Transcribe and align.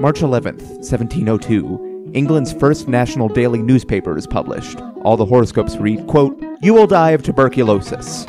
March 0.00 0.20
11th, 0.20 0.62
1702, 0.78 2.12
England's 2.14 2.54
first 2.54 2.88
national 2.88 3.28
daily 3.28 3.62
newspaper 3.62 4.16
is 4.16 4.26
published. 4.26 4.80
All 5.02 5.14
the 5.18 5.26
horoscopes 5.26 5.76
read, 5.76 6.06
quote, 6.06 6.42
You 6.62 6.72
will 6.72 6.86
die 6.86 7.10
of 7.10 7.22
tuberculosis. 7.22 8.24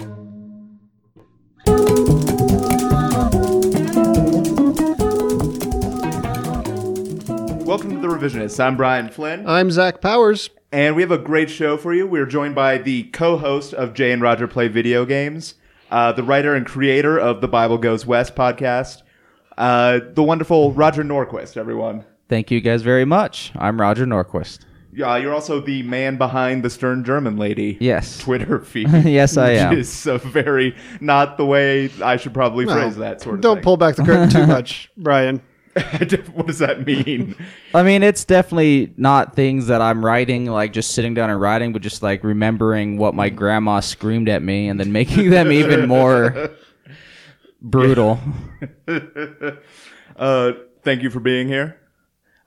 Welcome 7.65 7.91
to 7.91 7.99
The 8.01 8.07
Revisionists. 8.09 8.59
I'm 8.61 8.75
Brian 8.75 9.07
Flynn. 9.07 9.47
I'm 9.47 9.71
Zach 9.71 10.01
Powers. 10.01 10.49
And 10.73 10.97
we 10.97 11.01
have 11.03 11.11
a 11.11 11.17
great 11.17 11.49
show 11.49 11.77
for 11.77 11.93
you. 11.93 12.05
We're 12.05 12.25
joined 12.25 12.53
by 12.53 12.79
the 12.79 13.03
co 13.03 13.37
host 13.37 13.73
of 13.73 13.93
Jay 13.93 14.11
and 14.11 14.21
Roger 14.21 14.45
Play 14.45 14.67
Video 14.67 15.05
Games, 15.05 15.55
uh, 15.89 16.11
the 16.11 16.23
writer 16.23 16.53
and 16.53 16.65
creator 16.65 17.17
of 17.17 17.39
the 17.39 17.47
Bible 17.47 17.77
Goes 17.77 18.05
West 18.05 18.35
podcast, 18.35 19.03
uh, 19.57 19.99
the 20.13 20.23
wonderful 20.23 20.71
Roger 20.73 21.03
Norquist, 21.03 21.57
everyone. 21.57 22.03
Thank 22.29 22.51
you 22.51 22.61
guys 22.61 22.81
very 22.81 23.05
much. 23.05 23.51
I'm 23.55 23.79
Roger 23.79 24.05
Norquist. 24.05 24.59
Yeah, 24.93 25.15
you're 25.17 25.33
also 25.33 25.61
the 25.61 25.83
man 25.83 26.17
behind 26.17 26.63
the 26.63 26.69
Stern 26.69 27.03
German 27.05 27.37
Lady 27.37 27.77
Yes. 27.79 28.17
Twitter 28.23 28.59
feed. 28.65 28.89
yes, 29.05 29.37
I 29.37 29.49
which 29.53 29.59
am. 29.59 29.77
is 29.77 30.05
a 30.07 30.17
very 30.17 30.75
not 30.99 31.37
the 31.37 31.45
way 31.45 31.89
I 32.03 32.17
should 32.17 32.33
probably 32.33 32.65
No, 32.65 32.73
phrase 32.73 32.97
that 32.97 33.21
sort 33.21 33.35
of 33.35 33.37
thing. 33.37 33.41
Don't 33.41 33.55
thing. 33.57 33.63
pull 33.63 33.77
back 33.77 33.95
the 33.95 34.03
curtain 34.03 34.29
too 34.29 34.45
much, 34.53 34.91
Brian. 34.97 35.41
what 36.33 36.47
does 36.47 36.59
that 36.59 36.85
mean? 36.85 37.33
I 37.73 37.83
mean, 37.83 38.03
it's 38.03 38.25
definitely 38.25 38.93
not 38.97 39.33
things 39.37 39.67
that 39.67 39.81
I'm 39.81 40.03
writing, 40.03 40.45
like 40.47 40.73
just 40.73 40.91
sitting 40.91 41.13
down 41.13 41.29
and 41.29 41.39
writing, 41.39 41.71
but 41.71 41.81
just 41.81 42.03
like 42.03 42.25
remembering 42.25 42.97
what 42.97 43.15
my 43.15 43.29
grandma 43.29 43.79
screamed 43.79 44.27
at 44.27 44.43
me 44.43 44.67
and 44.67 44.77
then 44.77 44.91
making 44.91 45.29
them 45.29 45.49
even 45.53 45.87
more 45.87 46.51
brutal. 47.61 48.19
Uh, 50.17 50.51
thank 50.83 51.01
you 51.01 51.09
for 51.09 51.19
being 51.19 51.47
here. 51.47 51.77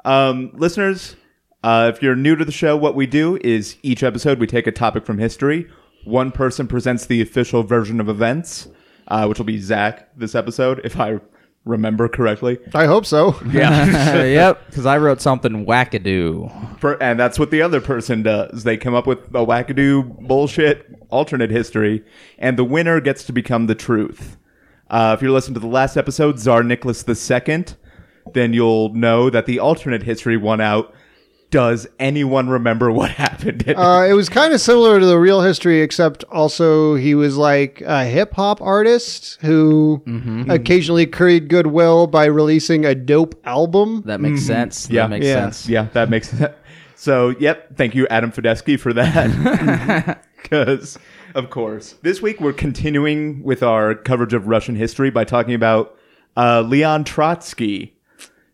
Um, 0.04 0.50
listeners, 0.54 1.16
uh, 1.62 1.90
if 1.92 2.02
you're 2.02 2.14
new 2.14 2.36
to 2.36 2.44
the 2.44 2.52
show, 2.52 2.76
what 2.76 2.94
we 2.94 3.06
do 3.06 3.38
is 3.42 3.76
each 3.82 4.02
episode 4.02 4.38
we 4.38 4.46
take 4.46 4.66
a 4.66 4.72
topic 4.72 5.04
from 5.04 5.18
history. 5.18 5.68
One 6.04 6.30
person 6.30 6.68
presents 6.68 7.06
the 7.06 7.22
official 7.22 7.62
version 7.62 8.00
of 8.00 8.08
events, 8.08 8.68
uh, 9.08 9.26
which 9.26 9.38
will 9.38 9.46
be 9.46 9.58
Zach 9.58 10.08
this 10.16 10.34
episode, 10.34 10.82
if 10.84 11.00
I 11.00 11.20
remember 11.64 12.08
correctly. 12.08 12.58
I 12.74 12.84
hope 12.84 13.06
so. 13.06 13.34
Yeah. 13.50 14.22
yep, 14.24 14.66
because 14.66 14.84
I 14.86 14.98
wrote 14.98 15.22
something 15.22 15.64
wackadoo. 15.64 16.80
Per- 16.80 16.98
and 17.00 17.18
that's 17.18 17.38
what 17.38 17.50
the 17.50 17.62
other 17.62 17.80
person 17.80 18.22
does. 18.22 18.64
They 18.64 18.76
come 18.76 18.94
up 18.94 19.06
with 19.06 19.20
a 19.28 19.44
wackadoo 19.44 20.28
bullshit 20.28 20.86
alternate 21.08 21.50
history, 21.50 22.04
and 22.38 22.58
the 22.58 22.64
winner 22.64 23.00
gets 23.00 23.24
to 23.24 23.32
become 23.32 23.66
the 23.66 23.74
truth. 23.74 24.36
Uh, 24.94 25.14
if 25.14 25.20
you're 25.22 25.32
listening 25.32 25.54
to 25.54 25.60
the 25.60 25.66
last 25.66 25.96
episode, 25.96 26.38
Tsar 26.38 26.62
Nicholas 26.62 27.04
II, 27.08 27.64
then 28.32 28.52
you'll 28.52 28.94
know 28.94 29.28
that 29.28 29.46
the 29.46 29.58
alternate 29.58 30.02
history 30.04 30.36
won 30.36 30.60
out. 30.60 30.94
Does 31.50 31.86
anyone 32.00 32.48
remember 32.48 32.90
what 32.90 33.10
happened? 33.24 33.62
in 33.62 33.70
it? 33.70 33.76
Uh, 33.76 34.06
it 34.08 34.12
was 34.12 34.28
kind 34.28 34.52
of 34.52 34.60
similar 34.60 34.98
to 35.00 35.06
the 35.06 35.18
real 35.18 35.40
history, 35.42 35.80
except 35.82 36.24
also 36.24 36.94
he 36.94 37.14
was 37.14 37.36
like 37.36 37.80
a 37.82 38.04
hip 38.04 38.34
hop 38.34 38.60
artist 38.62 39.38
who 39.40 40.02
Mm-hmm. 40.06 40.50
occasionally 40.50 41.06
curried 41.06 41.48
goodwill 41.48 42.06
by 42.06 42.24
releasing 42.26 42.84
a 42.84 42.94
dope 42.94 43.34
album. 43.44 44.02
That 44.06 44.20
makes 44.20 44.42
sense. 44.42 44.88
Yeah. 44.90 45.02
That 45.02 45.10
makes 45.10 45.26
Yeah. 45.26 45.34
sense. 45.44 45.68
yeah, 45.68 45.86
that 45.92 46.08
makes 46.10 46.28
sense. 46.30 46.54
So, 46.96 47.34
yep, 47.38 47.76
thank 47.76 47.94
you, 47.94 48.06
Adam 48.08 48.32
Fedesky, 48.32 48.80
for 48.80 48.92
that. 48.94 50.24
Because, 50.42 50.98
of 51.34 51.50
course, 51.50 51.96
this 52.02 52.22
week 52.22 52.40
we're 52.40 52.52
continuing 52.52 53.42
with 53.42 53.62
our 53.62 53.94
coverage 53.94 54.34
of 54.34 54.46
Russian 54.46 54.76
history 54.76 55.10
by 55.10 55.24
talking 55.24 55.54
about 55.54 55.96
uh, 56.36 56.60
Leon 56.62 57.04
Trotsky. 57.04 57.96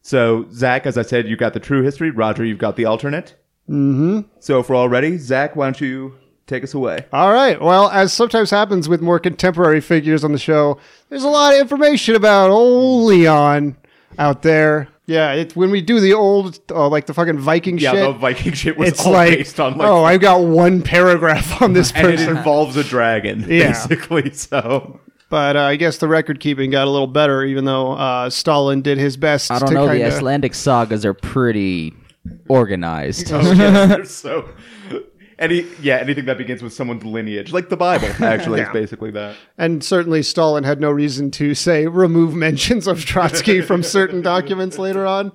So, 0.03 0.47
Zach, 0.51 0.87
as 0.87 0.97
I 0.97 1.03
said, 1.03 1.29
you've 1.29 1.39
got 1.39 1.53
the 1.53 1.61
true 1.61 1.83
history. 1.83 2.11
Roger, 2.11 2.45
you've 2.45 2.59
got 2.59 2.77
the 2.77 2.87
alternate. 2.87 3.35
Mm-hmm. 3.69 4.21
So, 4.41 4.61
if 4.61 4.69
we're 4.69 4.77
all 4.77 4.89
ready, 4.89 5.19
Zach, 5.19 5.55
why 5.57 5.67
don't 5.67 5.81
you 5.81 6.15
take 6.47 6.65
us 6.65 6.75
away? 6.75 7.05
All 7.13 7.33
right. 7.33 7.61
Well, 7.61 7.91
as 7.91 8.13
sometimes 8.13 8.51
happens 8.51 8.89
with 8.89 9.03
more 9.03 9.19
contemporary 9.19 9.81
figures 9.81 10.25
on 10.25 10.33
the 10.33 10.39
show, 10.39 10.79
there's 11.11 11.23
a 11.23 11.29
lot 11.29 11.55
of 11.55 11.61
information 11.61 12.17
about 12.17 12.51
old 12.51 13.09
Leon 13.09 13.77
out 14.19 14.43
there. 14.43 14.89
Yeah, 15.11 15.33
it, 15.33 15.57
when 15.57 15.73
we 15.73 15.81
do 15.81 15.99
the 15.99 16.15
old, 16.15 16.61
uh, 16.71 16.89
like 16.89 17.07
the 17.07 17.15
fucking 17.15 17.39
Viking 17.39 17.79
shit. 17.79 17.83
Yeah, 17.83 17.93
shit, 17.93 18.13
the 18.15 18.19
Viking 18.19 18.53
shit 18.53 18.79
was 18.79 18.91
it's 18.91 19.05
all 19.05 19.13
like, 19.13 19.31
based 19.39 19.59
on 19.59 19.77
like, 19.77 19.89
oh, 19.89 20.05
I've 20.05 20.21
got 20.21 20.43
one 20.43 20.83
paragraph 20.83 21.61
on 21.61 21.73
this 21.73 21.91
and 21.97 22.07
it 22.07 22.21
involves 22.21 22.77
a 22.77 22.85
dragon, 22.85 23.41
Yeah. 23.49 23.73
basically. 23.73 24.31
So, 24.33 25.01
But 25.29 25.57
uh, 25.57 25.63
I 25.63 25.75
guess 25.75 25.99
the 25.99 26.07
record 26.07 26.39
keeping 26.39 26.71
got 26.71 26.87
a 26.87 26.91
little 26.91 27.09
better, 27.09 27.43
even 27.43 27.65
though 27.65 27.93
uh, 27.95 28.31
Stalin 28.31 28.83
did 28.83 28.99
his 28.99 29.17
best. 29.17 29.51
I 29.51 29.59
don't 29.59 29.69
to 29.71 29.75
know. 29.75 29.87
The 29.89 29.95
kinda- 29.95 30.07
Icelandic 30.07 30.55
sagas 30.55 31.05
are 31.05 31.15
pretty 31.15 31.93
organized. 32.49 33.33
Oh, 33.33 33.41
yes, 33.53 33.89
they're 33.89 34.05
so. 34.05 34.49
Any 35.41 35.67
yeah, 35.81 35.97
anything 35.97 36.27
that 36.27 36.37
begins 36.39 36.63
with 36.63 36.73
someone's 36.75 37.03
lineage, 37.05 37.51
like 37.51 37.71
the 37.71 37.77
Bible, 37.77 38.09
actually, 38.25 38.61
is 38.61 38.69
basically 38.75 39.11
that. 39.13 39.35
And 39.59 39.83
certainly 39.83 40.23
Stalin 40.23 40.65
had 40.65 40.81
no 40.81 40.91
reason 40.91 41.31
to 41.33 41.55
say 41.55 41.87
remove 41.87 42.35
mentions 42.35 42.87
of 42.87 43.05
Trotsky 43.05 43.61
from 43.67 43.83
certain 43.83 44.21
documents 44.21 44.79
later 44.79 45.07
on. 45.07 45.33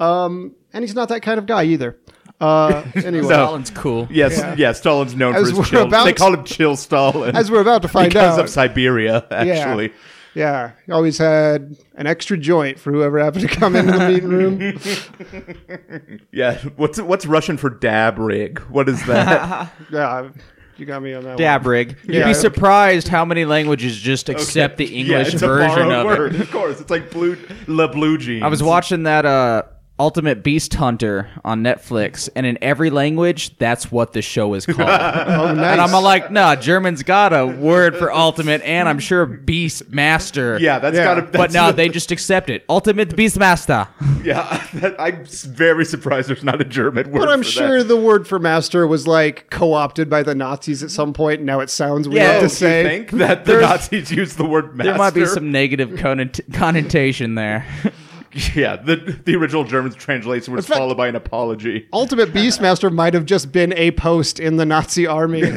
Um, 0.00 0.56
and 0.72 0.82
he's 0.82 0.94
not 0.94 1.08
that 1.10 1.22
kind 1.22 1.38
of 1.38 1.46
guy 1.46 1.64
either. 1.64 1.96
Uh, 2.40 2.82
anyway, 2.94 3.24
Stalin's 3.26 3.70
cool. 3.70 4.08
Yes, 4.10 4.38
Yeah. 4.38 4.54
yeah. 4.56 4.72
Stalin's 4.72 5.14
known 5.14 5.34
As 5.36 5.50
for 5.50 5.56
we're 5.58 5.62
his 5.62 5.70
chill. 5.70 5.86
about 5.86 6.04
They 6.06 6.12
to- 6.12 6.18
call 6.18 6.34
him 6.34 6.44
Chill 6.44 6.74
Stalin 6.76 7.36
as 7.36 7.50
we're 7.50 7.60
about 7.60 7.82
to 7.82 7.88
find 7.88 8.08
because 8.08 8.38
out, 8.38 8.44
of 8.44 8.50
Siberia. 8.50 9.26
Actually, 9.30 9.88
yeah, 9.88 9.94
he 10.34 10.92
always 10.92 11.18
had 11.18 11.76
an 11.96 12.06
extra 12.06 12.36
joint 12.38 12.78
for 12.78 12.92
whoever 12.92 13.18
happened 13.18 13.48
to 13.48 13.54
come 13.54 13.74
into 13.76 13.92
the 13.92 14.08
meeting 14.08 14.28
room. 14.28 16.20
yeah. 16.32 16.58
What's 16.76 17.00
what's 17.00 17.26
Russian 17.26 17.56
for 17.56 17.70
dab 17.70 18.18
rig? 18.18 18.58
What 18.70 18.88
is 18.88 19.04
that? 19.06 19.70
Yeah, 19.90 20.28
you 20.76 20.86
got 20.86 21.02
me 21.02 21.14
on 21.14 21.24
that. 21.24 21.30
one. 21.30 21.38
Dabrig. 21.38 21.96
You'd 22.04 22.14
Yeah. 22.16 22.26
be 22.28 22.34
surprised 22.34 23.08
how 23.08 23.24
many 23.24 23.44
languages 23.44 23.96
just 23.98 24.28
accept 24.28 24.76
the 24.78 24.86
yeah, 24.86 24.98
English 25.00 25.34
it's 25.34 25.42
version 25.42 25.88
borrowed 25.88 25.92
of 25.92 26.04
word. 26.06 26.34
it. 26.36 26.40
Of 26.42 26.50
course, 26.50 26.80
it's 26.80 26.90
like 26.90 27.10
blue 27.10 27.36
la 27.66 27.88
blue 27.88 28.16
jeans. 28.18 28.42
I 28.42 28.48
was 28.48 28.62
watching 28.62 29.02
that 29.04 29.26
uh 29.26 29.62
Ultimate 30.00 30.42
Beast 30.42 30.72
Hunter 30.74 31.28
on 31.44 31.62
Netflix, 31.62 32.28
and 32.34 32.46
in 32.46 32.56
every 32.62 32.88
language, 32.88 33.56
that's 33.58 33.92
what 33.92 34.14
the 34.14 34.22
show 34.22 34.54
is 34.54 34.64
called. 34.64 34.78
Oh, 34.80 35.54
nice. 35.54 35.72
And 35.72 35.80
I'm 35.80 35.92
like, 36.02 36.30
nah, 36.30 36.56
German's 36.56 37.02
got 37.02 37.32
a 37.34 37.46
word 37.46 37.94
for 37.96 38.10
ultimate, 38.10 38.62
and 38.62 38.88
I'm 38.88 38.98
sure 38.98 39.26
Beast 39.26 39.90
Master. 39.90 40.58
Yeah, 40.58 40.78
that's 40.78 40.96
Yeah. 40.96 41.04
gotta. 41.04 41.22
but 41.22 41.32
that's 41.32 41.54
no, 41.54 41.70
they 41.72 41.88
just 41.90 42.10
accept 42.10 42.48
it. 42.50 42.64
Ultimate 42.68 43.14
Beast 43.14 43.38
Master. 43.38 43.86
Yeah, 44.22 44.62
that, 44.74 45.00
I'm 45.00 45.24
very 45.24 45.86
surprised 45.86 46.28
there's 46.28 46.44
not 46.44 46.60
a 46.60 46.64
German 46.64 47.10
word. 47.10 47.20
But 47.20 47.30
I'm 47.30 47.38
for 47.42 47.48
sure 47.48 47.78
that. 47.78 47.84
the 47.88 47.96
word 47.96 48.28
for 48.28 48.38
master 48.38 48.86
was 48.86 49.06
like 49.06 49.48
co-opted 49.48 50.10
by 50.10 50.22
the 50.22 50.34
Nazis 50.34 50.82
at 50.82 50.90
some 50.90 51.14
point, 51.14 51.38
and 51.38 51.46
now 51.46 51.60
it 51.60 51.70
sounds 51.70 52.06
weird 52.06 52.18
Yeah, 52.22 52.36
to 52.36 52.42
you 52.42 52.48
say. 52.50 52.82
think 52.84 53.10
that 53.12 53.46
the 53.46 53.52
There's- 53.52 53.70
Nazis 53.70 54.10
used 54.12 54.36
the 54.36 54.44
word 54.44 54.76
master? 54.76 54.90
There 54.90 54.98
might 54.98 55.14
be 55.14 55.24
some 55.24 55.50
negative 55.50 55.90
connot- 55.92 56.40
connotation 56.52 57.34
there. 57.34 57.64
Yeah, 58.54 58.76
the 58.76 58.96
the 59.24 59.34
original 59.36 59.64
German 59.64 59.92
translation 59.92 60.54
was 60.54 60.66
fact- 60.66 60.78
followed 60.78 60.96
by 60.96 61.08
an 61.08 61.16
apology. 61.16 61.88
Ultimate 61.92 62.28
Beastmaster 62.34 62.92
might 62.92 63.14
have 63.14 63.24
just 63.26 63.50
been 63.52 63.72
a 63.74 63.90
post 63.92 64.38
in 64.38 64.56
the 64.56 64.64
Nazi 64.66 65.06
army. 65.06 65.42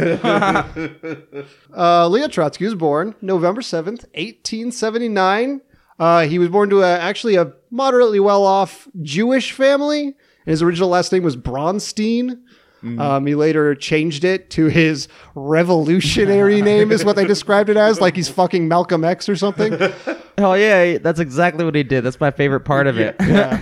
uh, 1.76 2.08
Leo 2.08 2.28
Trotsky 2.28 2.66
was 2.66 2.76
born 2.76 3.16
November 3.22 3.62
7th, 3.62 4.06
1879. 4.16 5.62
Uh, 6.00 6.22
he 6.26 6.40
was 6.40 6.50
born 6.50 6.70
to 6.70 6.82
a, 6.82 6.98
actually 6.98 7.36
a 7.36 7.54
moderately 7.70 8.20
well 8.20 8.44
off 8.46 8.88
Jewish 9.02 9.52
family. 9.52 10.06
And 10.08 10.52
his 10.52 10.62
original 10.62 10.90
last 10.90 11.12
name 11.12 11.24
was 11.24 11.38
Bronstein. 11.38 12.42
Um, 12.84 13.26
he 13.26 13.36
later 13.36 13.76
changed 13.76 14.24
it 14.24 14.50
to 14.52 14.66
his 14.66 15.08
revolutionary 15.36 16.62
name, 16.72 16.92
is 16.92 17.06
what 17.06 17.16
they 17.16 17.26
described 17.26 17.70
it 17.70 17.78
as, 17.78 18.02
like 18.02 18.16
he's 18.16 18.30
fucking 18.30 18.68
Malcolm 18.68 19.04
X 19.04 19.30
or 19.30 19.36
something. 19.36 19.78
Oh 20.36 20.56
yeah, 20.56 20.98
that's 20.98 21.20
exactly 21.20 21.64
what 21.64 21.76
he 21.76 21.84
did. 21.84 22.04
That's 22.04 22.20
my 22.20 22.32
favorite 22.32 22.62
part 22.62 22.88
of 22.88 22.98
it. 22.98 23.16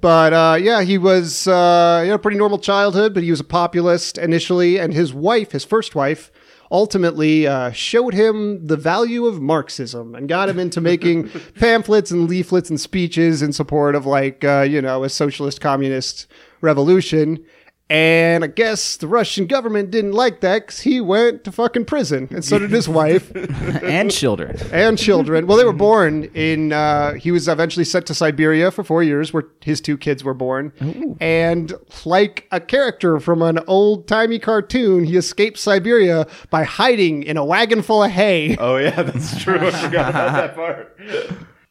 But 0.00 0.32
uh, 0.32 0.58
yeah, 0.60 0.82
he 0.82 0.98
was 0.98 1.46
uh, 1.48 2.02
you 2.04 2.10
know 2.10 2.18
pretty 2.18 2.36
normal 2.36 2.58
childhood, 2.58 3.14
but 3.14 3.22
he 3.22 3.30
was 3.30 3.40
a 3.40 3.44
populist 3.44 4.18
initially, 4.18 4.78
and 4.78 4.92
his 4.92 5.12
wife, 5.14 5.52
his 5.52 5.64
first 5.64 5.94
wife, 5.94 6.30
ultimately 6.70 7.46
uh, 7.46 7.70
showed 7.72 8.12
him 8.12 8.66
the 8.66 8.76
value 8.76 9.26
of 9.26 9.40
Marxism 9.40 10.14
and 10.14 10.28
got 10.28 10.48
him 10.48 10.58
into 10.58 10.80
making 10.80 11.30
pamphlets 11.58 12.10
and 12.10 12.28
leaflets 12.28 12.68
and 12.68 12.80
speeches 12.80 13.40
in 13.42 13.52
support 13.52 13.94
of 13.94 14.04
like 14.04 14.44
uh, 14.44 14.66
you 14.68 14.82
know 14.82 15.02
a 15.02 15.08
socialist 15.08 15.60
communist 15.60 16.26
revolution. 16.60 17.44
And 17.88 18.42
I 18.42 18.48
guess 18.48 18.96
the 18.96 19.06
Russian 19.06 19.46
government 19.46 19.92
didn't 19.92 20.10
like 20.10 20.40
that 20.40 20.62
because 20.66 20.80
he 20.80 21.00
went 21.00 21.44
to 21.44 21.52
fucking 21.52 21.84
prison, 21.84 22.26
and 22.32 22.44
so 22.44 22.58
did 22.58 22.70
his 22.72 22.88
wife 22.88 23.30
and 23.36 24.10
children. 24.10 24.56
and 24.72 24.98
children. 24.98 25.46
Well, 25.46 25.56
they 25.56 25.64
were 25.64 25.72
born 25.72 26.24
in. 26.34 26.72
Uh, 26.72 27.12
he 27.14 27.30
was 27.30 27.46
eventually 27.46 27.84
sent 27.84 28.06
to 28.06 28.14
Siberia 28.14 28.72
for 28.72 28.82
four 28.82 29.04
years, 29.04 29.32
where 29.32 29.44
his 29.60 29.80
two 29.80 29.96
kids 29.96 30.24
were 30.24 30.34
born. 30.34 30.72
And 31.20 31.72
like 32.04 32.48
a 32.50 32.58
character 32.58 33.20
from 33.20 33.40
an 33.40 33.60
old 33.68 34.08
timey 34.08 34.40
cartoon, 34.40 35.04
he 35.04 35.16
escaped 35.16 35.56
Siberia 35.58 36.26
by 36.50 36.64
hiding 36.64 37.22
in 37.22 37.36
a 37.36 37.44
wagon 37.44 37.82
full 37.82 38.02
of 38.02 38.10
hay. 38.10 38.56
Oh 38.66 38.78
yeah, 38.78 39.00
that's 39.02 39.40
true. 39.40 39.58
I 39.64 39.70
forgot 39.70 40.10
about 40.10 40.32
that 40.32 40.54
part. 40.56 40.98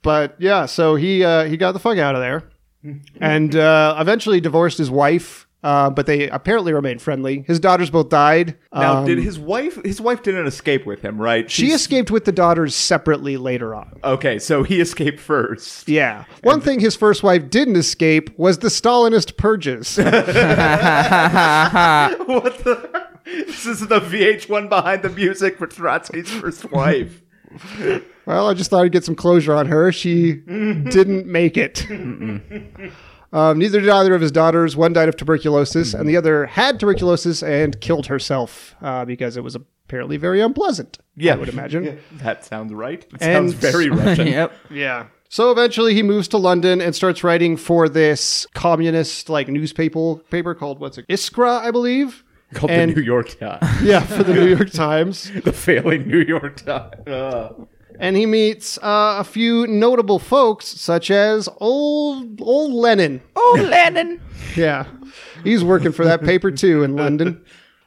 But 0.02 0.36
yeah, 0.40 0.66
so 0.66 0.96
he 0.96 1.26
uh, 1.26 1.44
he 1.44 1.58
got 1.58 1.74
the 1.74 1.80
fuck 1.80 1.98
out 1.98 2.16
of 2.16 2.22
there. 2.22 2.44
and 3.20 3.54
uh, 3.56 3.98
eventually 4.00 4.40
divorced 4.40 4.78
his 4.78 4.90
wife. 4.90 5.45
Uh, 5.66 5.90
but 5.90 6.06
they 6.06 6.30
apparently 6.30 6.72
remained 6.74 7.02
friendly. 7.02 7.44
His 7.48 7.60
daughters 7.60 7.90
both 7.90 8.10
died. 8.10 8.56
Now, 8.72 8.98
Um, 9.00 9.06
did 9.08 9.18
his 9.18 9.40
wife? 9.40 9.80
His 9.84 10.00
wife 10.00 10.22
didn't 10.22 10.46
escape 10.46 10.86
with 10.86 11.02
him, 11.02 11.20
right? 11.20 11.50
she 11.50 11.72
escaped 11.72 12.12
with 12.12 12.26
the 12.26 12.32
daughters 12.32 12.76
separately 12.76 13.36
later 13.36 13.74
on. 13.74 14.00
Okay, 14.04 14.38
so 14.38 14.62
he 14.62 14.80
escaped 14.80 15.20
first. 15.20 15.90
Yeah. 15.90 16.26
One 16.44 16.62
thing 16.62 16.82
his 16.82 16.96
first 16.96 17.24
wife 17.24 17.50
didn't 17.50 17.78
escape 17.78 18.30
was 18.38 18.60
the 18.60 18.68
Stalinist 18.68 19.38
purges. 19.38 19.98
what 19.98 20.14
the? 22.60 23.08
This 23.26 23.66
is 23.66 23.88
the 23.88 24.00
VH1 24.00 24.70
behind 24.70 25.02
the 25.02 25.10
music 25.10 25.58
for 25.58 25.66
Trotsky's 25.66 26.30
first 26.30 26.72
wife. 26.72 27.24
well, 28.28 28.48
I 28.50 28.54
just 28.54 28.70
thought 28.70 28.84
I'd 28.86 28.92
get 28.92 29.04
some 29.04 29.16
closure 29.16 29.56
on 29.56 29.66
her. 29.66 29.92
She 29.92 30.34
didn't 30.34 31.26
make 31.26 31.58
it. 31.58 31.88
Um, 33.36 33.60
neither 33.60 33.82
did 33.82 33.90
either 33.90 34.16
of 34.16 34.22
his 34.22 34.32
daughters. 34.32 34.76
One 34.78 34.94
died 34.94 35.10
of 35.10 35.18
tuberculosis, 35.18 35.94
and 35.94 36.08
the 36.08 36.16
other 36.18 36.46
had 36.46 36.80
tuberculosis 36.80 37.44
and 37.44 37.80
killed 37.82 38.08
herself 38.08 38.76
uh, 38.82 39.04
because 39.06 39.36
it 39.38 39.44
was 39.44 39.56
apparently 39.56 40.18
very 40.18 40.40
unpleasant. 40.42 40.98
Yeah, 41.18 41.34
I 41.34 41.38
would 41.38 41.50
imagine. 41.50 42.00
that 42.14 42.46
sounds 42.46 42.74
right. 42.74 43.04
It 43.04 43.22
And- 43.22 43.52
sounds 43.52 43.54
very 43.54 43.90
Russian. 44.04 44.28
yep. 44.28 44.54
Yeah. 44.72 45.08
So 45.28 45.52
eventually 45.52 45.94
he 45.94 46.02
moves 46.04 46.28
to 46.30 46.38
London 46.38 46.80
and 46.80 46.96
starts 46.96 47.24
writing 47.24 47.58
for 47.58 47.90
this 47.90 48.48
communist 48.54 49.28
like 49.28 49.48
newspaper 49.50 50.16
paper 50.30 50.56
called 50.56 50.80
what's 50.80 50.98
it? 50.98 51.06
Iskra, 51.10 51.60
I 51.60 51.72
believe. 51.72 52.24
Called 52.54 52.72
And- 52.72 52.92
the 52.92 52.96
New 52.96 53.02
York 53.02 53.38
Times, 53.38 53.68
Yeah, 53.84 54.00
for 54.02 54.24
the 54.24 54.34
New 54.34 54.48
York 54.48 54.70
Times. 54.70 55.30
the 55.44 55.52
failing 55.52 56.08
New 56.08 56.22
York 56.22 56.58
Times. 56.58 57.06
Uh, 57.08 57.54
And 58.00 58.16
he 58.16 58.26
meets 58.26 58.78
uh, 58.80 59.18
a 59.20 59.24
few 59.24 59.68
notable 59.68 60.20
folks 60.20 60.68
such 60.68 61.10
as 61.12 61.50
old 61.60 62.42
old 62.42 62.72
Lenin. 62.74 63.22
Old 63.36 63.60
Lennon. 63.60 64.22
Yeah. 64.56 64.86
He's 65.44 65.66
working 65.66 65.92
for 65.92 66.06
that 66.06 66.24
paper 66.24 66.50
too 66.50 66.84
in 66.84 66.96
London. 66.96 67.44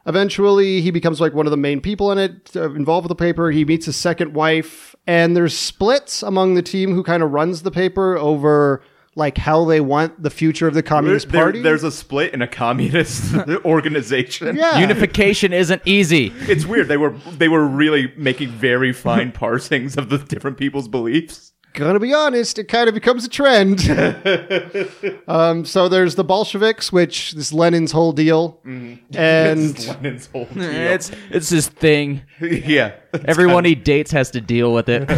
Eventually, 0.07 0.83
he 0.83 0.91
becomes 0.91 1.19
like 1.19 1.33
one 1.33 1.47
of 1.47 1.51
the 1.51 1.57
main 1.57 1.81
people 1.81 2.13
in 2.13 2.19
it, 2.19 2.51
uh, 2.55 2.71
involved 2.73 3.05
with 3.05 3.17
the 3.17 3.23
paper. 3.23 3.51
He 3.51 3.65
meets 3.65 3.87
his 3.87 3.97
second 3.97 4.35
wife, 4.35 4.95
and 5.07 5.35
there's 5.35 5.57
splits 5.57 6.23
among 6.23 6.55
the 6.55 6.63
team 6.63 6.93
who 6.93 7.03
kind 7.03 7.23
of 7.23 7.31
runs 7.31 7.63
the 7.63 7.71
paper 7.71 8.19
over 8.19 8.83
like 9.19 9.37
how 9.37 9.65
they 9.67 9.81
want 9.81 10.23
the 10.23 10.31
future 10.31 10.67
of 10.67 10.73
the 10.75 10.83
Communist 10.83 11.29
there- 11.31 11.43
Party. 11.43 11.61
there's 11.61 11.85
a 11.85 11.91
split 11.93 12.33
in 12.33 12.41
a 12.41 12.47
communist 12.49 13.35
organization. 13.65 14.57
yeah. 14.57 14.79
Unification 14.79 15.53
isn't 15.53 15.83
easy. 15.85 16.33
It's 16.43 16.65
weird. 16.65 16.89
They 16.89 16.97
were 16.97 17.11
they 17.37 17.49
were 17.49 17.67
really 17.67 18.13
making 18.17 18.49
very 18.51 18.93
fine 18.93 19.33
parsings 19.33 19.97
of 19.97 20.09
the 20.09 20.19
different 20.19 20.57
people's 20.57 20.89
beliefs. 20.89 21.53
Gonna 21.75 22.01
be 22.01 22.15
honest, 22.15 22.59
it 22.59 22.65
kind 22.65 22.89
of 22.89 22.95
becomes 22.95 23.25
a 23.25 23.29
trend. 23.29 23.81
um, 25.29 25.65
so 25.65 25.89
there's 25.89 26.15
the 26.17 26.25
Bolsheviks, 26.25 26.91
which 26.91 27.35
is 27.35 27.53
Lenin's 27.53 27.93
whole 27.93 28.11
deal, 28.13 28.59
This 28.65 28.99
is 29.11 29.17
and 29.17 29.87
Lenin's 30.03 30.27
whole 30.27 30.47
deal. 30.47 30.63
It's 30.65 31.11
it's 31.31 31.51
his 31.51 31.69
thing. 31.69 32.23
yeah. 32.41 32.95
Everyone 33.27 33.65
he 33.65 33.75
dates 33.75 34.11
has 34.13 34.31
to 34.33 34.41
deal 34.41 34.73
with 34.73 34.89
it. 34.89 35.09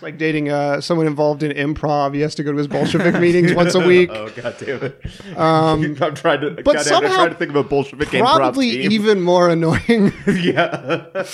It's 0.00 0.02
like 0.02 0.16
dating 0.16 0.48
uh, 0.48 0.80
someone 0.80 1.06
involved 1.06 1.42
in 1.42 1.52
improv. 1.52 2.14
He 2.14 2.22
has 2.22 2.34
to 2.36 2.42
go 2.42 2.52
to 2.52 2.56
his 2.56 2.66
Bolshevik 2.66 3.14
meetings 3.20 3.52
once 3.52 3.74
a 3.74 3.86
week. 3.86 4.08
Oh 4.10 4.30
god 4.30 4.56
damn 4.58 4.82
it! 4.82 4.98
Um, 5.36 5.94
I'm 6.00 6.14
trying 6.14 6.40
to. 6.40 6.62
but 6.62 6.80
somehow 6.80 7.10
I'm 7.10 7.14
trying 7.16 7.28
to 7.28 7.34
think 7.34 7.50
of 7.50 7.56
a 7.56 7.64
Bolshevik 7.64 8.08
Probably 8.08 8.70
improv 8.70 8.82
team. 8.82 8.92
even 8.92 9.20
more 9.20 9.50
annoying. 9.50 10.14
yeah. 10.26 11.24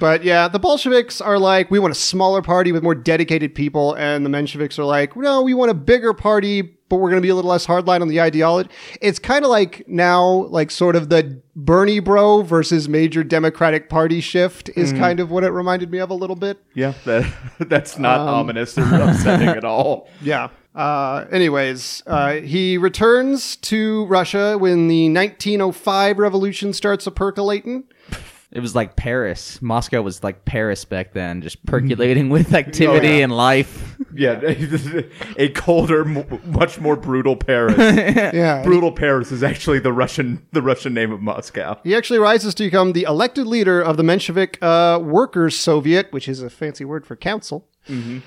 But 0.00 0.24
yeah, 0.24 0.48
the 0.48 0.58
Bolsheviks 0.58 1.20
are 1.20 1.38
like, 1.38 1.70
we 1.70 1.78
want 1.78 1.92
a 1.92 1.94
smaller 1.94 2.42
party 2.42 2.72
with 2.72 2.82
more 2.82 2.94
dedicated 2.96 3.54
people, 3.54 3.94
and 3.94 4.24
the 4.26 4.30
Mensheviks 4.30 4.78
are 4.78 4.84
like, 4.84 5.14
no, 5.14 5.42
we 5.42 5.54
want 5.54 5.70
a 5.70 5.74
bigger 5.74 6.12
party, 6.14 6.62
but 6.62 6.96
we're 6.96 7.10
going 7.10 7.20
to 7.20 7.24
be 7.24 7.28
a 7.28 7.34
little 7.34 7.50
less 7.50 7.66
hardline 7.66 8.00
on 8.00 8.08
the 8.08 8.20
ideology. 8.20 8.70
It's 9.02 9.18
kind 9.18 9.44
of 9.44 9.50
like 9.50 9.84
now, 9.86 10.26
like 10.48 10.70
sort 10.70 10.96
of 10.96 11.10
the 11.10 11.40
Bernie 11.54 12.00
bro 12.00 12.40
versus 12.42 12.88
major 12.88 13.22
Democratic 13.22 13.88
Party 13.90 14.20
shift 14.22 14.70
is 14.74 14.92
kind 14.94 15.20
of 15.20 15.30
what 15.30 15.44
it 15.44 15.50
reminded 15.50 15.90
me 15.92 15.98
of 15.98 16.08
a 16.10 16.14
little 16.14 16.34
bit. 16.34 16.58
yeah. 16.74 16.94
That, 17.04 17.30
that's 17.68 17.98
not 17.98 18.20
Um, 18.20 18.28
ominous 18.28 18.76
or 18.78 18.82
upsetting 18.94 19.48
at 19.50 19.64
all. 19.64 20.08
Yeah. 20.22 20.48
Uh, 20.74 21.26
anyways, 21.30 22.02
uh, 22.06 22.34
he 22.36 22.78
returns 22.78 23.56
to 23.56 24.06
Russia 24.06 24.56
when 24.56 24.88
the 24.88 25.12
1905 25.12 26.18
revolution 26.18 26.72
starts 26.72 27.06
a 27.06 27.10
percolating. 27.10 27.84
It 28.52 28.58
was 28.58 28.74
like 28.74 28.96
Paris. 28.96 29.62
Moscow 29.62 30.02
was 30.02 30.24
like 30.24 30.44
Paris 30.44 30.84
back 30.84 31.12
then, 31.12 31.40
just 31.40 31.64
percolating 31.66 32.30
with 32.30 32.52
activity 32.52 33.08
yeah. 33.08 33.24
and 33.24 33.36
life. 33.36 33.96
Yeah. 34.12 34.40
A 35.36 35.50
colder, 35.50 36.04
mo- 36.04 36.26
much 36.46 36.80
more 36.80 36.96
brutal 36.96 37.36
Paris. 37.36 37.76
Yeah. 38.40 38.62
brutal 38.62 38.92
Paris 38.92 39.32
is 39.32 39.42
actually 39.42 39.78
the 39.78 39.92
Russian 39.92 40.46
the 40.52 40.62
Russian 40.62 40.94
name 40.94 41.12
of 41.12 41.20
Moscow. 41.20 41.78
He 41.84 41.94
actually 41.94 42.18
rises 42.18 42.54
to 42.54 42.64
become 42.64 42.92
the 42.92 43.04
elected 43.04 43.46
leader 43.46 43.80
of 43.80 43.96
the 43.96 44.02
Menshevik 44.02 44.56
uh, 44.62 44.98
Workers 44.98 45.56
Soviet, 45.56 46.12
which 46.12 46.28
is 46.28 46.42
a 46.42 46.50
fancy 46.50 46.84
word 46.84 47.06
for 47.06 47.16
council. 47.16 47.68
Very 47.86 48.20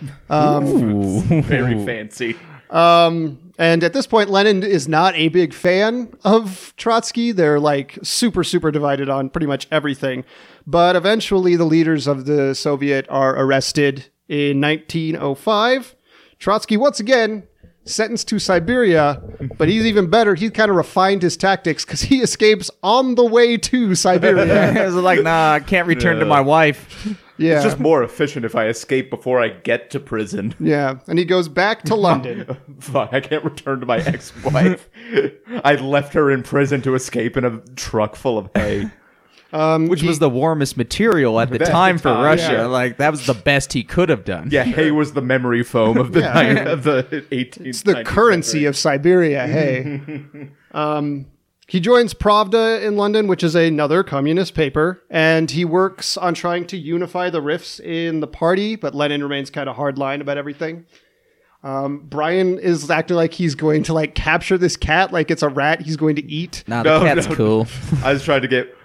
fancy. 1.86 2.38
Um, 2.70 3.43
and 3.58 3.84
at 3.84 3.94
this 3.94 4.08
point, 4.08 4.30
Lenin 4.30 4.64
is 4.64 4.88
not 4.88 5.16
a 5.16 5.28
big 5.28 5.54
fan 5.54 6.14
of 6.24 6.74
Trotsky. 6.78 7.32
They're 7.32 7.60
like 7.60 8.00
super, 8.02 8.44
super 8.44 8.72
divided 8.72 9.10
on 9.10 9.30
pretty 9.30 9.48
much 9.48 9.68
everything. 9.72 10.26
But 10.66 10.96
eventually, 10.96 11.56
the 11.56 11.66
leaders 11.66 12.08
of 12.08 12.26
the 12.26 12.56
Soviet 12.56 13.06
are 13.10 13.36
arrested 13.38 14.08
in 14.28 14.60
1905. 14.60 15.96
Trotsky, 16.40 16.78
once 16.78 17.00
again, 17.00 17.44
sentenced 17.86 18.28
to 18.30 18.40
Siberia, 18.40 19.22
but 19.58 19.70
he's 19.70 19.86
even 19.86 20.10
better. 20.10 20.36
He 20.36 20.50
kind 20.50 20.72
of 20.72 20.78
refined 20.78 21.22
his 21.22 21.38
tactics 21.38 21.86
because 21.86 22.02
he 22.02 22.22
escapes 22.22 22.72
on 22.82 23.16
the 23.16 23.26
way 23.26 23.58
to 23.58 23.96
Siberia. 23.96 24.74
it 24.82 24.86
was 24.86 24.96
like, 24.96 25.22
nah, 25.22 25.54
I 25.54 25.60
can't 25.60 25.88
return 25.88 26.20
to 26.20 26.26
my 26.26 26.42
wife. 26.42 27.18
Yeah. 27.38 27.56
It's 27.56 27.64
just 27.64 27.80
more 27.80 28.04
efficient 28.04 28.46
if 28.46 28.56
I 28.56 28.68
escape 28.68 29.10
before 29.10 29.42
I 29.42 29.50
get 29.50 29.90
to 29.92 30.00
prison. 30.00 30.54
yeah. 30.60 31.00
And 31.08 31.18
he 31.20 31.26
goes 31.26 31.48
back 31.50 31.84
to 31.84 31.96
London. 32.08 32.58
Fuck, 32.80 33.14
I 33.14 33.20
can't 33.22 33.44
return 33.44 33.80
to 33.80 33.86
my 33.86 33.98
ex-wife. 33.98 34.90
I 35.64 35.76
left 35.76 36.14
her 36.14 36.30
in 36.32 36.44
prison 36.44 36.82
to 36.84 36.96
escape 36.96 37.36
in 37.38 37.46
a 37.46 37.58
truck 37.76 38.16
full 38.16 38.38
of 38.38 38.50
hay. 38.56 38.90
Which 39.88 40.02
was 40.02 40.18
the 40.18 40.30
warmest 40.32 40.78
material 40.78 41.40
at 41.40 41.50
the 41.50 41.56
At 41.56 41.60
the 41.60 41.66
time 41.66 42.00
for 42.00 42.06
time, 42.10 42.24
Russia. 42.24 42.52
yeah. 42.54 42.66
Like 42.66 42.98
that 42.98 43.12
was 43.12 43.28
the 43.28 43.36
best 43.36 43.72
he 43.74 43.84
could 43.84 44.10
have 44.10 44.26
done. 44.26 44.50
Yeah, 44.52 44.64
hay 44.64 44.90
was 44.90 45.14
the 45.14 45.22
memory 45.22 45.64
foam 45.64 45.98
of 45.98 46.12
the 46.14 46.22
Yeah. 46.22 46.70
of 46.72 46.84
the 46.84 47.04
18th. 47.32 47.62
It's 47.68 47.82
the 47.84 48.04
currency 48.04 48.66
of 48.66 48.76
Siberia. 48.76 49.46
Hey. 49.46 50.02
um, 50.72 51.28
he 51.74 51.80
joins 51.80 52.14
Pravda 52.14 52.84
in 52.84 52.98
London, 52.98 53.26
which 53.26 53.44
is 53.44 53.56
another 53.56 54.04
communist 54.04 54.54
paper, 54.54 55.02
and 55.10 55.50
he 55.50 55.66
works 55.66 56.18
on 56.18 56.36
trying 56.36 56.68
to 56.68 56.78
unify 56.78 57.32
the 57.32 57.42
rifts 57.42 57.80
in 57.80 58.20
the 58.20 58.28
party, 58.28 58.76
but 58.76 58.94
Lenin 58.94 59.24
remains 59.24 59.50
kind 59.50 59.68
of 59.68 59.76
hardline 59.76 60.22
about 60.22 60.38
everything. 60.38 60.86
Um, 61.64 62.06
Brian 62.06 62.60
is 62.60 62.88
acting 62.92 63.18
like 63.18 63.34
he's 63.34 63.56
going 63.56 63.82
to 63.86 63.94
like 63.96 64.14
capture 64.14 64.56
this 64.56 64.78
cat, 64.78 65.12
like 65.12 65.32
it's 65.32 65.42
a 65.42 65.50
rat 65.50 65.82
he's 65.82 65.98
going 65.98 66.16
to 66.18 66.24
eat. 66.32 66.64
Nah, 66.68 66.84
the 66.84 67.00
No, 67.00 67.06
cat's 67.06 67.28
no, 67.28 67.34
cool. 67.34 67.68
I 68.04 68.14
was 68.14 68.24
trying 68.24 68.44
to 68.44 68.48
get 68.48 68.78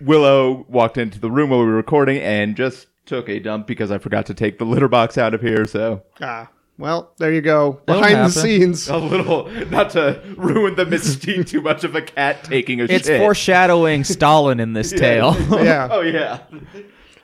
Willow 0.00 0.66
walked 0.68 0.98
into 0.98 1.20
the 1.20 1.30
room 1.30 1.50
while 1.50 1.60
we 1.60 1.66
were 1.66 1.76
recording 1.76 2.18
and 2.18 2.56
just 2.56 2.88
took 3.06 3.28
a 3.28 3.38
dump 3.38 3.68
because 3.68 3.92
I 3.92 3.98
forgot 3.98 4.26
to 4.26 4.34
take 4.34 4.58
the 4.58 4.64
litter 4.64 4.88
box 4.88 5.16
out 5.16 5.32
of 5.32 5.42
here. 5.42 5.64
So 5.64 6.02
Ah, 6.20 6.48
well, 6.78 7.12
there 7.18 7.32
you 7.32 7.40
go. 7.42 7.80
That'll 7.86 8.02
Behind 8.02 8.26
the 8.26 8.30
scenes. 8.30 8.88
a 8.88 8.96
little, 8.96 9.48
not 9.70 9.90
to 9.90 10.20
ruin 10.36 10.74
the 10.74 10.84
mystique 10.84 11.46
too 11.48 11.60
much 11.60 11.84
of 11.84 11.94
a 11.94 12.02
cat 12.02 12.44
taking 12.44 12.80
a 12.80 12.86
shit. 12.86 12.96
It's 12.96 13.06
shit. 13.08 13.20
foreshadowing 13.20 14.04
Stalin 14.16 14.58
in 14.60 14.72
this 14.72 14.90
tale. 14.90 15.34
Yeah. 15.64 15.88
Oh 15.90 16.00
yeah. 16.00 16.40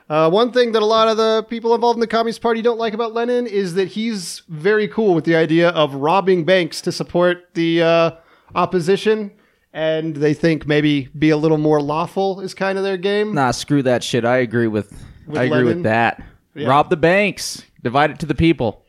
Uh, 0.08 0.30
one 0.30 0.52
thing 0.52 0.72
that 0.72 0.82
a 0.82 0.86
lot 0.86 1.08
of 1.08 1.16
the 1.18 1.44
people 1.50 1.74
involved 1.74 1.96
in 1.96 2.00
the 2.00 2.06
Communist 2.06 2.40
Party 2.40 2.62
don't 2.62 2.78
like 2.78 2.94
about 2.94 3.12
Lenin 3.12 3.46
is 3.46 3.74
that 3.74 3.88
he's 3.88 4.42
very 4.48 4.88
cool 4.88 5.14
with 5.14 5.24
the 5.24 5.36
idea 5.36 5.68
of 5.70 5.94
robbing 5.94 6.44
banks 6.44 6.80
to 6.80 6.92
support 6.92 7.48
the 7.52 7.82
uh, 7.82 8.10
opposition, 8.54 9.30
and 9.74 10.16
they 10.16 10.32
think 10.32 10.66
maybe 10.66 11.08
be 11.18 11.28
a 11.28 11.36
little 11.36 11.58
more 11.58 11.82
lawful 11.82 12.40
is 12.40 12.54
kind 12.54 12.78
of 12.78 12.84
their 12.84 12.96
game. 12.96 13.34
nah, 13.34 13.50
screw 13.50 13.82
that 13.82 14.02
shit. 14.02 14.24
I 14.24 14.38
agree 14.38 14.66
with, 14.66 14.92
I 15.28 15.44
agree 15.44 15.48
Lenin? 15.58 15.66
with 15.66 15.82
that. 15.84 16.22
Rob 16.56 16.88
the 16.90 16.96
banks. 16.96 17.62
Divide 17.82 18.10
it 18.10 18.18
to 18.20 18.26
the 18.26 18.34
people. 18.34 18.84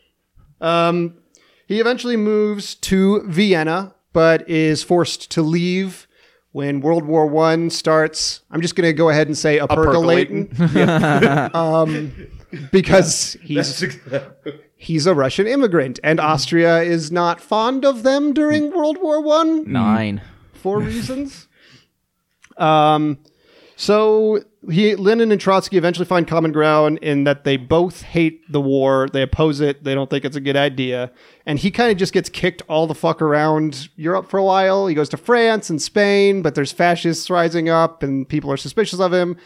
Um, 0.61 1.15
he 1.67 1.79
eventually 1.79 2.17
moves 2.17 2.75
to 2.75 3.23
Vienna, 3.27 3.95
but 4.13 4.49
is 4.49 4.83
forced 4.83 5.29
to 5.31 5.41
leave 5.41 6.07
when 6.51 6.81
World 6.81 7.05
War 7.05 7.27
One 7.27 7.69
starts. 7.69 8.41
I'm 8.49 8.61
just 8.61 8.75
going 8.75 8.87
to 8.87 8.93
go 8.93 9.09
ahead 9.09 9.27
and 9.27 9.37
say 9.37 9.59
a, 9.59 9.67
percolating, 9.67 10.51
um, 11.53 12.11
because 12.71 13.37
he's 13.41 13.85
he's 14.75 15.05
a 15.05 15.13
Russian 15.13 15.45
immigrant, 15.47 15.99
and 16.03 16.19
Austria 16.19 16.81
is 16.81 17.11
not 17.11 17.39
fond 17.39 17.85
of 17.85 18.03
them 18.03 18.33
during 18.33 18.71
World 18.71 18.97
War 18.99 19.21
One 19.21 19.71
Nine. 19.71 20.21
for 20.53 20.79
reasons. 20.79 21.47
Um, 22.57 23.19
So 23.79 24.43
he, 24.69 24.93
Lenin 24.95 25.31
and 25.31 25.39
Trotsky 25.39 25.77
eventually 25.77 26.05
find 26.05 26.27
common 26.27 26.51
ground 26.51 26.97
in 26.97 27.23
that 27.23 27.45
they 27.45 27.55
both 27.55 28.01
hate 28.01 28.41
the 28.51 28.59
war. 28.59 29.07
They 29.07 29.21
oppose 29.21 29.61
it. 29.61 29.85
They 29.85 29.95
don't 29.95 30.09
think 30.09 30.25
it's 30.25 30.35
a 30.35 30.41
good 30.41 30.57
idea. 30.57 31.13
And 31.45 31.57
he 31.57 31.71
kind 31.71 31.89
of 31.89 31.97
just 31.97 32.11
gets 32.11 32.27
kicked 32.27 32.61
all 32.67 32.87
the 32.87 32.93
fuck 32.93 33.21
around 33.21 33.87
Europe 33.95 34.29
for 34.29 34.37
a 34.37 34.43
while. 34.43 34.87
He 34.87 34.95
goes 34.95 35.07
to 35.09 35.17
France 35.17 35.69
and 35.69 35.81
Spain, 35.81 36.41
but 36.41 36.55
there's 36.55 36.73
fascists 36.73 37.29
rising 37.29 37.69
up 37.69 38.03
and 38.03 38.27
people 38.27 38.51
are 38.51 38.57
suspicious 38.57 38.99
of 38.99 39.13
him. 39.13 39.37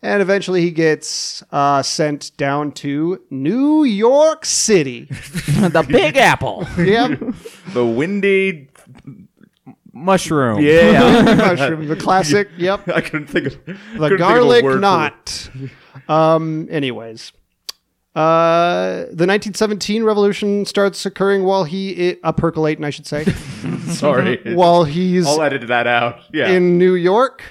And 0.00 0.22
eventually 0.22 0.62
he 0.62 0.70
gets 0.70 1.42
uh, 1.52 1.82
sent 1.82 2.34
down 2.38 2.72
to 2.72 3.20
New 3.28 3.84
York 3.84 4.46
City. 4.46 5.04
the 5.10 5.84
Big 5.86 6.16
Apple. 6.16 6.66
yep. 6.78 7.20
The 7.74 7.84
windy. 7.84 8.70
Mushroom. 9.92 10.60
Yeah. 10.62 11.22
Mushroom, 11.36 11.86
the 11.88 11.96
classic. 11.96 12.48
Yep. 12.56 12.88
I 12.88 13.00
couldn't 13.00 13.26
think 13.28 13.46
of 13.46 13.64
the 13.98 14.16
garlic 14.16 14.64
knot. 14.64 15.50
Um. 16.08 16.66
Anyways, 16.70 17.32
uh, 18.14 19.04
the 19.10 19.26
1917 19.26 20.02
revolution 20.04 20.64
starts 20.66 21.04
occurring 21.06 21.44
while 21.44 21.64
he 21.64 22.10
i- 22.12 22.16
uh, 22.24 22.32
percolating, 22.32 22.84
I 22.84 22.90
should 22.90 23.06
say, 23.06 23.24
Sorry. 23.88 24.38
while 24.54 24.84
he's 24.84 25.26
I'll 25.26 25.42
edit 25.42 25.66
that 25.68 25.86
out. 25.86 26.20
Yeah. 26.32 26.50
in 26.50 26.78
New 26.78 26.94
York, 26.94 27.42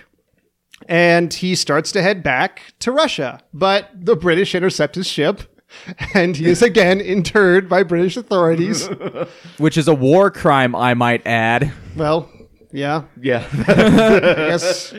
and 0.87 1.33
he 1.33 1.55
starts 1.55 1.91
to 1.93 2.01
head 2.01 2.23
back 2.23 2.73
to 2.79 2.91
Russia. 2.91 3.41
But 3.53 3.89
the 3.93 4.15
British 4.15 4.53
intercept 4.55 4.95
his 4.95 5.07
ship. 5.07 5.43
And 6.13 6.35
he 6.35 6.45
is 6.47 6.61
again 6.61 6.99
interred 7.01 7.67
by 7.69 7.83
British 7.83 8.17
authorities. 8.17 8.87
Which 9.57 9.77
is 9.77 9.87
a 9.87 9.93
war 9.93 10.29
crime, 10.29 10.75
I 10.75 10.93
might 10.93 11.25
add. 11.25 11.71
Well, 11.95 12.29
yeah, 12.71 13.03
yeah. 13.19 13.47
I 13.67 14.49
guess 14.49 14.93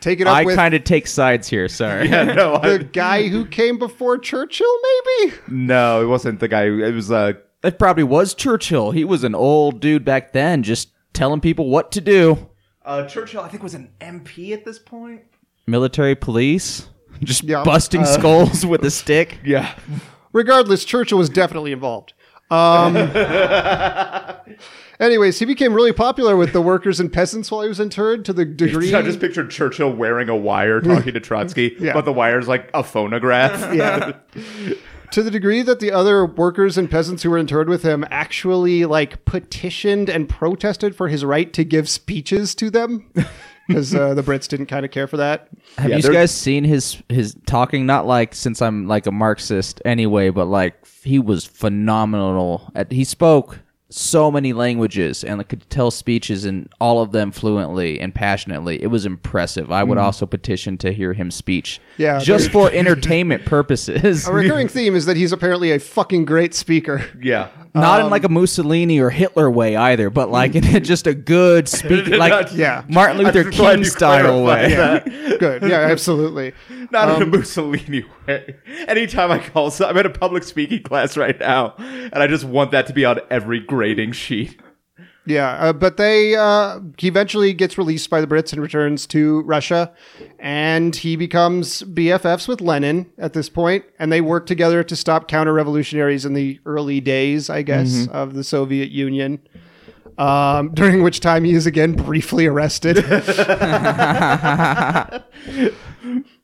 take 0.00 0.20
it 0.20 0.26
up 0.26 0.36
I 0.36 0.44
with 0.44 0.56
kind 0.56 0.74
of 0.74 0.84
take 0.84 1.06
sides 1.06 1.48
here. 1.48 1.68
Sorry. 1.68 2.08
yeah. 2.08 2.24
No. 2.24 2.54
I, 2.54 2.78
the 2.78 2.84
guy 2.84 3.28
who 3.28 3.44
came 3.46 3.78
before 3.78 4.18
Churchill, 4.18 4.74
maybe. 4.82 5.34
no. 5.48 6.02
It 6.02 6.06
wasn't 6.06 6.40
the 6.40 6.48
guy. 6.48 6.64
It 6.64 6.94
was 6.94 7.10
uh. 7.10 7.34
It 7.62 7.78
probably 7.78 8.04
was 8.04 8.32
Churchill. 8.32 8.90
He 8.92 9.04
was 9.04 9.22
an 9.22 9.34
old 9.34 9.80
dude 9.80 10.04
back 10.04 10.32
then, 10.32 10.62
just 10.62 10.88
telling 11.12 11.40
people 11.40 11.68
what 11.68 11.92
to 11.92 12.00
do. 12.00 12.48
Uh, 12.84 13.06
Churchill, 13.06 13.42
I 13.42 13.48
think, 13.48 13.62
was 13.62 13.74
an 13.74 13.90
MP 14.00 14.52
at 14.52 14.64
this 14.64 14.78
point. 14.78 15.22
Military 15.66 16.14
police, 16.14 16.88
just 17.22 17.44
Yeah. 17.44 17.62
busting 17.64 18.04
skulls 18.04 18.66
with 18.66 18.84
a 18.84 18.90
stick. 18.90 19.38
Yeah. 19.44 19.74
Regardless, 20.32 20.84
Churchill 20.84 21.18
was 21.18 21.28
definitely 21.28 21.72
involved. 21.72 22.12
Um, 22.52 22.96
anyways, 25.00 25.38
he 25.38 25.44
became 25.44 25.74
really 25.74 25.92
popular 25.92 26.36
with 26.36 26.52
the 26.52 26.60
workers 26.60 27.00
and 27.00 27.12
peasants 27.12 27.50
while 27.50 27.62
he 27.62 27.68
was 27.68 27.80
interred 27.80 28.24
to 28.26 28.32
the 28.32 28.44
degree. 28.44 28.94
I 28.94 29.02
just 29.02 29.20
pictured 29.20 29.50
Churchill 29.50 29.92
wearing 29.92 30.28
a 30.28 30.36
wire 30.36 30.80
talking 30.80 31.14
to 31.14 31.20
Trotsky, 31.20 31.76
Yeah. 31.80 31.92
but 31.94 32.04
the 32.04 32.12
wire's 32.12 32.48
like 32.48 32.70
a 32.74 32.82
phonograph. 32.82 33.74
yeah. 33.74 34.12
to 35.12 35.22
the 35.22 35.30
degree 35.30 35.62
that 35.62 35.80
the 35.80 35.90
other 35.90 36.24
workers 36.24 36.78
and 36.78 36.88
peasants 36.90 37.22
who 37.24 37.30
were 37.30 37.38
interred 37.38 37.68
with 37.68 37.82
him 37.82 38.04
actually 38.10 38.84
like 38.84 39.24
petitioned 39.24 40.08
and 40.08 40.28
protested 40.28 40.94
for 40.94 41.08
his 41.08 41.24
right 41.24 41.52
to 41.52 41.64
give 41.64 41.88
speeches 41.88 42.54
to 42.54 42.70
them 42.70 43.10
because 43.70 43.94
uh, 43.94 44.14
the 44.14 44.22
Brits 44.22 44.48
didn't 44.48 44.66
kind 44.66 44.84
of 44.84 44.90
care 44.90 45.06
for 45.06 45.16
that. 45.18 45.48
Have 45.78 45.90
Yeah, 45.90 45.96
you 45.96 46.02
they're- 46.02 46.12
guys 46.12 46.30
seen 46.32 46.64
his 46.64 47.02
his 47.08 47.36
talking? 47.46 47.86
Not 47.86 48.06
like 48.06 48.34
since 48.34 48.60
I'm 48.60 48.86
like 48.88 49.06
a 49.06 49.12
Marxist 49.12 49.80
anyway, 49.84 50.30
but 50.30 50.46
like 50.46 50.74
he 51.02 51.18
was 51.18 51.44
phenomenal. 51.94 52.70
At, 52.74 52.92
he 52.92 53.04
spoke 53.04 53.58
so 53.92 54.30
many 54.30 54.52
languages 54.52 55.24
and 55.24 55.38
like, 55.38 55.48
could 55.48 55.68
tell 55.68 55.90
speeches 55.90 56.44
in 56.44 56.68
all 56.80 57.02
of 57.02 57.10
them 57.10 57.32
fluently 57.32 57.98
and 58.00 58.14
passionately. 58.14 58.80
It 58.80 58.86
was 58.86 59.04
impressive. 59.04 59.72
I 59.72 59.82
would 59.82 59.98
also 59.98 60.26
petition 60.26 60.78
to 60.78 60.92
hear 60.92 61.12
him 61.12 61.30
speech. 61.32 61.80
Yeah, 62.00 62.18
just 62.18 62.50
for 62.50 62.70
entertainment 62.72 63.44
purposes. 63.44 64.26
A 64.28 64.32
recurring 64.32 64.68
theme 64.76 64.96
is 64.96 65.04
that 65.06 65.16
he's 65.16 65.32
apparently 65.32 65.70
a 65.72 65.78
fucking 65.78 66.24
great 66.24 66.54
speaker. 66.54 67.04
yeah. 67.22 67.48
Not 67.72 68.00
in 68.00 68.10
like 68.10 68.24
a 68.24 68.28
Mussolini 68.28 68.98
or 68.98 69.10
Hitler 69.10 69.48
way 69.48 69.76
either, 69.76 70.10
but 70.10 70.28
like 70.28 70.56
in 70.56 70.82
just 70.82 71.06
a 71.06 71.14
good 71.14 71.68
speak, 71.68 72.08
like 72.08 72.48
Yeah. 72.52 72.82
Martin 72.88 73.18
Luther 73.18 73.42
I'm 73.42 73.50
glad 73.50 73.70
King 73.74 73.78
you 73.80 73.84
style 73.84 74.42
way. 74.44 74.72
clarified 74.74 75.04
that. 75.12 75.38
Good. 75.38 75.62
Yeah, 75.70 75.78
absolutely. 75.78 76.52
Not 76.90 77.10
in 77.10 77.22
a 77.22 77.24
Um, 77.26 77.30
Mussolini 77.30 78.04
way. 78.26 78.56
Anytime 78.88 79.30
I 79.30 79.38
call, 79.38 79.70
so 79.70 79.86
I'm 79.86 79.96
in 79.98 80.04
a 80.06 80.10
public 80.10 80.42
speaking 80.42 80.82
class 80.82 81.16
right 81.16 81.38
now, 81.38 81.74
and 81.78 82.16
I 82.16 82.26
just 82.26 82.42
want 82.44 82.72
that 82.72 82.88
to 82.88 82.92
be 82.92 83.04
on 83.04 83.20
every 83.30 83.60
grading 83.60 84.12
sheet. 84.12 84.60
Yeah, 85.26 85.50
uh, 85.50 85.72
but 85.74 85.98
they 85.98 86.34
uh, 86.34 86.80
he 86.96 87.06
eventually 87.06 87.52
gets 87.52 87.76
released 87.76 88.08
by 88.10 88.20
the 88.20 88.26
Brits 88.26 88.52
and 88.52 88.60
returns 88.62 89.06
to 89.08 89.42
Russia, 89.42 89.92
and 90.38 90.96
he 90.96 91.14
becomes 91.14 91.82
BFFs 91.82 92.48
with 92.48 92.60
Lenin 92.60 93.06
at 93.18 93.34
this 93.34 93.48
point, 93.48 93.84
and 93.98 94.10
they 94.10 94.22
work 94.22 94.46
together 94.46 94.82
to 94.82 94.96
stop 94.96 95.28
counter-revolutionaries 95.28 96.24
in 96.24 96.32
the 96.34 96.58
early 96.64 97.00
days, 97.00 97.50
I 97.50 97.62
guess, 97.62 98.08
of 98.08 98.34
the 98.34 98.42
Soviet 98.42 98.90
Union. 98.90 99.40
Um, 100.18 100.70
during 100.74 101.02
which 101.02 101.20
time 101.20 101.44
he 101.44 101.52
is 101.52 101.66
again 101.66 101.92
briefly 101.92 102.46
arrested. 102.46 102.96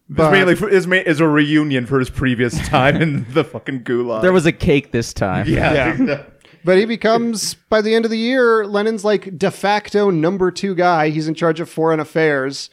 It's 0.09 0.19
mainly 0.31 0.55
for, 0.55 0.69
is, 0.69 0.87
ma- 0.87 0.97
is 0.97 1.19
a 1.19 1.27
reunion 1.27 1.85
for 1.85 1.99
his 1.99 2.11
previous 2.11 2.57
time 2.69 3.03
in 3.03 3.27
the 3.33 3.43
fucking 3.43 3.83
gulag. 3.83 4.23
There 4.23 4.33
was 4.33 4.47
a 4.47 4.53
cake 4.53 4.93
this 4.93 5.13
time. 5.13 5.49
yeah. 5.49 5.97
Yeah. 6.01 6.23
But 6.67 6.79
he 6.79 6.85
becomes, 6.85 7.55
by 7.55 7.81
the 7.81 7.95
end 7.95 8.05
of 8.05 8.11
the 8.11 8.19
year, 8.19 8.67
Lenin's 8.67 9.05
like 9.05 9.39
de 9.39 9.53
facto 9.53 10.11
number 10.11 10.51
two 10.51 10.75
guy. 10.75 11.11
He's 11.11 11.29
in 11.29 11.37
charge 11.37 11.61
of 11.61 11.71
foreign 11.71 12.01
affairs. 12.01 12.71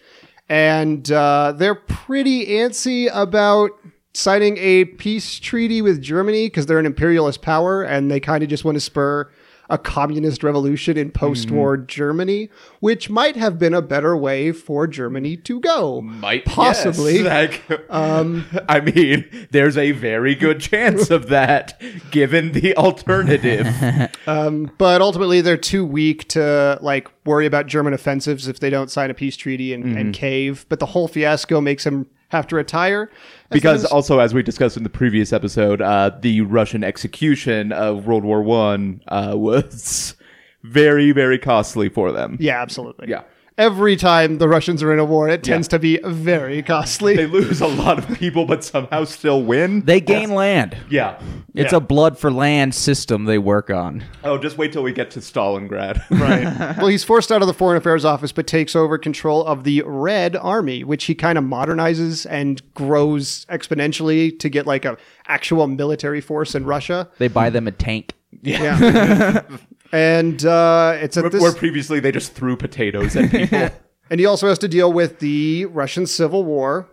And 0.49 1.09
uh, 1.11 1.53
they're 1.55 1.75
pretty 1.75 2.47
antsy 2.47 3.07
about 3.13 3.69
signing 4.15 4.57
a 4.57 4.85
peace 4.85 5.37
treaty 5.37 5.83
with 5.83 6.01
Germany 6.01 6.47
because 6.47 6.65
they're 6.65 6.79
an 6.79 6.87
imperialist 6.87 7.43
power 7.43 7.83
and 7.83 8.09
they 8.09 8.19
kind 8.19 8.41
of 8.41 8.49
just 8.49 8.65
want 8.65 8.77
to 8.77 8.81
spur 8.81 9.29
a 9.73 9.77
communist 9.79 10.43
revolution 10.43 10.97
in 10.97 11.09
post 11.09 11.49
war 11.49 11.75
mm-hmm. 11.75 11.87
Germany, 11.87 12.49
which 12.79 13.09
might 13.09 13.35
have 13.35 13.57
been 13.57 13.73
a 13.73 13.81
better 13.81 14.15
way 14.15 14.51
for 14.51 14.85
Germany 14.85 15.35
to 15.37 15.59
go. 15.59 15.99
Might 15.99 16.45
Possibly. 16.45 17.21
yes. 17.21 17.23
Like, 17.33 17.89
um, 17.89 18.45
I 18.69 18.79
mean, 18.79 19.25
there's 19.49 19.75
a 19.75 19.91
very 19.91 20.35
good 20.35 20.59
chance 20.59 21.09
of 21.09 21.29
that, 21.29 21.81
given 22.11 22.51
the 22.51 22.77
alternative. 22.77 23.67
Um, 24.27 24.71
but 24.77 25.01
ultimately, 25.01 25.41
they're 25.41 25.57
too 25.57 25.85
weak 25.85 26.27
to 26.29 26.77
like 26.81 27.09
worry 27.25 27.45
about 27.45 27.67
German 27.67 27.93
offensives 27.93 28.47
if 28.47 28.59
they 28.59 28.69
don't 28.69 28.91
sign 28.91 29.09
a 29.09 29.13
peace 29.13 29.35
treaty 29.35 29.73
and, 29.73 29.83
and 29.83 29.95
mm-hmm. 29.95 30.11
cave. 30.11 30.65
But 30.69 30.79
the 30.79 30.85
whole 30.87 31.07
fiasco 31.07 31.59
makes 31.59 31.85
him 31.85 32.07
have 32.33 32.47
to 32.47 32.55
retire 32.55 33.09
because 33.49 33.85
also, 33.85 34.19
as 34.19 34.33
we 34.33 34.43
discussed 34.43 34.75
in 34.75 34.83
the 34.83 34.89
previous 34.89 35.31
episode, 35.31 35.81
uh, 35.81 36.11
the 36.19 36.41
Russian 36.41 36.83
execution 36.83 37.71
of 37.71 38.05
World 38.07 38.23
War 38.23 38.41
One 38.41 39.01
uh, 39.07 39.33
was 39.37 40.15
very, 40.63 41.11
very 41.11 41.37
costly 41.37 41.89
for 41.89 42.11
them. 42.11 42.37
yeah, 42.39 42.61
absolutely. 42.61 43.09
Yeah. 43.09 43.23
Every 43.55 43.95
time 43.95 44.39
the 44.39 44.47
Russians 44.47 44.81
are 44.81 44.91
in 44.91 44.97
a 44.97 45.05
war, 45.05 45.29
it 45.29 45.43
tends 45.43 45.67
to 45.67 45.77
be 45.79 45.99
very 46.03 46.63
costly. 46.63 47.15
They 47.15 47.27
lose 47.27 47.61
a 47.61 47.67
lot 47.67 47.99
of 47.99 48.17
people, 48.17 48.45
but 48.45 48.63
somehow 48.63 49.03
still 49.03 49.43
win. 49.43 49.81
They 49.81 50.01
gain 50.01 50.31
land. 50.33 50.75
yeah. 50.89 51.19
It's 51.53 51.71
Yeah. 51.71 51.77
a 51.77 51.81
blood 51.81 52.17
for 52.17 52.31
land 52.31 52.73
system 52.73 53.25
they 53.25 53.37
work 53.37 53.69
on. 53.69 54.03
Oh, 54.23 54.39
just 54.39 54.57
wait 54.57 54.73
till 54.73 54.81
we 54.81 54.91
get 54.91 55.11
to 55.11 55.19
Stalingrad. 55.19 56.01
right. 56.09 56.77
well, 56.77 56.87
he's 56.87 57.03
forced 57.03 57.31
out 57.31 57.41
of 57.43 57.47
the 57.47 57.53
Foreign 57.53 57.77
Affairs 57.77 58.03
Office, 58.03 58.31
but 58.31 58.47
takes 58.47 58.75
over 58.75 58.97
control 58.97 59.45
of 59.45 59.63
the 59.63 59.83
Red 59.85 60.35
Army, 60.35 60.83
which 60.83 61.03
he 61.03 61.13
kind 61.13 61.37
of 61.37 61.43
modernizes 61.43 62.25
and 62.27 62.59
grows 62.73 63.45
exponentially 63.51 64.37
to 64.39 64.49
get 64.49 64.65
like 64.65 64.83
a 64.83 64.97
actual 65.27 65.67
military 65.67 66.21
force 66.21 66.55
in 66.55 66.65
Russia. 66.65 67.07
They 67.19 67.27
buy 67.27 67.51
them 67.51 67.67
a 67.67 67.71
tank. 67.71 68.13
Yeah. 68.41 69.43
and 69.93 70.43
uh, 70.43 70.97
it's 70.99 71.15
at 71.15 71.31
this 71.31 71.41
Where 71.41 71.53
previously 71.53 72.01
they 72.01 72.11
just 72.11 72.33
threw 72.33 72.57
potatoes 72.57 73.15
at 73.15 73.31
people. 73.31 73.69
And 74.09 74.19
he 74.19 74.25
also 74.25 74.49
has 74.49 74.59
to 74.59 74.67
deal 74.67 74.91
with 74.91 75.19
the 75.19 75.65
Russian 75.67 76.05
Civil 76.05 76.43
War, 76.43 76.87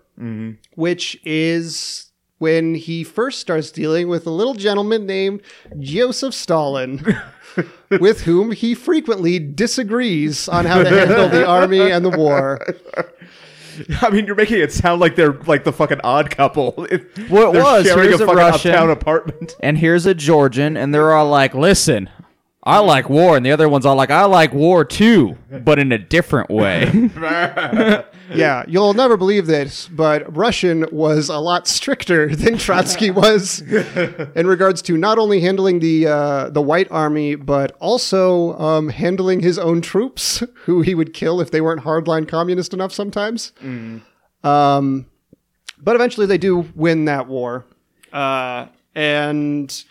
which 0.75 1.21
is 1.25 2.13
when 2.39 2.77
he 2.77 3.03
first 3.05 3.41
starts 3.41 3.71
dealing 3.73 4.09
with 4.09 4.27
a 4.27 4.31
little 4.31 4.55
gentleman 4.55 5.07
named 5.07 5.43
Joseph 5.81 6.33
Stalin, 6.33 7.05
with 8.01 8.23
whom 8.23 8.53
he 8.53 8.75
frequently 8.75 9.39
disagrees 9.41 10.49
on 10.49 10.65
how 10.65 10.83
to 10.83 10.89
handle 10.89 11.29
the 11.29 11.45
army 11.45 11.91
and 11.91 12.05
the 12.05 12.11
war. 12.11 12.65
I 14.01 14.11
mean, 14.11 14.25
you're 14.25 14.37
making 14.37 14.61
it 14.61 14.73
sound 14.73 15.01
like 15.01 15.17
they're 15.17 15.33
like 15.33 15.65
the 15.65 15.73
fucking 15.73 16.01
odd 16.05 16.31
couple. 16.31 16.75
Well, 17.29 17.55
it 17.55 17.61
was. 17.63 17.87
sharing 17.87 18.09
Here's 18.09 18.21
a 18.21 18.25
a 18.25 18.27
fucking 18.29 18.37
Russian. 18.37 18.71
uptown 18.71 18.91
apartment. 18.91 19.57
And 19.61 19.77
here's 19.77 20.07
a 20.07 20.15
Georgian, 20.15 20.77
and 20.77 20.95
they're 20.95 21.13
all 21.13 21.29
like, 21.29 21.55
listen, 21.55 22.09
I 22.63 22.79
like 22.81 23.09
war. 23.09 23.37
And 23.37 23.45
the 23.47 23.53
other 23.53 23.69
one's 23.69 23.87
all 23.87 23.97
like, 23.97 24.11
I 24.11 24.25
like 24.27 24.53
war 24.53 24.85
too, 24.85 25.39
but 25.65 25.79
in 25.79 25.93
a 25.93 25.99
different 25.99 26.51
way. 26.51 27.11
Yeah, 28.33 28.63
you'll 28.69 28.95
never 28.95 29.17
believe 29.17 29.47
this, 29.49 29.89
but 29.89 30.37
Russian 30.37 30.87
was 30.93 31.29
a 31.29 31.39
lot 31.39 31.67
stricter 31.67 32.29
than 32.37 32.59
Trotsky 32.59 33.11
was 33.11 33.61
in 33.61 34.47
regards 34.47 34.83
to 34.83 34.97
not 34.97 35.19
only 35.19 35.41
handling 35.41 35.81
the 35.81 36.07
uh, 36.07 36.51
the 36.51 36.63
White 36.63 36.87
Army, 36.93 37.35
but 37.35 37.73
also 37.81 38.57
um, 38.57 38.89
handling 38.89 39.41
his 39.41 39.59
own 39.59 39.81
troops, 39.81 40.45
who 40.67 40.81
he 40.83 40.95
would 40.95 41.13
kill 41.13 41.41
if 41.41 41.51
they 41.51 41.61
weren't 41.61 41.83
hardline 41.83 42.29
communist 42.29 42.73
enough. 42.73 42.93
Sometimes, 42.93 43.51
Um, 44.45 45.07
but 45.83 45.97
eventually 45.97 46.27
they 46.27 46.39
do 46.39 46.69
win 46.77 47.07
that 47.07 47.27
war. 47.27 47.65
Uh, 48.13 48.67
and 48.95 49.85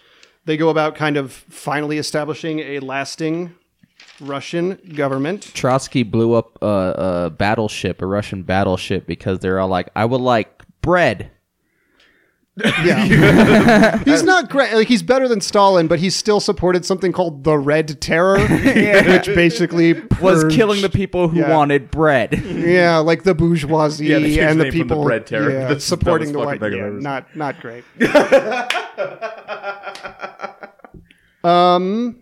they 0.46 0.58
go 0.58 0.70
about 0.70 0.96
kind 0.96 1.18
of 1.18 1.32
finally 1.32 1.98
establishing 1.98 2.60
a 2.60 2.80
lasting 2.80 3.56
Russian 4.20 4.80
government. 4.96 5.52
Trotsky 5.54 6.04
blew 6.04 6.34
up 6.34 6.58
a, 6.62 7.26
a 7.26 7.30
battleship, 7.30 8.02
a 8.02 8.06
Russian 8.06 8.44
battleship, 8.44 9.08
because 9.08 9.40
they're 9.40 9.60
all 9.60 9.68
like, 9.68 9.90
"I 9.96 10.06
would 10.06 10.22
like 10.22 10.64
bread." 10.82 11.32
Yeah. 12.84 13.98
he's 14.06 14.24
not 14.24 14.50
great. 14.50 14.74
Like 14.74 14.88
he's 14.88 15.02
better 15.04 15.28
than 15.28 15.42
Stalin, 15.42 15.88
but 15.88 16.00
he 16.00 16.10
still 16.10 16.40
supported 16.40 16.86
something 16.86 17.12
called 17.12 17.44
the 17.44 17.58
Red 17.58 18.00
Terror, 18.02 18.40
which 18.48 19.26
basically 19.28 19.94
Was 20.22 20.44
killing 20.46 20.82
the 20.82 20.90
people 20.90 21.28
who 21.30 21.40
Yeah. 21.40 21.56
wanted 21.56 21.90
bread. 21.92 22.34
Yeah, 22.46 22.98
like 22.98 23.24
the 23.24 23.34
bourgeoisie 23.36 24.06
Yeah, 24.08 24.20
they 24.20 24.24
changed 24.36 24.40
and 24.40 24.60
the 24.60 24.64
the 24.66 24.72
name 24.72 24.72
from 24.72 24.80
the 24.80 24.94
people 24.96 25.04
Red 25.06 25.26
Terror. 25.28 25.52
yeah, 25.52 25.68
That's 25.70 25.76
the 25.86 25.96
supporting 25.98 26.32
the 26.32 26.40
white. 26.40 26.60
fucking 26.60 26.78
Yeah, 26.78 26.90
not 27.00 27.36
not 27.36 27.60
great. 27.62 27.84
um, 31.44 32.18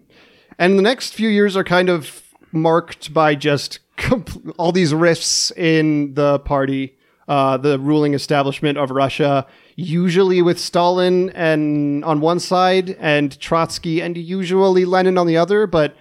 and 0.59 0.77
the 0.77 0.81
next 0.83 1.13
few 1.13 1.29
years 1.29 1.55
are 1.57 1.63
kind 1.63 1.89
of 1.89 2.23
marked 2.51 3.13
by 3.13 3.35
just 3.35 3.79
compl- 3.97 4.53
all 4.57 4.71
these 4.71 4.93
rifts 4.93 5.51
in 5.51 6.13
the 6.13 6.39
party, 6.39 6.95
uh, 7.27 7.57
the 7.57 7.79
ruling 7.79 8.13
establishment 8.13 8.77
of 8.77 8.91
Russia. 8.91 9.45
Usually 9.79 10.41
with 10.41 10.59
Stalin 10.59 11.29
and 11.29 12.03
on 12.03 12.19
one 12.19 12.39
side 12.39 12.97
and 12.99 13.39
Trotsky 13.39 14.01
and 14.01 14.17
usually 14.17 14.85
Lenin 14.85 15.19
on 15.19 15.27
the 15.27 15.37
other, 15.37 15.67
but 15.67 15.95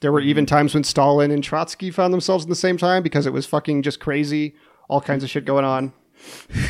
there 0.00 0.10
were 0.10 0.20
even 0.20 0.46
times 0.46 0.72
when 0.72 0.82
Stalin 0.82 1.30
and 1.30 1.44
Trotsky 1.44 1.90
found 1.90 2.14
themselves 2.14 2.44
in 2.44 2.50
the 2.50 2.56
same 2.56 2.78
time 2.78 3.02
because 3.02 3.26
it 3.26 3.32
was 3.34 3.44
fucking 3.44 3.82
just 3.82 4.00
crazy. 4.00 4.54
All 4.88 5.02
kinds 5.02 5.24
of 5.24 5.28
shit 5.28 5.44
going 5.44 5.66
on. 5.66 5.92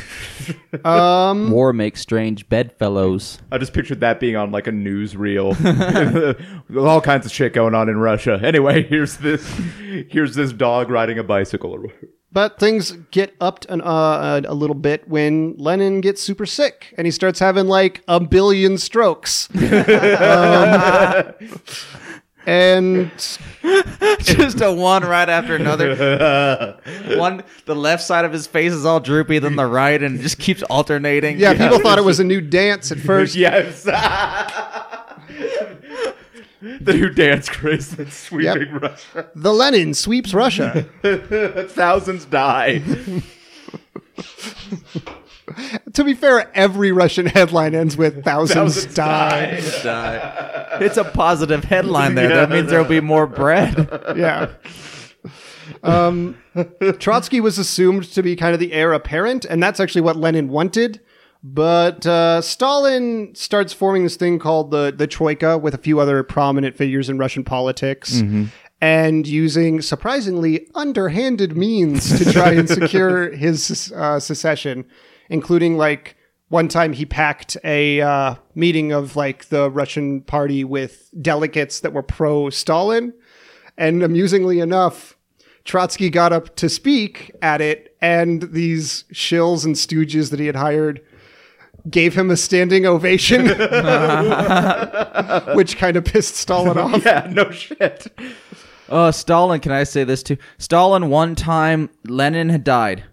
um, 0.85 1.51
War 1.51 1.73
makes 1.73 2.01
strange 2.01 2.49
bedfellows. 2.49 3.39
I 3.53 3.59
just 3.59 3.73
pictured 3.73 4.01
that 4.01 4.19
being 4.19 4.37
on 4.37 4.51
like 4.51 4.67
a 4.67 4.73
newsreel. 4.73 5.57
With 6.69 6.77
all 6.87 7.01
kinds 7.01 7.25
of 7.25 7.33
shit 7.33 7.53
going 7.53 7.75
on 7.75 7.89
in 7.89 7.99
Russia. 7.99 8.41
Anyway, 8.43 8.83
here's 8.83 9.19
this 9.19 9.47
here's 10.11 10.35
this 10.35 10.53
dog 10.53 10.91
riding 10.91 11.19
a 11.19 11.25
bicycle. 11.25 11.85
Or 12.33 12.37
whatever. 12.37 12.39
But 12.51 12.59
things 12.59 12.93
get 13.11 13.35
upped 13.41 13.67
an, 13.67 13.81
uh, 13.81 14.41
a 14.45 14.55
little 14.55 14.75
bit 14.75 15.09
when 15.09 15.55
Lenin 15.57 16.01
gets 16.01 16.23
super 16.23 16.47
sick 16.47 16.95
and 16.97 17.07
he 17.07 17.11
starts 17.11 17.39
having 17.39 17.67
like 17.67 18.03
a 18.09 18.21
billion 18.21 18.79
strokes. 18.79 19.49
Um, 19.59 21.35
and 22.47 23.11
Just 24.21 24.61
a 24.63 24.73
one 24.73 25.03
right 25.05 25.29
after 25.29 25.55
another. 25.55 26.77
one, 27.17 27.45
the 27.67 27.77
left 27.77 28.03
side 28.03 28.25
of 28.25 28.33
his 28.33 28.47
face 28.47 28.73
is 28.73 28.87
all 28.87 29.01
droopy, 29.01 29.39
then 29.39 29.57
the 29.57 29.67
right, 29.67 30.03
and 30.03 30.19
it 30.19 30.23
just 30.23 30.39
keeps 30.39 30.63
alternating. 30.65 31.39
yeah, 31.39 31.53
people 31.53 31.79
thought 31.81 31.99
it 31.99 32.05
was 32.05 32.21
a 32.21 32.25
new 32.25 32.41
dance 32.41 32.91
at 32.91 32.99
first. 32.99 33.35
Yes. 33.35 33.87
the 36.81 36.93
new 36.93 37.09
dance 37.11 37.49
craze 37.49 37.91
that's 37.91 38.17
sweeping 38.17 38.73
Russia. 38.73 39.29
The 39.35 39.53
Lenin 39.53 39.95
sweeps 39.95 40.35
Russia. 40.35 40.87
Thousands 41.69 42.25
die. 42.25 42.79
to 45.93 46.03
be 46.05 46.15
fair, 46.15 46.51
every 46.57 46.91
Russian 46.91 47.27
headline 47.27 47.77
ends 47.77 47.97
with 47.97 48.25
thousands, 48.25 48.85
Thousands 48.85 48.95
die. 48.95 49.61
Die. 49.83 50.79
It's 50.81 50.97
a 50.97 51.05
positive 51.05 51.63
headline 51.65 52.17
there. 52.17 52.29
That 52.29 52.51
means 52.51 52.71
there'll 52.71 52.85
be 52.85 53.01
more 53.01 53.27
bread. 53.29 53.89
yeah. 54.17 54.49
Um, 55.85 56.37
Trotsky 56.99 57.41
was 57.41 57.59
assumed 57.59 58.05
to 58.13 58.23
be 58.23 58.35
kind 58.35 58.53
of 58.53 58.59
the 58.61 58.73
heir 58.73 58.93
apparent, 58.93 59.45
and 59.45 59.63
that's 59.63 59.79
actually 59.79 60.01
what 60.01 60.17
Lenin 60.17 60.49
wanted. 60.49 61.01
But 61.43 62.05
uh, 62.05 62.41
Stalin 62.41 63.35
starts 63.35 63.73
forming 63.73 64.03
this 64.03 64.17
thing 64.17 64.39
called 64.39 64.71
the 64.71 64.93
the 64.97 65.07
Troika 65.07 65.57
with 65.57 65.73
a 65.75 65.79
few 65.79 66.01
other 66.01 66.23
prominent 66.23 66.77
figures 66.77 67.09
in 67.09 67.17
Russian 67.19 67.45
politics, 67.45 68.21
and 68.81 69.27
using 69.27 69.81
surprisingly 69.81 70.69
underhanded 70.75 71.57
means 71.57 72.19
to 72.19 72.33
try 72.33 72.53
and 72.53 72.69
secure 72.69 73.31
his 73.37 73.93
uh, 73.93 74.19
secession, 74.19 74.85
including 75.29 75.77
like 75.77 76.17
one 76.49 76.67
time 76.67 76.93
he 76.93 77.05
packed 77.07 77.57
a 77.63 78.01
uh, 78.01 78.35
meeting 78.55 78.91
of 78.91 79.15
like 79.15 79.47
the 79.47 79.71
Russian 79.71 80.23
party 80.23 80.65
with 80.65 81.11
delegates 81.21 81.81
that 81.81 81.93
were 81.93 82.03
pro 82.03 82.51
Stalin. 82.51 83.13
And 83.77 84.03
amusingly 84.03 84.59
enough, 84.59 85.17
Trotsky 85.65 86.11
got 86.11 86.33
up 86.33 86.57
to 86.57 86.69
speak 86.69 87.31
at 87.43 87.61
it, 87.61 87.97
and 88.01 88.43
these 88.43 89.05
shills 89.13 89.65
and 89.65 89.77
stooges 89.77 90.31
that 90.31 90.41
he 90.41 90.47
had 90.47 90.57
hired 90.57 91.01
gave 91.91 92.15
him 92.15 92.31
a 92.31 92.37
standing 92.37 92.87
ovation, 92.87 93.47
which 95.55 95.77
kind 95.77 95.97
of 95.97 96.05
pissed 96.05 96.37
Stalin 96.37 96.79
off. 96.79 97.05
yeah, 97.05 97.29
no 97.31 97.51
shit. 97.51 98.07
Uh, 98.89 99.13
Stalin, 99.13 99.61
can 99.61 99.73
I 99.73 99.85
say 99.85 100.05
this 100.05 100.23
too? 100.23 100.39
Stalin, 100.59 101.11
one 101.11 101.35
time, 101.35 101.91
Lenin 102.05 102.49
had 102.49 102.65
died. 102.65 103.05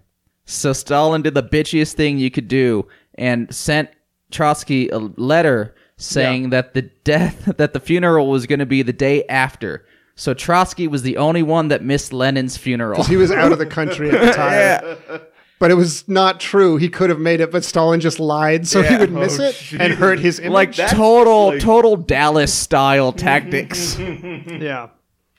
So 0.46 0.72
Stalin 0.72 1.22
did 1.22 1.34
the 1.34 1.42
bitchiest 1.42 1.94
thing 1.94 2.18
you 2.18 2.30
could 2.30 2.48
do 2.48 2.86
and 3.16 3.52
sent 3.54 3.90
Trotsky 4.30 4.88
a 4.90 4.98
letter 4.98 5.74
saying 5.98 6.50
that 6.50 6.74
the 6.74 6.82
death, 6.82 7.44
that 7.56 7.72
the 7.72 7.80
funeral 7.80 8.28
was 8.28 8.46
going 8.46 8.58
to 8.58 8.66
be 8.66 8.82
the 8.82 8.92
day 8.92 9.24
after. 9.24 9.84
So 10.14 10.34
Trotsky 10.34 10.88
was 10.88 11.02
the 11.02 11.16
only 11.18 11.42
one 11.42 11.68
that 11.68 11.82
missed 11.82 12.12
Lenin's 12.12 12.56
funeral. 12.56 13.02
He 13.04 13.16
was 13.16 13.30
out 13.30 13.52
of 13.52 13.58
the 13.58 13.66
country 13.66 14.10
at 14.10 14.20
the 14.20 14.32
time. 14.32 15.20
But 15.58 15.70
it 15.70 15.74
was 15.74 16.06
not 16.06 16.38
true. 16.38 16.76
He 16.76 16.88
could 16.90 17.08
have 17.08 17.18
made 17.18 17.40
it, 17.40 17.50
but 17.50 17.64
Stalin 17.64 18.00
just 18.00 18.20
lied 18.20 18.68
so 18.68 18.82
he 18.82 18.94
would 18.96 19.10
miss 19.10 19.40
Oh, 19.40 19.44
it 19.44 19.72
and 19.80 19.94
hurt 19.94 20.18
his 20.18 20.38
image. 20.38 20.52
like 20.52 20.74
That's 20.74 20.92
total, 20.92 21.46
like- 21.48 21.60
total 21.60 21.96
Dallas 21.96 22.52
style 22.52 23.10
tactics. 23.12 23.98
yeah. 23.98 24.88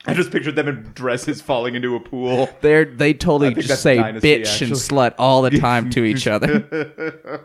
I 0.07 0.13
just 0.13 0.31
pictured 0.31 0.55
them 0.55 0.67
in 0.69 0.91
dresses 0.95 1.41
falling 1.41 1.75
into 1.75 1.95
a 1.95 1.99
pool. 1.99 2.49
They're 2.61 2.85
they 2.85 3.13
totally 3.13 3.49
think 3.49 3.57
just 3.57 3.67
that's 3.69 3.81
say 3.81 3.97
Dynasty, 3.97 4.39
bitch 4.39 4.61
and 4.61 4.71
slut 4.71 5.13
all 5.19 5.41
the 5.41 5.59
time 5.59 5.89
to 5.91 6.03
each 6.05 6.27
other. 6.27 7.43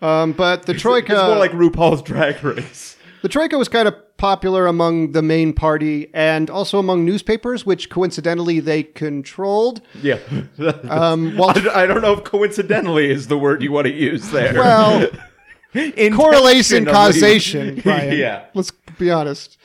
Um, 0.00 0.32
but 0.32 0.64
the 0.64 0.74
Troika. 0.74 1.12
It's 1.12 1.22
more 1.22 1.36
like 1.36 1.50
RuPaul's 1.52 2.02
Drag 2.02 2.42
Race. 2.42 2.96
The 3.22 3.28
Troika 3.28 3.58
was 3.58 3.68
kind 3.68 3.86
of 3.88 3.94
popular 4.18 4.66
among 4.66 5.12
the 5.12 5.22
main 5.22 5.52
party 5.52 6.10
and 6.12 6.50
also 6.50 6.78
among 6.78 7.04
newspapers, 7.04 7.64
which 7.64 7.88
coincidentally 7.88 8.60
they 8.60 8.82
controlled. 8.82 9.80
Yeah. 10.02 10.18
Um, 10.88 11.36
while, 11.36 11.50
I, 11.70 11.82
I 11.82 11.86
don't 11.86 12.02
know 12.02 12.12
if 12.12 12.24
coincidentally 12.24 13.10
is 13.10 13.28
the 13.28 13.38
word 13.38 13.62
you 13.62 13.72
want 13.72 13.86
to 13.86 13.92
use 13.92 14.30
there. 14.30 14.54
well, 14.54 15.08
correlation 16.12 16.84
causation, 16.84 17.80
Brian. 17.80 18.16
Yeah. 18.16 18.46
Let's 18.54 18.70
be 18.98 19.10
honest. 19.10 19.56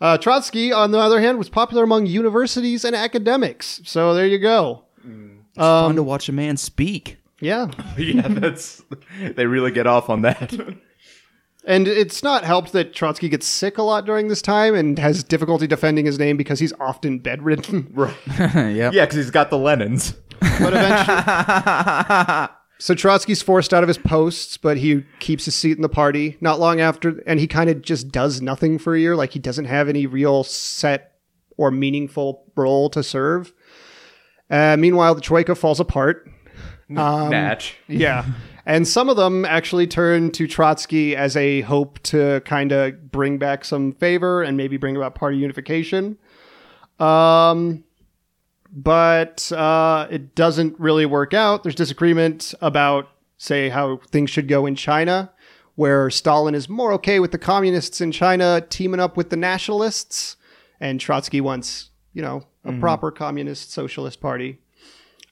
Uh, 0.00 0.16
Trotsky, 0.16 0.72
on 0.72 0.90
the 0.90 0.98
other 0.98 1.20
hand, 1.20 1.38
was 1.38 1.48
popular 1.48 1.82
among 1.84 2.06
universities 2.06 2.84
and 2.84 2.94
academics. 2.96 3.80
So 3.84 4.14
there 4.14 4.26
you 4.26 4.38
go. 4.38 4.84
Fun 5.56 5.96
to 5.96 6.02
watch 6.02 6.28
a 6.28 6.32
man 6.32 6.56
speak. 6.56 7.18
Yeah. 7.40 7.70
yeah, 7.96 8.26
that's 8.28 8.82
they 9.20 9.46
really 9.46 9.70
get 9.70 9.86
off 9.86 10.08
on 10.10 10.22
that. 10.22 10.54
And 11.64 11.86
it's 11.86 12.22
not 12.22 12.44
helped 12.44 12.72
that 12.72 12.94
Trotsky 12.94 13.28
gets 13.28 13.46
sick 13.46 13.78
a 13.78 13.82
lot 13.82 14.06
during 14.06 14.28
this 14.28 14.40
time 14.40 14.74
and 14.74 14.98
has 14.98 15.22
difficulty 15.22 15.66
defending 15.66 16.06
his 16.06 16.18
name 16.18 16.36
because 16.36 16.60
he's 16.60 16.72
often 16.80 17.18
bedridden. 17.18 17.90
right. 17.94 18.14
yep. 18.28 18.92
Yeah, 18.92 19.04
because 19.04 19.16
he's 19.16 19.30
got 19.30 19.50
the 19.50 19.58
Lennons. 19.58 20.14
But 20.40 20.72
eventually. 20.72 21.18
so 22.78 22.94
Trotsky's 22.94 23.42
forced 23.42 23.74
out 23.74 23.82
of 23.82 23.88
his 23.88 23.98
posts, 23.98 24.56
but 24.56 24.78
he 24.78 25.04
keeps 25.18 25.44
his 25.44 25.54
seat 25.54 25.76
in 25.76 25.82
the 25.82 25.88
party. 25.88 26.36
Not 26.40 26.60
long 26.60 26.80
after, 26.80 27.22
and 27.26 27.40
he 27.40 27.46
kind 27.46 27.68
of 27.68 27.82
just 27.82 28.08
does 28.10 28.40
nothing 28.40 28.78
for 28.78 28.94
a 28.94 29.00
year. 29.00 29.16
Like 29.16 29.32
he 29.32 29.38
doesn't 29.38 29.66
have 29.66 29.88
any 29.88 30.06
real 30.06 30.44
set 30.44 31.16
or 31.56 31.70
meaningful 31.70 32.44
role 32.56 32.88
to 32.90 33.02
serve. 33.02 33.52
Uh, 34.48 34.76
meanwhile, 34.78 35.14
the 35.14 35.20
Troika 35.20 35.54
falls 35.54 35.80
apart. 35.80 36.30
Um, 36.96 37.30
Natch. 37.30 37.76
Yeah. 37.86 38.24
And 38.68 38.86
some 38.86 39.08
of 39.08 39.16
them 39.16 39.46
actually 39.46 39.86
turn 39.86 40.30
to 40.32 40.46
Trotsky 40.46 41.16
as 41.16 41.34
a 41.38 41.62
hope 41.62 42.00
to 42.00 42.42
kind 42.44 42.70
of 42.70 43.10
bring 43.10 43.38
back 43.38 43.64
some 43.64 43.92
favor 43.92 44.42
and 44.42 44.58
maybe 44.58 44.76
bring 44.76 44.94
about 44.94 45.14
party 45.14 45.38
unification. 45.38 46.18
Um, 47.00 47.84
but 48.70 49.50
uh, 49.52 50.06
it 50.10 50.34
doesn't 50.34 50.78
really 50.78 51.06
work 51.06 51.32
out. 51.32 51.62
There's 51.62 51.74
disagreement 51.74 52.52
about, 52.60 53.08
say, 53.38 53.70
how 53.70 54.00
things 54.10 54.28
should 54.28 54.48
go 54.48 54.66
in 54.66 54.74
China, 54.74 55.32
where 55.76 56.10
Stalin 56.10 56.54
is 56.54 56.68
more 56.68 56.92
okay 56.92 57.20
with 57.20 57.32
the 57.32 57.38
communists 57.38 58.02
in 58.02 58.12
China 58.12 58.60
teaming 58.68 59.00
up 59.00 59.16
with 59.16 59.30
the 59.30 59.36
nationalists, 59.36 60.36
and 60.78 61.00
Trotsky 61.00 61.40
wants, 61.40 61.88
you 62.12 62.20
know, 62.20 62.44
a 62.64 62.72
proper 62.78 63.10
communist 63.10 63.72
socialist 63.72 64.20
party. 64.20 64.58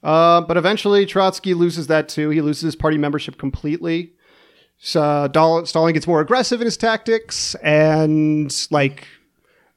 Uh, 0.03 0.41
but 0.41 0.57
eventually, 0.57 1.05
Trotsky 1.05 1.53
loses 1.53 1.87
that 1.87 2.07
too. 2.09 2.29
He 2.29 2.41
loses 2.41 2.61
his 2.61 2.75
party 2.75 2.97
membership 2.97 3.37
completely. 3.37 4.13
So 4.77 5.27
Dal- 5.31 5.65
Stalin 5.65 5.93
gets 5.93 6.05
more 6.05 6.21
aggressive 6.21 6.61
in 6.61 6.65
his 6.65 6.77
tactics, 6.77 7.55
and 7.55 8.53
like 8.69 9.07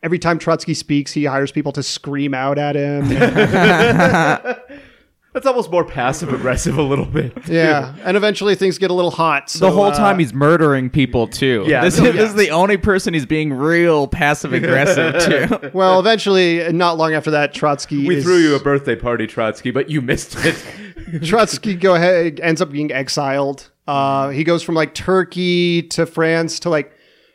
every 0.03 0.19
time 0.19 0.39
Trotsky 0.39 0.75
speaks, 0.75 1.13
he 1.13 1.25
hires 1.25 1.53
people 1.53 1.73
to 1.73 1.83
scream 1.83 2.35
out 2.35 2.59
at 2.59 2.77
him. 2.77 3.05
That's 5.33 5.47
almost 5.47 5.71
more 5.71 5.85
passive 5.85 6.33
aggressive 6.33 6.77
a 6.77 6.83
little 6.83 7.05
bit. 7.05 7.33
Yeah, 7.51 7.95
and 8.05 8.17
eventually 8.17 8.55
things 8.55 8.79
get 8.79 8.91
a 8.91 8.95
little 8.95 9.11
hot. 9.11 9.51
So, 9.51 9.67
the 9.67 9.73
whole 9.73 9.87
uh, 9.87 9.95
time 9.95 10.19
he's 10.19 10.33
murdering 10.33 10.89
people 10.89 11.27
too. 11.27 11.65
Yeah. 11.67 11.83
this, 11.83 11.99
is, 11.99 12.05
yeah. 12.05 12.13
this 12.13 12.31
is 12.31 12.37
the 12.37 12.51
only 12.51 12.77
person 12.77 13.13
he's 13.13 13.27
being 13.27 13.53
real 13.53 14.07
passive 14.07 14.53
aggressive 14.53 15.15
to. 15.25 15.71
Well, 15.75 15.99
eventually, 16.01 16.73
not 16.73 16.97
long 16.97 17.15
after 17.15 17.33
that, 17.33 17.53
Trotsky. 17.55 18.07
We 18.07 18.17
is- 18.17 18.25
threw 18.25 18.37
you 18.39 18.55
a 18.55 18.61
birthday 18.61 18.97
party, 18.97 19.27
Trotsky, 19.27 19.71
but 19.71 19.91
you 19.91 20.01
missed 20.01 20.37
it. 20.45 21.23
Trotsky 21.25 21.75
go 21.75 21.95
ahead 21.95 22.41
ends 22.41 22.61
up 22.61 22.71
being 22.71 22.93
exiled. 22.93 23.71
Uh, 23.87 24.29
he 24.31 24.45
goes 24.45 24.63
from 24.63 24.75
like 24.75 24.95
Turkey 24.95 25.83
to 25.83 26.07
France 26.07 26.61
to 26.61 26.71
like 26.71 26.93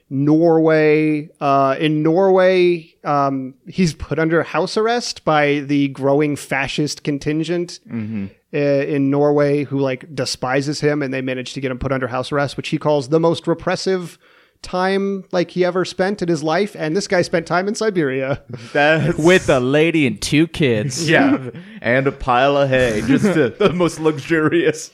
Norway. 0.10 1.30
Uh, 1.40 1.76
in 1.80 2.04
Norway, 2.04 2.96
um, 3.04 3.56
he's 3.68 3.94
put 3.94 4.20
under 4.20 4.44
house 4.44 4.78
arrest 4.78 5.26
by 5.26 5.60
the 5.62 5.88
growing 5.90 6.36
fascist 6.36 7.04
contingent 7.04 7.80
uh, 7.92 8.58
in 8.58 9.10
Norway, 9.10 9.64
who 9.64 9.80
like 9.80 10.14
despises 10.14 10.82
him, 10.82 11.02
and 11.02 11.14
they 11.14 11.22
manage 11.22 11.54
to 11.54 11.62
get 11.62 11.72
him 11.72 11.80
put 11.80 11.92
under 11.92 12.08
house 12.08 12.32
arrest, 12.32 12.58
which 12.58 12.70
he 12.70 12.78
calls 12.78 13.10
the 13.10 13.20
most 13.20 13.48
repressive 13.48 14.18
time 14.62 15.24
like 15.32 15.52
he 15.52 15.64
ever 15.64 15.86
spent 15.86 16.22
in 16.22 16.28
his 16.28 16.42
life. 16.42 16.76
And 16.78 16.96
this 16.96 17.08
guy 17.08 17.22
spent 17.22 17.46
time 17.46 17.68
in 17.68 17.76
Siberia. 17.76 18.44
That's 18.74 19.18
With 19.18 19.50
a 19.50 19.60
lady 19.60 20.08
and 20.08 20.22
two 20.22 20.48
kids. 20.48 21.10
yeah, 21.10 21.50
and 21.82 22.08
a 22.08 22.12
pile 22.12 22.58
of 22.58 22.70
hay, 22.70 23.02
just 23.06 23.26
uh 23.26 23.50
the 23.50 23.74
most 23.74 24.00
luxurious 24.00 24.92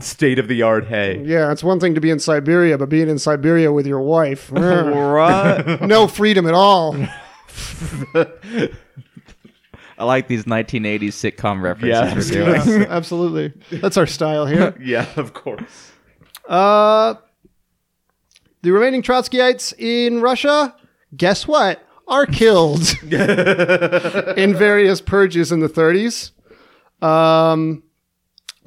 state 0.00 0.38
of 0.38 0.48
the 0.48 0.62
art 0.62 0.86
hay. 0.86 1.22
yeah, 1.24 1.52
it's 1.52 1.62
one 1.62 1.78
thing 1.80 1.94
to 1.94 2.00
be 2.00 2.10
in 2.10 2.18
Siberia, 2.18 2.78
but 2.78 2.88
being 2.88 3.08
in 3.08 3.18
Siberia 3.18 3.72
with 3.72 3.86
your 3.86 4.00
wife. 4.00 4.50
eh. 4.56 4.60
Right. 4.60 5.80
no 5.86 6.06
freedom 6.08 6.46
at 6.46 6.54
all. 6.54 6.96
I 9.98 10.04
like 10.04 10.28
these 10.28 10.44
1980s 10.44 11.08
sitcom 11.08 11.60
references 11.60 12.30
Yeah. 12.30 12.46
we're 12.46 12.64
doing. 12.64 12.80
Yeah, 12.82 12.86
absolutely. 12.88 13.52
That's 13.80 13.96
our 13.96 14.06
style 14.06 14.46
here. 14.46 14.76
Yeah, 14.80 15.06
of 15.16 15.34
course. 15.34 15.92
Uh, 16.48 17.14
the 18.62 18.70
remaining 18.70 19.02
Trotskyites 19.02 19.74
in 19.78 20.20
Russia, 20.20 20.74
guess 21.16 21.46
what? 21.48 21.82
Are 22.06 22.26
killed 22.26 22.80
in 23.02 24.54
various 24.54 25.00
purges 25.00 25.52
in 25.52 25.60
the 25.60 25.68
30s. 25.68 26.30
Um, 27.06 27.82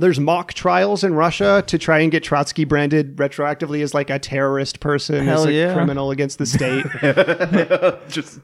there's 0.01 0.19
mock 0.19 0.53
trials 0.53 1.03
in 1.03 1.13
Russia 1.13 1.63
to 1.67 1.77
try 1.77 1.99
and 1.99 2.11
get 2.11 2.23
Trotsky 2.23 2.65
branded 2.65 3.15
retroactively 3.17 3.81
as 3.81 3.93
like 3.93 4.09
a 4.09 4.19
terrorist 4.19 4.79
person, 4.79 5.29
as 5.29 5.45
a 5.45 5.53
yeah. 5.53 5.73
criminal 5.73 6.11
against 6.11 6.37
the 6.37 6.45
state. 6.45 6.85
Just 8.09 8.39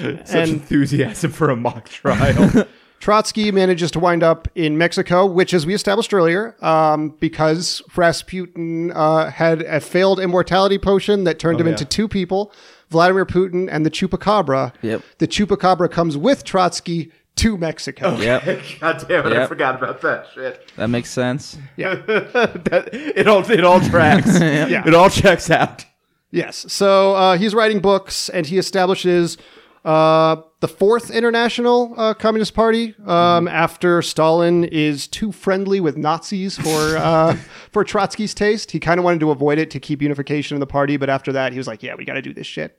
such 0.00 0.34
And- 0.34 0.50
enthusiasm 0.50 1.30
for 1.32 1.50
a 1.50 1.56
mock 1.56 1.88
trial. 1.88 2.66
Trotsky 3.00 3.50
manages 3.50 3.90
to 3.92 3.98
wind 3.98 4.22
up 4.22 4.46
in 4.54 4.76
Mexico, 4.76 5.24
which, 5.24 5.54
as 5.54 5.64
we 5.64 5.72
established 5.72 6.12
earlier, 6.12 6.54
um, 6.62 7.16
because 7.18 7.80
Rasputin 7.96 8.92
uh, 8.92 9.30
had 9.30 9.62
a 9.62 9.80
failed 9.80 10.20
immortality 10.20 10.76
potion 10.76 11.24
that 11.24 11.38
turned 11.38 11.58
him 11.58 11.66
yeah. 11.66 11.72
into 11.72 11.86
two 11.86 12.08
people, 12.08 12.52
Vladimir 12.90 13.24
Putin 13.24 13.70
and 13.72 13.86
the 13.86 13.90
Chupacabra. 13.90 14.74
Yep. 14.82 15.02
The 15.16 15.26
Chupacabra 15.26 15.90
comes 15.90 16.18
with 16.18 16.44
Trotsky 16.44 17.10
to 17.40 17.56
Mexico. 17.56 18.16
Yep. 18.18 18.62
God 18.80 19.04
damn 19.08 19.26
it! 19.26 19.32
I 19.32 19.46
forgot 19.46 19.76
about 19.76 20.02
that 20.02 20.26
shit. 20.34 20.70
That 20.76 20.88
makes 20.88 21.10
sense. 21.10 21.56
that, 21.76 22.90
it 22.92 23.26
all 23.26 23.50
it 23.50 23.64
all 23.64 23.80
tracks. 23.80 24.38
Yeah. 24.40 24.86
It 24.86 24.94
all 24.94 25.08
checks 25.08 25.50
out. 25.50 25.86
Yes. 26.30 26.66
So 26.72 27.14
uh, 27.14 27.38
he's 27.38 27.54
writing 27.54 27.80
books 27.80 28.28
and 28.28 28.46
he 28.46 28.58
establishes 28.58 29.38
uh, 29.84 30.36
the 30.60 30.68
Fourth 30.68 31.10
International 31.10 31.94
uh, 31.96 32.14
Communist 32.14 32.54
Party 32.54 32.94
um, 33.06 33.48
after 33.48 34.02
Stalin 34.02 34.64
is 34.64 35.08
too 35.08 35.32
friendly 35.32 35.80
with 35.80 35.96
Nazis 35.96 36.58
for 36.58 36.96
uh, 36.98 37.36
for 37.72 37.84
Trotsky's 37.84 38.34
taste. 38.34 38.70
He 38.70 38.80
kind 38.80 38.98
of 38.98 39.04
wanted 39.04 39.20
to 39.20 39.30
avoid 39.30 39.58
it 39.58 39.70
to 39.70 39.80
keep 39.80 40.02
unification 40.02 40.56
in 40.56 40.60
the 40.60 40.66
party, 40.66 40.96
but 40.98 41.08
after 41.08 41.32
that, 41.32 41.52
he 41.52 41.58
was 41.58 41.66
like, 41.66 41.82
"Yeah, 41.82 41.94
we 41.96 42.04
got 42.04 42.14
to 42.14 42.22
do 42.22 42.34
this 42.34 42.46
shit." 42.46 42.78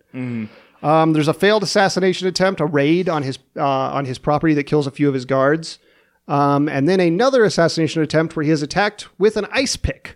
Um, 0.84 1.14
there's 1.14 1.28
a 1.28 1.34
failed 1.34 1.64
assassination 1.64 2.28
attempt, 2.28 2.60
a 2.60 2.66
raid 2.66 3.08
on 3.08 3.24
his 3.24 3.38
uh, 3.56 3.64
on 3.66 4.06
his 4.06 4.18
property 4.18 4.54
that 4.56 4.64
kills 4.64 4.88
a 4.88 4.92
few 4.92 5.08
of 5.08 5.14
his 5.14 5.26
guards. 5.26 5.80
Um, 6.28 6.70
and 6.70 6.88
then 6.88 7.00
another 7.00 7.44
assassination 7.44 8.02
attempt 8.02 8.36
where 8.36 8.46
he 8.46 8.52
is 8.52 8.62
attacked 8.62 9.08
with 9.20 9.38
an 9.38 9.48
ice 9.52 9.76
pick. 9.76 10.16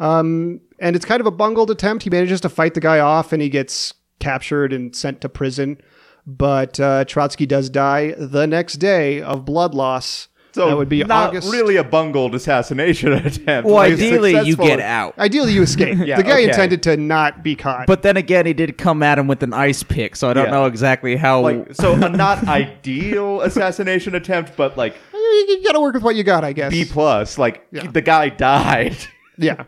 Um, 0.00 0.60
and 0.80 0.96
it's 0.96 1.04
kind 1.04 1.20
of 1.20 1.26
a 1.26 1.30
bungled 1.30 1.70
attempt. 1.70 2.02
He 2.04 2.10
manages 2.10 2.40
to 2.40 2.48
fight 2.48 2.74
the 2.74 2.80
guy 2.80 2.98
off 2.98 3.32
and 3.32 3.40
he 3.40 3.48
gets 3.48 3.94
captured 4.18 4.72
and 4.72 4.96
sent 4.96 5.20
to 5.20 5.28
prison. 5.28 5.80
But 6.26 6.80
uh, 6.80 7.04
Trotsky 7.04 7.46
does 7.46 7.68
die 7.70 8.14
the 8.18 8.46
next 8.46 8.74
day 8.74 9.20
of 9.20 9.44
blood 9.44 9.74
loss. 9.74 10.28
So 10.54 10.68
that 10.68 10.76
would 10.76 10.88
be 10.88 11.02
not 11.02 11.30
August. 11.30 11.50
really 11.52 11.76
a 11.76 11.82
bungled 11.84 12.34
assassination 12.34 13.12
attempt. 13.26 13.66
Well, 13.66 13.74
Like, 13.74 13.94
ideally, 13.94 14.30
you 14.32 14.36
successful- 14.52 14.66
get 14.66 14.80
out. 14.80 15.18
Ideally, 15.18 15.52
you 15.52 15.62
escape. 15.62 15.98
Yeah, 16.06 16.16
the 16.16 16.22
guy 16.22 16.34
okay. 16.42 16.44
intended 16.44 16.82
to 16.84 16.96
not 16.96 17.42
be 17.42 17.56
caught. 17.56 17.86
But 17.88 18.02
then 18.02 18.16
again, 18.16 18.46
he 18.46 18.52
did 18.52 18.78
come 18.78 19.02
at 19.02 19.18
him 19.18 19.26
with 19.26 19.42
an 19.42 19.52
ice 19.52 19.82
pick, 19.82 20.14
so 20.16 20.30
I 20.30 20.32
don't 20.32 20.44
Yeah. 20.46 20.50
know 20.52 20.66
exactly 20.66 21.16
how. 21.16 21.40
Like 21.40 21.74
so, 21.74 21.92
a 21.94 22.08
not 22.08 22.46
ideal 22.46 23.40
assassination 23.40 24.14
attempt, 24.14 24.56
but 24.56 24.76
like 24.76 24.94
you, 25.12 25.20
you 25.48 25.62
got 25.64 25.72
to 25.72 25.80
work 25.80 25.94
with 25.94 26.04
what 26.04 26.14
you 26.14 26.22
got, 26.22 26.44
I 26.44 26.52
guess. 26.52 26.70
B 26.70 26.84
plus. 26.84 27.36
Like 27.36 27.66
Yeah. 27.72 27.90
the 27.90 28.00
guy 28.02 28.28
died. 28.28 28.96
Yeah. 29.36 29.64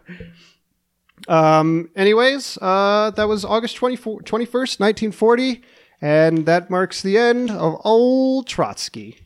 Um, 1.28 1.90
anyways, 1.96 2.58
uh, 2.62 3.10
that 3.16 3.26
was 3.26 3.44
August 3.44 3.74
24, 3.76 4.20
21st, 4.22 4.78
1940, 4.78 5.62
and 6.00 6.46
that 6.46 6.70
marks 6.70 7.02
the 7.02 7.18
end 7.18 7.50
of 7.50 7.80
old 7.84 8.46
Trotsky. 8.46 9.18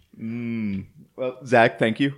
Well, 1.21 1.37
Zach, 1.45 1.79
thank 1.79 2.01
you. 2.01 2.15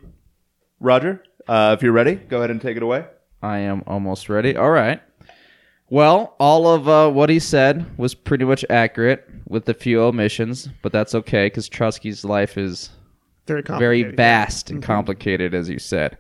Roger, 0.79 1.25
uh, 1.49 1.75
if 1.77 1.83
you're 1.83 1.91
ready, 1.91 2.15
go 2.15 2.37
ahead 2.39 2.53
and 2.53 2.63
take 2.63 2.77
it 2.77 2.85
away. 2.85 3.05
I 3.43 3.59
am 3.59 3.83
almost 3.89 4.29
ready. 4.29 4.57
All 4.57 4.71
right. 4.71 5.03
Well, 5.91 6.37
all 6.39 6.69
of 6.69 6.89
uh, 6.89 7.11
what 7.11 7.29
he 7.29 7.41
said 7.41 7.99
was 7.99 8.15
pretty 8.15 8.45
much 8.45 8.65
accurate 8.71 9.29
with 9.49 9.69
a 9.69 9.75
few 9.75 10.01
omissions, 10.03 10.69
but 10.83 10.93
that's 10.93 11.17
okay 11.17 11.47
because 11.47 11.69
Trotsky's 11.69 12.25
life 12.25 12.57
is 12.57 12.91
Very 13.49 13.63
very 13.63 14.05
vast 14.05 14.71
and 14.71 14.81
complicated, 14.81 15.53
as 15.53 15.69
you 15.69 15.81
said. 15.81 16.17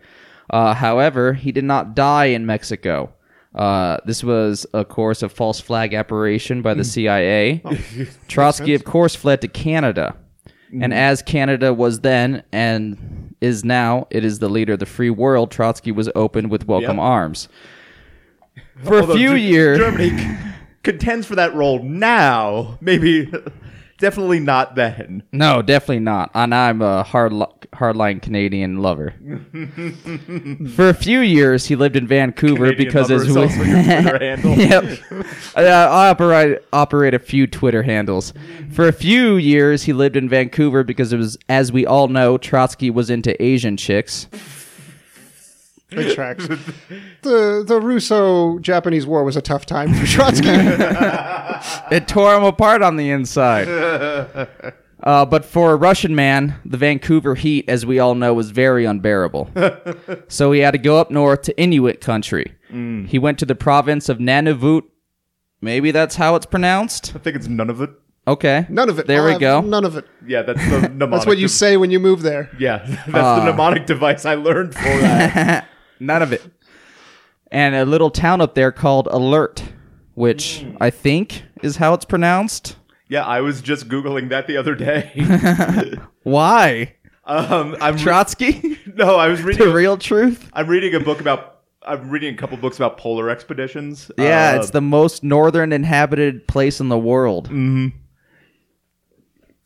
Uh, 0.50 0.74
however, 0.74 1.34
he 1.34 1.52
did 1.52 1.62
not 1.62 1.94
die 1.94 2.26
in 2.26 2.46
Mexico. 2.46 3.12
Uh, 3.54 3.98
this 4.06 4.24
was, 4.24 4.64
of 4.64 4.88
course, 4.88 5.22
a 5.22 5.28
false 5.28 5.60
flag 5.60 5.94
operation 5.94 6.62
by 6.62 6.74
the 6.74 6.82
CIA. 6.82 7.62
Trotsky, 8.26 8.74
of 8.74 8.82
course, 8.82 9.14
fled 9.14 9.40
to 9.42 9.46
Canada. 9.46 10.16
And 10.72 10.84
mm-hmm. 10.84 10.92
as 10.92 11.20
Canada 11.20 11.74
was 11.74 12.00
then 12.00 12.42
and 12.50 13.34
is 13.42 13.62
now, 13.62 14.06
it 14.10 14.24
is 14.24 14.38
the 14.38 14.48
leader 14.48 14.72
of 14.72 14.78
the 14.78 14.86
free 14.86 15.10
world, 15.10 15.50
Trotsky 15.50 15.92
was 15.92 16.08
opened 16.14 16.50
with 16.50 16.66
welcome 16.66 16.96
Yep. 16.96 17.04
arms. 17.04 17.48
For 18.82 18.98
a 19.00 19.06
few 19.06 19.36
Ge- 19.36 19.40
years. 19.40 19.78
Germany 19.78 20.38
contends 20.82 21.26
for 21.26 21.34
that 21.34 21.54
role 21.54 21.82
now. 21.82 22.78
Maybe, 22.80 23.30
definitely 24.02 24.40
not 24.40 24.74
then. 24.74 25.22
No, 25.30 25.62
definitely 25.62 26.00
not. 26.00 26.32
And 26.34 26.52
I'm 26.52 26.82
a 26.82 27.04
hard 27.04 27.32
hardline 27.32 28.20
Canadian 28.20 28.82
lover. 28.82 29.14
For 30.74 30.88
a 30.88 30.94
few 30.94 31.20
years, 31.20 31.66
he 31.66 31.76
lived 31.76 31.94
in 31.94 32.08
Vancouver 32.08 32.56
Canadian 32.56 32.84
because 32.88 33.10
as 33.10 33.22
is 33.22 33.34
we 33.34 33.42
also 33.42 33.62
your 33.62 33.82
Twitter 33.82 34.18
handle. 34.20 34.58
yep, 34.58 35.00
uh, 35.56 35.60
I 35.60 36.08
operate 36.10 36.58
operate 36.72 37.14
a 37.14 37.20
few 37.20 37.46
Twitter 37.46 37.84
handles. 37.84 38.34
For 38.72 38.88
a 38.88 38.92
few 38.92 39.36
years, 39.36 39.84
he 39.84 39.92
lived 39.92 40.16
in 40.16 40.28
Vancouver 40.28 40.82
because 40.82 41.12
it 41.12 41.16
was, 41.16 41.38
as 41.48 41.70
we 41.70 41.86
all 41.86 42.08
know, 42.08 42.36
Trotsky 42.36 42.90
was 42.90 43.08
into 43.08 43.40
Asian 43.42 43.76
chicks. 43.76 44.26
Good 45.94 46.14
tracks. 46.14 46.46
the 47.22 47.64
the 47.66 47.80
Russo-Japanese 47.80 49.06
War 49.06 49.24
was 49.24 49.36
a 49.36 49.42
tough 49.42 49.66
time 49.66 49.92
for 49.94 50.06
Trotsky. 50.06 50.48
It 51.94 52.08
tore 52.08 52.34
him 52.34 52.42
apart 52.44 52.82
on 52.82 52.96
the 52.96 53.10
inside. 53.10 53.68
Uh, 55.04 55.24
but 55.26 55.44
for 55.44 55.72
a 55.72 55.74
Russian 55.74 56.14
man, 56.14 56.54
the 56.64 56.76
Vancouver 56.76 57.34
heat, 57.34 57.64
as 57.68 57.84
we 57.84 57.98
all 57.98 58.14
know, 58.14 58.32
was 58.34 58.52
very 58.52 58.84
unbearable. 58.84 59.50
so 60.28 60.52
he 60.52 60.60
had 60.60 60.70
to 60.70 60.78
go 60.78 60.98
up 60.98 61.10
north 61.10 61.42
to 61.42 61.60
Inuit 61.60 62.00
country. 62.00 62.54
He 62.70 63.18
went 63.18 63.40
to 63.40 63.44
the 63.44 63.56
province 63.56 64.08
of 64.08 64.18
Nunavut. 64.18 64.82
Maybe 65.60 65.90
that's 65.90 66.14
how 66.14 66.36
it's 66.36 66.46
pronounced. 66.46 67.16
I 67.16 67.18
think 67.18 67.34
it's 67.34 67.48
none 67.48 67.68
of 67.68 67.80
it. 67.82 67.90
Okay. 68.28 68.64
None 68.68 68.88
of 68.88 69.00
it. 69.00 69.08
There 69.08 69.22
I'll 69.28 69.34
we 69.34 69.40
go. 69.40 69.60
None 69.60 69.84
of 69.84 69.96
it. 69.96 70.04
Yeah, 70.24 70.42
that's 70.42 70.60
the 70.70 70.82
mnemonic. 70.82 71.10
That's 71.10 71.26
what 71.26 71.38
you 71.38 71.48
say 71.48 71.76
when 71.76 71.90
you 71.90 71.98
move 71.98 72.22
there. 72.22 72.48
Yeah, 72.60 72.78
that's 72.86 73.08
Ah. 73.16 73.40
the 73.40 73.46
mnemonic 73.46 73.86
device 73.86 74.24
I 74.24 74.36
learned 74.36 74.72
for 74.74 74.82
that. 74.84 75.66
None 76.02 76.22
of 76.22 76.32
it. 76.32 76.42
And 77.50 77.74
a 77.74 77.84
little 77.84 78.10
town 78.10 78.40
up 78.40 78.54
there 78.54 78.72
called 78.72 79.06
Alert, 79.10 79.62
which 80.14 80.66
I 80.80 80.90
think 80.90 81.42
is 81.62 81.76
how 81.76 81.94
it's 81.94 82.04
pronounced. 82.04 82.76
yeah, 83.08 83.24
I 83.24 83.40
was 83.40 83.60
just 83.62 83.88
googling 83.88 84.30
that 84.30 84.46
the 84.46 84.56
other 84.56 84.74
day. 84.74 85.96
Why? 86.22 86.94
um, 87.24 87.76
I'm 87.80 87.96
Trotsky? 87.96 88.78
no, 88.94 89.16
I 89.16 89.28
was 89.28 89.42
reading. 89.44 89.66
the 89.68 89.72
real 89.74 89.96
truth? 89.96 90.48
I'm 90.54 90.66
reading 90.66 90.94
a 90.94 91.00
book 91.00 91.20
about. 91.20 91.50
I'm 91.84 92.10
reading 92.10 92.32
a 92.34 92.36
couple 92.36 92.56
books 92.58 92.76
about 92.76 92.96
polar 92.96 93.28
expeditions. 93.28 94.10
Yeah, 94.16 94.52
Uh, 94.54 94.60
it's 94.60 94.70
the 94.70 94.80
most 94.80 95.24
northern 95.24 95.72
inhabited 95.72 96.46
place 96.46 96.78
in 96.80 96.88
the 96.88 96.98
world. 96.98 97.46
Mm-hmm. 97.48 97.88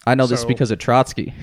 I 0.07 0.14
know 0.14 0.27
this 0.27 0.44
because 0.44 0.70
of 0.70 0.79
Trotsky. 0.79 1.35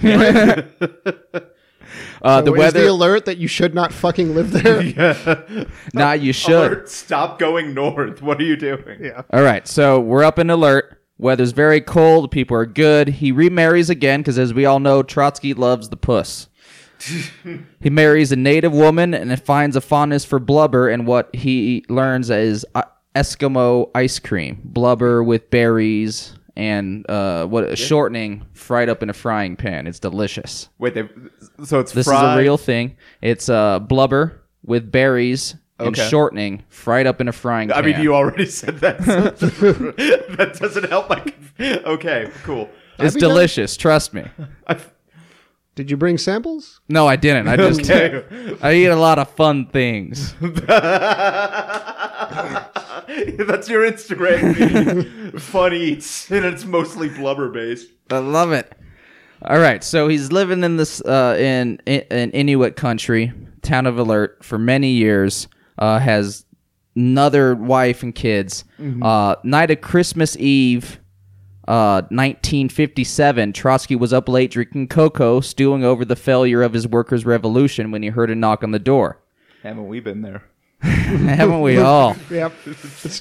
Uh, 2.21 2.41
the 2.41 2.51
So 2.51 2.53
is 2.55 2.59
weather. 2.59 2.81
the 2.81 2.87
alert 2.91 3.25
that 3.25 3.37
you 3.37 3.47
should 3.47 3.73
not 3.73 3.91
fucking 3.93 4.33
live 4.35 4.51
there. 4.51 5.65
nah, 5.93 6.13
you 6.13 6.33
should. 6.33 6.71
Alert, 6.71 6.89
stop 6.89 7.39
going 7.39 7.73
north. 7.73 8.21
What 8.21 8.39
are 8.39 8.43
you 8.43 8.55
doing? 8.55 8.99
yeah. 9.01 9.23
All 9.31 9.43
right, 9.43 9.67
so 9.67 9.99
we're 9.99 10.23
up 10.23 10.39
in 10.39 10.49
alert. 10.49 10.99
Weather's 11.17 11.51
very 11.51 11.79
cold. 11.79 12.31
People 12.31 12.57
are 12.57 12.65
good. 12.65 13.07
He 13.07 13.31
remarries 13.31 13.89
again 13.89 14.21
because, 14.21 14.39
as 14.39 14.53
we 14.53 14.65
all 14.65 14.79
know, 14.79 15.03
Trotsky 15.03 15.53
loves 15.53 15.89
the 15.89 15.97
puss. 15.97 16.49
he 17.81 17.89
marries 17.89 18.31
a 18.31 18.35
native 18.35 18.73
woman 18.73 19.13
and 19.13 19.41
finds 19.41 19.75
a 19.75 19.81
fondness 19.81 20.25
for 20.25 20.39
blubber 20.39 20.89
and 20.89 21.05
what 21.05 21.33
he 21.35 21.83
learns 21.89 22.29
is 22.29 22.65
uh, 22.75 22.83
Eskimo 23.15 23.91
ice 23.93 24.19
cream, 24.19 24.61
blubber 24.63 25.23
with 25.23 25.49
berries 25.49 26.33
and 26.55 27.09
uh, 27.09 27.45
what 27.47 27.77
shortening 27.77 28.45
fried 28.53 28.89
up 28.89 29.01
in 29.03 29.09
a 29.09 29.13
frying 29.13 29.55
pan. 29.55 29.87
It's 29.87 29.99
delicious. 29.99 30.69
Wait, 30.77 30.93
they, 30.93 31.09
so 31.63 31.79
it's 31.79 31.91
This 31.91 32.05
fried. 32.07 32.23
is 32.23 32.39
a 32.39 32.41
real 32.43 32.57
thing. 32.57 32.95
It's 33.21 33.49
uh, 33.49 33.79
blubber 33.79 34.41
with 34.65 34.91
berries 34.91 35.55
and 35.79 35.87
Okay. 35.89 36.07
shortening 36.07 36.63
fried 36.69 37.07
up 37.07 37.19
in 37.19 37.27
a 37.27 37.31
frying 37.31 37.69
pan. 37.69 37.77
I 37.77 37.81
pan. 37.81 37.91
mean, 37.91 38.01
you 38.01 38.13
already 38.15 38.45
said 38.45 38.77
that. 38.79 38.97
that 40.37 40.57
doesn't 40.59 40.89
help. 40.89 41.09
Like, 41.09 41.35
okay, 41.59 42.29
cool. 42.43 42.69
it's 42.99 43.03
Have 43.03 43.13
you 43.15 43.19
done- 43.21 43.29
delicious. 43.31 43.75
Trust 43.75 44.13
me. 44.13 44.23
I, 44.67 44.77
Did 45.75 45.89
you 45.89 45.97
bring 45.97 46.19
samples? 46.19 46.79
No, 46.87 47.07
I 47.07 47.15
didn't. 47.15 47.47
I 47.47 47.57
just 47.57 47.81
okay. 47.89 48.55
I 48.61 48.73
eat 48.75 48.85
a 48.87 48.95
lot 48.95 49.17
of 49.17 49.29
fun 49.31 49.65
things. 49.65 50.35
That's 53.37 53.69
your 53.69 53.89
Instagram 53.89 54.55
feed. 55.31 55.41
Fun 55.41 55.73
eats, 55.73 56.29
and 56.31 56.45
it's 56.45 56.65
mostly 56.65 57.09
blubber 57.09 57.49
based. 57.49 57.89
I 58.09 58.17
love 58.17 58.51
it. 58.51 58.71
All 59.45 59.59
right, 59.59 59.83
so 59.83 60.07
he's 60.07 60.31
living 60.31 60.63
in 60.63 60.77
this 60.77 61.01
uh, 61.01 61.35
in, 61.37 61.79
in 61.85 62.01
in 62.11 62.31
Inuit 62.31 62.75
country, 62.75 63.33
town 63.61 63.85
of 63.85 63.97
Alert, 63.97 64.43
for 64.43 64.57
many 64.57 64.91
years. 64.91 65.47
Uh, 65.77 65.99
has 65.99 66.45
another 66.95 67.55
wife 67.55 68.03
and 68.03 68.13
kids. 68.13 68.63
Uh, 69.01 69.35
night 69.43 69.71
of 69.71 69.81
Christmas 69.81 70.37
Eve, 70.37 70.99
uh, 71.67 72.03
1957. 72.11 73.53
Trotsky 73.53 73.95
was 73.95 74.13
up 74.13 74.29
late 74.29 74.51
drinking 74.51 74.87
cocoa, 74.87 75.39
stewing 75.41 75.83
over 75.83 76.05
the 76.05 76.15
failure 76.15 76.61
of 76.61 76.73
his 76.73 76.87
workers' 76.87 77.25
revolution 77.25 77.91
when 77.91 78.03
he 78.03 78.09
heard 78.09 78.29
a 78.29 78.35
knock 78.35 78.63
on 78.63 78.71
the 78.71 78.79
door. 78.79 79.19
Haven't 79.63 79.87
we 79.87 79.99
been 79.99 80.21
there? 80.21 80.43
Haven't 80.87 81.61
we 81.61 81.77
all? 81.77 82.17
Yep. 82.29 82.51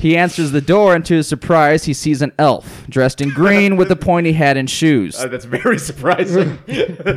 He 0.01 0.17
answers 0.17 0.51
the 0.51 0.61
door, 0.61 0.97
and 0.97 1.05
to 1.07 1.15
his 1.15 1.29
surprise, 1.29 1.85
he 1.85 1.95
sees 1.95 2.21
an 2.21 2.33
elf 2.37 2.85
dressed 2.89 3.21
in 3.21 3.29
green 3.31 3.77
with 3.77 3.89
a 3.93 3.97
pointy 3.97 4.33
hat 4.33 4.57
and 4.57 4.69
shoes. 4.69 5.17
Uh, 5.17 5.29
that's 5.29 5.45
very 5.45 5.79
surprising. 5.79 6.59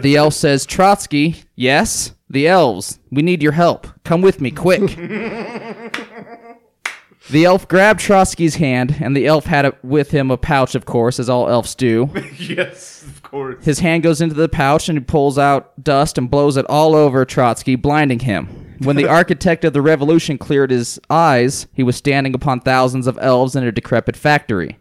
The 0.05 0.15
elf 0.17 0.35
says, 0.35 0.65
Trotsky, 0.65 1.43
yes? 1.55 2.13
The 2.29 2.47
elves, 2.47 2.99
we 3.11 3.23
need 3.23 3.41
your 3.41 3.53
help. 3.53 3.87
Come 4.03 4.21
with 4.21 4.39
me, 4.39 4.51
quick. 4.51 4.81
the 7.29 7.45
elf 7.45 7.67
grabbed 7.67 7.99
Trotsky's 7.99 8.55
hand, 8.55 8.97
and 9.01 9.15
the 9.15 9.25
elf 9.25 9.45
had 9.45 9.65
a, 9.65 9.73
with 9.81 10.11
him 10.11 10.29
a 10.29 10.37
pouch, 10.37 10.75
of 10.75 10.85
course, 10.85 11.19
as 11.19 11.29
all 11.29 11.49
elves 11.49 11.73
do. 11.73 12.09
yes, 12.37 13.03
of 13.03 13.23
course. 13.23 13.65
His 13.65 13.79
hand 13.79 14.03
goes 14.03 14.21
into 14.21 14.35
the 14.35 14.49
pouch, 14.49 14.89
and 14.89 14.97
he 14.97 15.03
pulls 15.03 15.37
out 15.37 15.83
dust 15.83 16.17
and 16.17 16.29
blows 16.29 16.57
it 16.57 16.65
all 16.67 16.95
over 16.95 17.25
Trotsky, 17.25 17.75
blinding 17.75 18.19
him. 18.19 18.75
When 18.79 18.95
the 18.95 19.07
architect 19.09 19.65
of 19.65 19.73
the 19.73 19.81
revolution 19.81 20.37
cleared 20.37 20.69
his 20.71 20.99
eyes, 21.09 21.67
he 21.73 21.83
was 21.83 21.95
standing 21.95 22.35
upon 22.35 22.59
thousands 22.59 23.07
of 23.07 23.17
elves 23.19 23.55
in 23.55 23.63
a 23.63 23.71
decrepit 23.71 24.15
factory. 24.15 24.77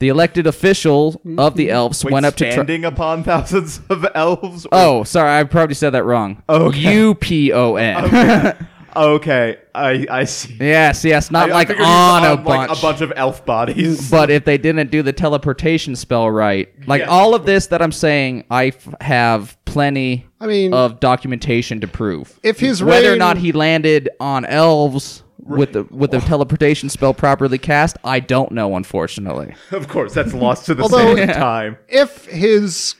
The 0.00 0.08
elected 0.08 0.46
official 0.46 1.20
of 1.38 1.54
the 1.54 1.68
mm-hmm. 1.68 1.74
elves 1.74 2.04
Wait, 2.04 2.12
went 2.12 2.26
up 2.26 2.34
to. 2.36 2.44
Tro- 2.44 2.52
standing 2.52 2.84
upon 2.84 3.24
thousands 3.24 3.80
of 3.88 4.06
elves. 4.14 4.66
or- 4.66 4.70
Oh, 4.72 5.04
sorry, 5.04 5.38
I 5.38 5.44
probably 5.44 5.74
said 5.74 5.90
that 5.90 6.04
wrong. 6.04 6.42
Okay. 6.48 6.96
U 6.96 7.14
P 7.14 7.52
O 7.52 7.76
N. 7.76 8.68
okay. 8.96 9.58
I 9.74 10.06
I 10.10 10.24
see. 10.24 10.56
Yes, 10.60 11.04
yes, 11.04 11.30
not 11.30 11.48
I- 11.48 11.52
I 11.52 11.54
like 11.54 11.68
figured 11.68 11.86
on 11.86 12.22
he 12.22 12.28
a 12.28 12.36
was 12.36 12.46
like 12.46 12.68
bunch. 12.68 12.78
a 12.78 12.82
bunch 12.82 13.00
of 13.00 13.12
elf 13.16 13.44
bodies. 13.44 14.10
but 14.10 14.30
if 14.30 14.44
they 14.44 14.58
didn't 14.58 14.90
do 14.90 15.02
the 15.02 15.12
teleportation 15.12 15.96
spell 15.96 16.30
right, 16.30 16.68
like 16.86 17.00
Yeah. 17.00 17.06
all 17.08 17.34
of 17.34 17.46
this 17.46 17.66
that 17.68 17.82
I'm 17.82 17.92
saying, 17.92 18.44
I 18.50 18.66
f- 18.68 18.88
have 19.00 19.56
plenty 19.64 20.26
I 20.40 20.46
mean, 20.46 20.72
of 20.72 21.00
documentation 21.00 21.80
to 21.80 21.88
prove. 21.88 22.38
if 22.42 22.60
his 22.60 22.82
Whether 22.82 23.08
or 23.08 23.10
reign- 23.12 23.18
not 23.18 23.38
he 23.38 23.52
landed 23.52 24.08
on 24.20 24.44
elves 24.44 25.22
with 25.38 25.72
the 25.74 25.82
with 25.90 26.10
the 26.10 26.20
teleportation 26.20 26.88
spell 26.88 27.12
properly 27.12 27.58
cast, 27.58 27.98
I 28.04 28.20
don't 28.20 28.52
know, 28.52 28.76
unfortunately. 28.76 29.54
of 29.72 29.88
course, 29.88 30.14
that's 30.14 30.32
lost 30.32 30.66
to 30.66 30.74
the 30.74 30.84
Although- 30.84 31.16
same 31.16 31.28
time. 31.28 31.76
if 31.88 32.24
his 32.26 32.94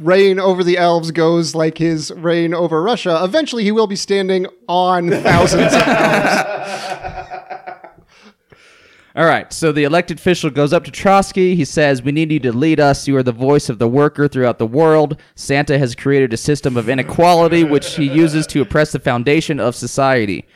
reign 0.00 0.40
over 0.40 0.64
the 0.64 0.78
elves 0.78 1.10
goes 1.12 1.54
like 1.54 1.78
his 1.78 2.10
reign 2.12 2.54
over 2.54 2.82
Russia, 2.82 3.20
eventually 3.22 3.62
he 3.62 3.70
will 3.70 3.86
be 3.86 3.96
standing 3.96 4.46
on 4.66 5.10
thousands 5.22 5.72
of 5.74 5.82
elves. 5.82 6.90
All 9.16 9.26
right, 9.26 9.52
so 9.52 9.72
the 9.72 9.82
elected 9.82 10.18
official 10.18 10.50
goes 10.50 10.72
up 10.72 10.84
to 10.84 10.90
Trotsky. 10.92 11.56
He 11.56 11.64
says, 11.64 12.00
We 12.00 12.12
need 12.12 12.30
you 12.30 12.38
to 12.40 12.52
lead 12.52 12.78
us. 12.78 13.08
You 13.08 13.16
are 13.16 13.24
the 13.24 13.32
voice 13.32 13.68
of 13.68 13.80
the 13.80 13.88
worker 13.88 14.28
throughout 14.28 14.58
the 14.58 14.66
world. 14.66 15.20
Santa 15.34 15.78
has 15.78 15.96
created 15.96 16.32
a 16.32 16.36
system 16.36 16.76
of 16.76 16.88
inequality 16.88 17.64
which 17.64 17.96
he 17.96 18.04
uses 18.04 18.46
to 18.46 18.60
oppress 18.60 18.92
the 18.92 19.00
foundation 19.00 19.58
of 19.58 19.74
society. 19.74 20.46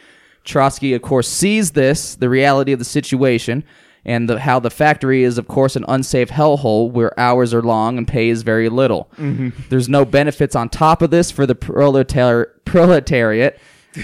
Trotsky, 0.45 0.95
of 0.95 1.03
course, 1.03 1.29
sees 1.29 1.73
this, 1.73 2.15
the 2.15 2.29
reality 2.29 2.73
of 2.73 2.79
the 2.79 2.85
situation, 2.85 3.65
and 4.05 4.29
the, 4.29 4.41
how 4.41 4.61
the 4.61 4.71
factory 4.71 5.23
is, 5.23 5.39
of 5.39 5.49
course, 5.49 5.77
an 5.77 5.85
unsafe 5.89 6.31
hellhole 6.31 6.91
where 6.91 7.19
hours 7.19 7.55
are 7.55 7.63
long 7.63 7.99
and 7.99 8.07
pay 8.07 8.29
is 8.29 8.43
very 8.43 8.69
little. 8.69 9.11
Mm-hmm. 9.17 9.51
There's 9.71 9.89
no 9.89 10.05
benefits 10.05 10.55
on 10.55 10.69
top 10.69 11.03
of 11.03 11.11
this 11.11 11.31
for 11.31 11.47
the 11.47 11.55
proletar- 11.55 12.51
proletariat, 12.65 13.59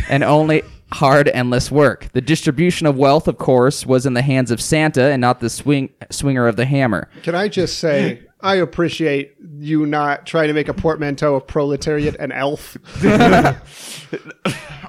and 0.08 0.22
only 0.22 0.62
hard, 0.92 1.28
endless 1.28 1.70
work. 1.70 2.08
The 2.12 2.20
distribution 2.20 2.86
of 2.86 2.96
wealth, 2.96 3.28
of 3.28 3.38
course, 3.38 3.86
was 3.86 4.06
in 4.06 4.14
the 4.14 4.22
hands 4.22 4.50
of 4.50 4.60
Santa 4.60 5.10
and 5.10 5.20
not 5.20 5.40
the 5.40 5.50
swing 5.50 5.90
swinger 6.10 6.48
of 6.48 6.56
the 6.56 6.64
hammer. 6.64 7.08
Can 7.22 7.34
I 7.34 7.48
just 7.48 7.78
say, 7.78 8.22
I 8.42 8.56
appreciate 8.56 9.34
you 9.58 9.86
not 9.86 10.26
trying 10.26 10.48
to 10.48 10.54
make 10.54 10.68
a 10.68 10.74
portmanteau 10.74 11.34
of 11.34 11.46
proletariat 11.46 12.16
and 12.18 12.32
elf. 12.32 12.76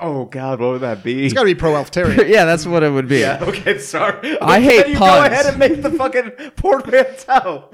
Oh 0.03 0.25
God, 0.25 0.59
what 0.59 0.71
would 0.71 0.81
that 0.81 1.03
be? 1.03 1.25
It's 1.25 1.33
got 1.35 1.41
to 1.41 1.45
be 1.45 1.53
pro 1.53 1.73
elftarian. 1.73 2.27
yeah, 2.27 2.43
that's 2.43 2.65
what 2.65 2.81
it 2.81 2.89
would 2.91 3.07
be. 3.07 3.19
Yeah. 3.19 3.37
Okay. 3.43 3.77
Sorry. 3.77 4.35
I 4.39 4.57
Okay, 4.57 4.63
hate 4.63 4.87
you 4.87 4.97
puns. 4.97 5.27
Go 5.29 5.31
ahead 5.31 5.45
and 5.45 5.59
make 5.59 5.81
the 5.83 5.91
fucking 5.91 6.31
portmanteau. 6.55 7.69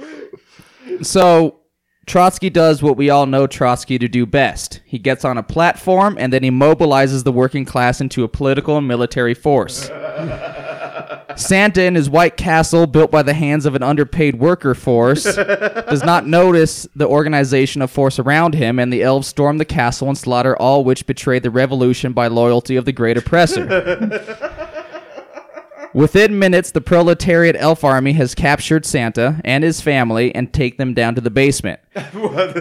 So 1.03 1.61
Trotsky 2.05 2.49
does 2.49 2.83
what 2.83 2.97
we 2.97 3.09
all 3.09 3.27
know 3.27 3.47
Trotsky 3.47 3.97
to 3.99 4.09
do 4.09 4.25
best. 4.25 4.81
He 4.85 4.99
gets 4.99 5.23
on 5.23 5.37
a 5.37 5.43
platform 5.43 6.17
and 6.19 6.33
then 6.33 6.43
he 6.43 6.51
mobilizes 6.51 7.23
the 7.23 7.31
working 7.31 7.63
class 7.63 8.01
into 8.01 8.25
a 8.25 8.27
political 8.27 8.77
and 8.77 8.87
military 8.89 9.33
force. 9.33 9.89
Santa 11.37 11.83
in 11.83 11.95
his 11.95 12.09
White 12.09 12.35
Castle, 12.35 12.87
built 12.87 13.11
by 13.11 13.21
the 13.21 13.33
hands 13.33 13.65
of 13.65 13.75
an 13.75 13.83
underpaid 13.83 14.39
worker 14.39 14.73
force, 14.73 15.23
does 15.35 16.03
not 16.03 16.25
notice 16.25 16.87
the 16.95 17.07
organization 17.07 17.81
of 17.81 17.91
force 17.91 18.19
around 18.19 18.55
him, 18.55 18.79
and 18.79 18.91
the 18.91 19.03
elves 19.03 19.27
storm 19.27 19.57
the 19.57 19.65
castle 19.65 20.07
and 20.07 20.17
slaughter 20.17 20.57
all 20.57 20.83
which 20.83 21.05
betray 21.05 21.39
the 21.39 21.51
revolution 21.51 22.11
by 22.11 22.27
loyalty 22.27 22.75
of 22.75 22.85
the 22.85 22.91
great 22.91 23.17
oppressor. 23.17 23.65
Within 25.93 26.37
minutes, 26.37 26.71
the 26.71 26.81
proletariat 26.81 27.55
elf 27.57 27.83
army 27.83 28.13
has 28.13 28.35
captured 28.35 28.85
Santa 28.85 29.41
and 29.43 29.63
his 29.63 29.81
family 29.81 30.35
and 30.35 30.53
take 30.53 30.77
them 30.77 30.93
down 30.93 31.15
to 31.15 31.21
the 31.21 31.31
basement. 31.31 31.79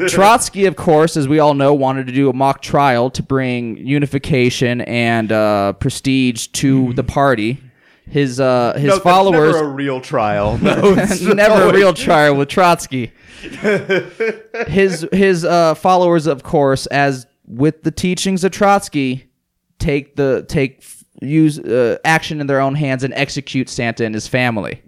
Trotsky, 0.08 0.64
of 0.64 0.76
course, 0.76 1.16
as 1.16 1.28
we 1.28 1.38
all 1.38 1.52
know, 1.52 1.74
wanted 1.74 2.06
to 2.06 2.12
do 2.12 2.30
a 2.30 2.32
mock 2.32 2.62
trial 2.62 3.10
to 3.10 3.22
bring 3.22 3.76
unification 3.76 4.80
and 4.82 5.32
uh, 5.32 5.74
prestige 5.74 6.46
to 6.48 6.94
the 6.94 7.04
party. 7.04 7.60
His 8.08 8.38
uh, 8.38 8.74
his 8.74 8.88
No, 8.88 9.00
followers 9.00 9.54
Never 9.54 9.66
a 9.66 9.68
real 9.68 10.00
trial. 10.00 10.58
No, 10.62 10.94
never 11.34 11.68
a 11.68 11.72
real 11.72 11.92
trial 11.92 12.36
with 12.36 12.48
Trotsky. 12.48 13.12
his 14.68 15.06
his 15.12 15.44
uh, 15.44 15.74
followers, 15.74 16.26
of 16.26 16.42
course, 16.42 16.86
as 16.86 17.26
with 17.46 17.82
the 17.82 17.90
teachings 17.90 18.44
of 18.44 18.52
Trotsky, 18.52 19.30
take 19.78 20.16
the 20.16 20.44
take 20.48 20.84
use 21.20 21.58
uh, 21.58 21.98
action 22.04 22.40
in 22.40 22.46
their 22.46 22.60
own 22.60 22.74
hands 22.74 23.02
and 23.02 23.12
execute 23.14 23.68
Santa 23.68 24.04
and 24.04 24.14
his 24.14 24.28
family. 24.28 24.82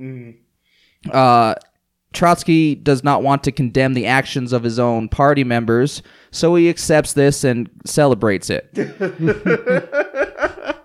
Uh, 1.11 1.55
Trotsky 2.13 2.75
does 2.75 3.05
not 3.05 3.23
want 3.23 3.45
to 3.45 3.53
condemn 3.53 3.95
the 3.95 4.07
actions 4.07 4.53
of 4.53 4.63
his 4.63 4.79
own 4.79 5.09
party 5.09 5.45
members, 5.45 6.03
so 6.31 6.55
he 6.55 6.69
accepts 6.69 7.13
this 7.13 7.45
and 7.45 7.69
celebrates 7.85 8.51
it. 8.51 8.71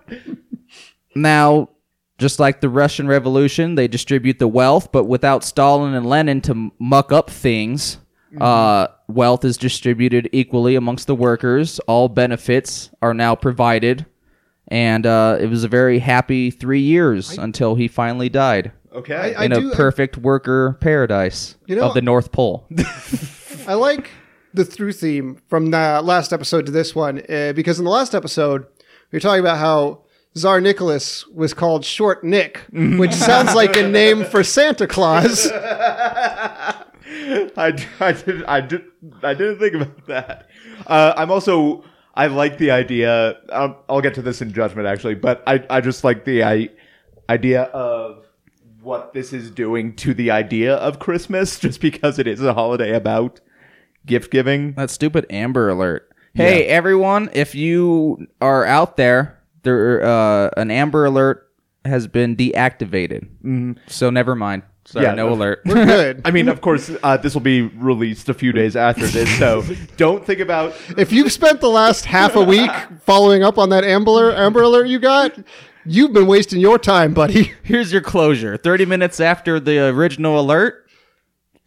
now, 1.14 1.70
just 2.18 2.38
like 2.38 2.60
the 2.60 2.68
Russian 2.68 3.06
Revolution, 3.08 3.74
they 3.74 3.88
distribute 3.88 4.38
the 4.38 4.48
wealth, 4.48 4.92
but 4.92 5.04
without 5.04 5.44
Stalin 5.44 5.94
and 5.94 6.06
Lenin 6.06 6.40
to 6.42 6.70
muck 6.78 7.10
up 7.12 7.28
things, 7.30 7.98
uh, 8.40 8.88
wealth 9.08 9.44
is 9.44 9.56
distributed 9.56 10.28
equally 10.32 10.74
amongst 10.76 11.06
the 11.06 11.14
workers. 11.14 11.78
All 11.80 12.08
benefits 12.08 12.90
are 13.02 13.14
now 13.14 13.34
provided, 13.34 14.06
and 14.68 15.06
uh, 15.06 15.38
it 15.40 15.46
was 15.46 15.64
a 15.64 15.68
very 15.68 15.98
happy 15.98 16.50
three 16.50 16.80
years 16.80 17.36
until 17.38 17.74
he 17.74 17.86
finally 17.88 18.28
died 18.28 18.72
Okay. 18.94 19.34
I 19.34 19.44
in 19.46 19.50
do- 19.50 19.72
a 19.72 19.74
perfect 19.74 20.16
worker 20.16 20.78
paradise 20.80 21.56
You 21.66 21.76
know- 21.76 21.88
of 21.88 21.94
the 21.94 22.02
North 22.02 22.30
Pole. 22.32 22.66
I 23.66 23.74
like 23.74 24.10
the 24.52 24.64
through 24.64 24.92
theme 24.92 25.38
from 25.48 25.72
the 25.72 26.00
last 26.02 26.32
episode 26.32 26.66
to 26.66 26.72
this 26.72 26.94
one 26.94 27.22
uh, 27.28 27.52
because 27.54 27.78
in 27.80 27.84
the 27.84 27.90
last 27.90 28.14
episode 28.14 28.66
we 29.10 29.16
were 29.16 29.20
talking 29.20 29.40
about 29.40 29.58
how 29.58 30.03
Tsar 30.36 30.60
Nicholas 30.60 31.26
was 31.28 31.54
called 31.54 31.84
Short 31.84 32.24
Nick, 32.24 32.66
which 32.72 33.12
sounds 33.12 33.54
like 33.54 33.76
a 33.76 33.88
name 33.88 34.24
for 34.24 34.42
Santa 34.42 34.86
Claus. 34.86 35.48
I, 35.52 36.82
I 38.00 38.12
did 38.12 38.44
I 38.44 38.60
did 38.60 38.82
I 39.22 39.34
didn't 39.34 39.58
think 39.60 39.74
about 39.74 40.06
that. 40.06 40.48
Uh, 40.86 41.14
I'm 41.16 41.30
also 41.30 41.84
I 42.14 42.26
like 42.26 42.58
the 42.58 42.72
idea. 42.72 43.38
I'll, 43.52 43.84
I'll 43.88 44.00
get 44.00 44.14
to 44.14 44.22
this 44.22 44.42
in 44.42 44.52
judgment 44.52 44.88
actually, 44.88 45.14
but 45.14 45.42
I 45.46 45.64
I 45.70 45.80
just 45.80 46.02
like 46.02 46.24
the 46.24 46.42
I, 46.42 46.68
idea 47.28 47.62
of 47.64 48.26
what 48.82 49.12
this 49.14 49.32
is 49.32 49.50
doing 49.50 49.94
to 49.96 50.14
the 50.14 50.30
idea 50.30 50.74
of 50.76 50.98
Christmas, 50.98 51.58
just 51.60 51.80
because 51.80 52.18
it 52.18 52.26
is 52.26 52.42
a 52.42 52.54
holiday 52.54 52.94
about 52.94 53.40
gift 54.04 54.30
giving. 54.30 54.72
That 54.74 54.90
stupid 54.90 55.26
Amber 55.30 55.68
Alert. 55.68 56.10
Hey, 56.34 56.66
everyone! 56.66 57.30
If 57.32 57.54
you 57.54 58.26
are 58.40 58.64
out 58.64 58.96
there, 58.96 59.40
there 59.64 60.04
uh, 60.04 60.50
an 60.56 60.70
Amber 60.70 61.04
Alert 61.06 61.50
has 61.84 62.06
been 62.06 62.36
deactivated. 62.36 63.76
So 63.88 64.10
never 64.10 64.34
mind. 64.34 64.62
Sorry, 64.86 65.06
Yeah. 65.06 65.14
no 65.14 65.32
alert. 65.32 65.62
We're 65.64 65.86
good. 65.86 66.20
I 66.26 66.30
mean, 66.30 66.48
of 66.48 66.60
course, 66.60 66.90
uh, 67.02 67.16
this 67.16 67.32
will 67.32 67.40
be 67.40 67.62
released 67.62 68.28
a 68.28 68.34
few 68.34 68.52
days 68.52 68.76
after 68.76 69.06
this, 69.06 69.30
so 69.38 69.62
don't 69.96 70.24
think 70.26 70.40
about. 70.40 70.74
if 70.98 71.10
you've 71.10 71.32
spent 71.32 71.60
the 71.62 71.70
last 71.70 72.04
half 72.04 72.36
a 72.36 72.42
week 72.42 72.70
following 73.00 73.42
up 73.42 73.56
on 73.58 73.70
that 73.70 73.82
Amber, 73.82 74.30
Amber 74.32 74.60
Alert 74.62 74.88
you 74.88 74.98
got, 74.98 75.32
you've 75.86 76.12
been 76.12 76.26
wasting 76.26 76.60
your 76.60 76.78
time, 76.78 77.14
buddy. 77.14 77.54
Here's 77.62 77.92
your 77.92 78.02
closure. 78.02 78.58
Thirty 78.58 78.84
minutes 78.84 79.20
after 79.20 79.58
the 79.58 79.88
original 79.88 80.38
alert, 80.38 80.83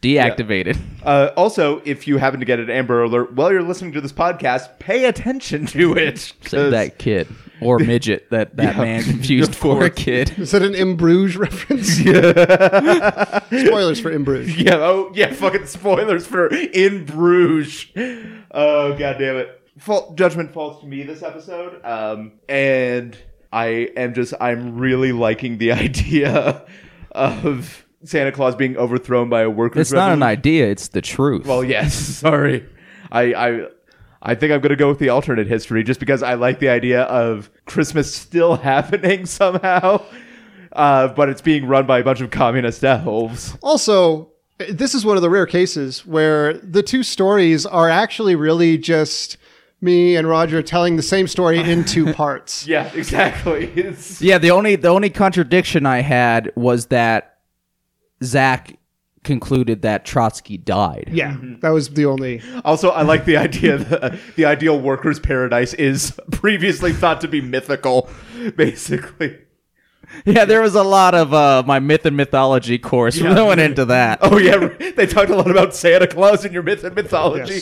deactivated. 0.02 0.78
Uh, 1.02 1.30
also, 1.36 1.80
if 1.84 2.06
you 2.06 2.18
happen 2.18 2.40
to 2.40 2.46
get 2.46 2.58
an 2.60 2.70
Amber 2.70 3.02
Alert 3.02 3.32
while 3.34 3.50
you're 3.52 3.62
listening 3.62 3.92
to 3.92 4.00
this 4.00 4.12
podcast, 4.12 4.78
pay 4.78 5.06
attention 5.06 5.66
to 5.66 5.92
it. 5.96 6.18
Save 6.18 6.40
'cause- 6.44 6.70
that 6.72 6.98
kid 6.98 7.28
or 7.60 7.78
midget 7.80 8.30
that 8.30 8.56
that 8.56 8.76
Yeah, 8.76 8.82
man 8.82 9.02
confused 9.02 9.54
for 9.56 9.84
a 9.84 9.90
kid. 9.90 10.38
Is 10.38 10.52
that 10.52 10.62
an 10.62 10.74
Imbruge 10.74 10.98
Bruges 10.98 11.36
reference? 11.36 11.88
Spoilers 13.48 14.00
for 14.00 14.10
In 14.10 14.24
Bruges. 14.24 14.56
Yeah, 14.56 14.76
oh 14.76 15.10
yeah, 15.14 15.32
fucking 15.32 15.66
spoilers 15.66 16.26
for 16.26 16.46
In 16.48 17.04
Bruges. 17.04 17.86
Oh 18.50 18.94
god 18.96 19.18
damn 19.18 19.36
it. 19.36 19.54
Fault, 19.78 20.16
judgment 20.16 20.52
falls 20.52 20.80
to 20.80 20.86
me 20.86 21.02
this 21.02 21.22
episode. 21.22 21.84
Um 21.84 22.32
and 22.48 23.16
I 23.52 23.90
am 23.96 24.14
just 24.14 24.34
I'm 24.40 24.76
really 24.78 25.12
liking 25.12 25.58
the 25.58 25.72
idea 25.72 26.64
of 27.12 27.84
Santa 28.04 28.32
Claus 28.32 28.54
being 28.54 28.76
overthrown 28.76 29.28
by 29.28 29.42
a 29.42 29.50
workers 29.50 29.80
It's 29.80 29.92
not 29.92 30.12
an 30.12 30.22
idea. 30.22 30.70
It's 30.70 30.88
the 30.88 31.00
truth. 31.02 31.46
Well, 31.46 31.64
yes, 31.64 31.94
sorry. 31.94 32.66
I 33.10 33.34
I 33.34 33.66
I 34.22 34.34
think 34.34 34.52
I'm 34.52 34.60
going 34.60 34.70
to 34.70 34.76
go 34.76 34.88
with 34.88 34.98
the 34.98 35.08
alternate 35.08 35.46
history 35.46 35.82
just 35.84 36.00
because 36.00 36.22
I 36.22 36.34
like 36.34 36.58
the 36.58 36.68
idea 36.68 37.02
of 37.02 37.50
Christmas 37.66 38.14
still 38.14 38.56
happening 38.72 39.26
somehow. 39.26 40.04
Uh, 40.72 41.08
but 41.08 41.28
it's 41.28 41.40
being 41.40 41.66
run 41.66 41.86
by 41.86 42.00
a 42.00 42.04
bunch 42.04 42.20
of 42.20 42.30
communist 42.30 42.84
elves. 42.84 43.56
Also, 43.62 44.30
this 44.68 44.94
is 44.94 45.04
one 45.04 45.16
of 45.16 45.22
the 45.22 45.30
rare 45.30 45.46
cases 45.46 46.04
where 46.04 46.54
the 46.54 46.82
two 46.82 47.02
stories 47.02 47.64
are 47.64 47.88
actually 47.88 48.36
really 48.36 48.76
just 48.76 49.38
me 49.80 50.16
and 50.16 50.28
Roger 50.28 50.60
telling 50.62 50.96
the 50.96 51.02
same 51.02 51.26
story 51.26 51.58
in 51.58 51.84
two 51.84 52.12
parts. 52.12 52.66
Yeah, 52.66 52.90
exactly. 52.94 53.66
It's, 53.76 54.20
Yeah, 54.20 54.38
the 54.38 54.50
only 54.50 54.76
the 54.76 54.88
only 54.88 55.10
contradiction 55.10 55.86
I 55.86 56.00
had 56.00 56.52
was 56.56 56.86
that 56.86 57.37
Zach 58.22 58.78
concluded 59.24 59.82
that 59.82 60.04
Trotsky 60.04 60.56
died. 60.56 61.10
Yeah, 61.12 61.32
mm-hmm. 61.32 61.60
that 61.60 61.70
was 61.70 61.90
the 61.90 62.06
only. 62.06 62.42
also, 62.64 62.90
I 62.90 63.02
like 63.02 63.24
the 63.24 63.36
idea 63.36 63.78
that 63.78 64.02
uh, 64.02 64.16
the 64.36 64.44
ideal 64.44 64.80
workers' 64.80 65.20
paradise 65.20 65.74
is 65.74 66.18
previously 66.30 66.92
thought 66.92 67.20
to 67.22 67.28
be 67.28 67.40
mythical, 67.40 68.08
basically. 68.56 69.38
Yeah, 70.24 70.44
there 70.44 70.60
was 70.62 70.74
a 70.74 70.82
lot 70.82 71.14
of 71.14 71.32
uh, 71.32 71.62
my 71.66 71.78
myth 71.78 72.04
and 72.06 72.16
mythology 72.16 72.78
course 72.78 73.16
Yeah. 73.16 73.34
that 73.34 73.46
went 73.46 73.60
into 73.60 73.84
that. 73.86 74.18
Oh 74.22 74.38
yeah, 74.38 74.56
they 74.96 75.06
talked 75.06 75.30
a 75.30 75.36
lot 75.36 75.50
about 75.50 75.74
Santa 75.74 76.06
Claus 76.06 76.44
in 76.44 76.52
your 76.52 76.62
myth 76.62 76.82
and 76.84 76.94
mythology. 76.94 77.60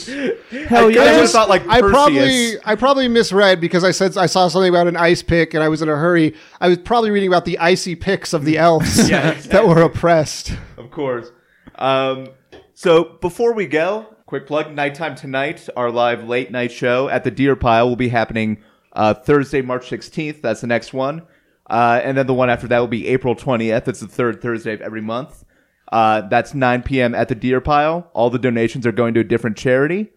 Hell 0.67 0.87
I, 0.87 0.89
yeah. 0.91 1.03
I 1.03 1.05
I, 1.15 1.19
just 1.19 1.33
thought 1.33 1.49
like 1.49 1.63
I 1.69 1.81
Perseus. 1.81 1.93
probably 1.93 2.53
I 2.65 2.75
probably 2.77 3.09
misread 3.09 3.61
because 3.61 3.85
I 3.85 3.91
said 3.91 4.17
I 4.17 4.27
saw 4.27 4.49
something 4.49 4.69
about 4.71 4.87
an 4.89 4.97
ice 4.97 5.23
pick 5.23 5.55
and 5.55 5.63
I 5.63 5.69
was 5.69 5.83
in 5.83 5.89
a 5.89 5.97
hurry. 5.97 6.35
I 6.61 6.69
was 6.69 6.79
probably 6.79 7.11
reading 7.11 7.29
about 7.29 7.45
the 7.45 7.59
icy 7.59 7.95
picks 7.95 8.33
of 8.33 8.45
the 8.45 8.59
elves 8.59 9.09
Yeah, 9.11 9.33
that 9.33 9.67
were 9.67 9.83
oppressed. 9.83 10.53
Of 10.77 10.91
course. 10.91 11.31
Um, 11.77 12.29
so 12.75 13.05
before 13.21 13.53
we 13.55 13.67
go, 13.67 14.15
quick 14.27 14.47
plug: 14.47 14.73
Nighttime 14.75 15.15
Tonight, 15.15 15.69
our 15.77 15.91
live 15.91 16.27
late 16.29 16.51
night 16.51 16.73
show 16.73 17.09
at 17.09 17.25
the 17.25 17.31
Deer 17.31 17.57
Pile 17.57 17.89
will 17.89 17.97
be 17.97 18.09
happening 18.09 18.63
uh, 18.93 19.15
Thursday, 19.15 19.63
March 19.63 19.89
16th. 19.91 20.41
That's 20.41 20.61
the 20.63 20.67
next 20.67 20.93
one, 20.95 21.23
uh, 21.69 22.01
and 22.03 22.17
then 22.17 22.27
the 22.27 22.35
one 22.35 22.51
after 22.51 22.67
that 22.69 22.79
will 22.79 22.87
be 22.87 23.09
April 23.09 23.35
20th. 23.35 23.89
It's 23.89 24.01
the 24.01 24.09
third 24.09 24.41
Thursday 24.41 24.73
of 24.73 24.81
every 24.81 25.01
month. 25.03 25.45
Uh, 25.91 26.23
that's 26.23 26.55
9 26.55 26.83
p.m. 26.83 27.15
at 27.15 27.29
the 27.29 27.35
Deer 27.35 27.61
Pile. 27.61 28.11
All 28.13 28.31
the 28.31 28.39
donations 28.39 28.87
are 28.87 28.93
going 28.93 29.15
to 29.15 29.21
a 29.21 29.25
different 29.25 29.57
charity. 29.57 30.11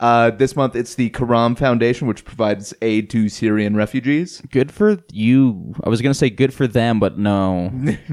Uh, 0.00 0.30
this 0.30 0.56
month, 0.56 0.74
it's 0.74 0.96
the 0.96 1.10
Karam 1.10 1.54
Foundation, 1.54 2.08
which 2.08 2.24
provides 2.24 2.74
aid 2.82 3.08
to 3.10 3.28
Syrian 3.28 3.76
refugees. 3.76 4.42
Good 4.50 4.72
for 4.72 4.98
you. 5.12 5.74
I 5.84 5.88
was 5.88 6.02
gonna 6.02 6.12
say 6.12 6.28
good 6.28 6.52
for 6.52 6.66
them, 6.66 6.98
but 6.98 7.18
no. 7.18 7.68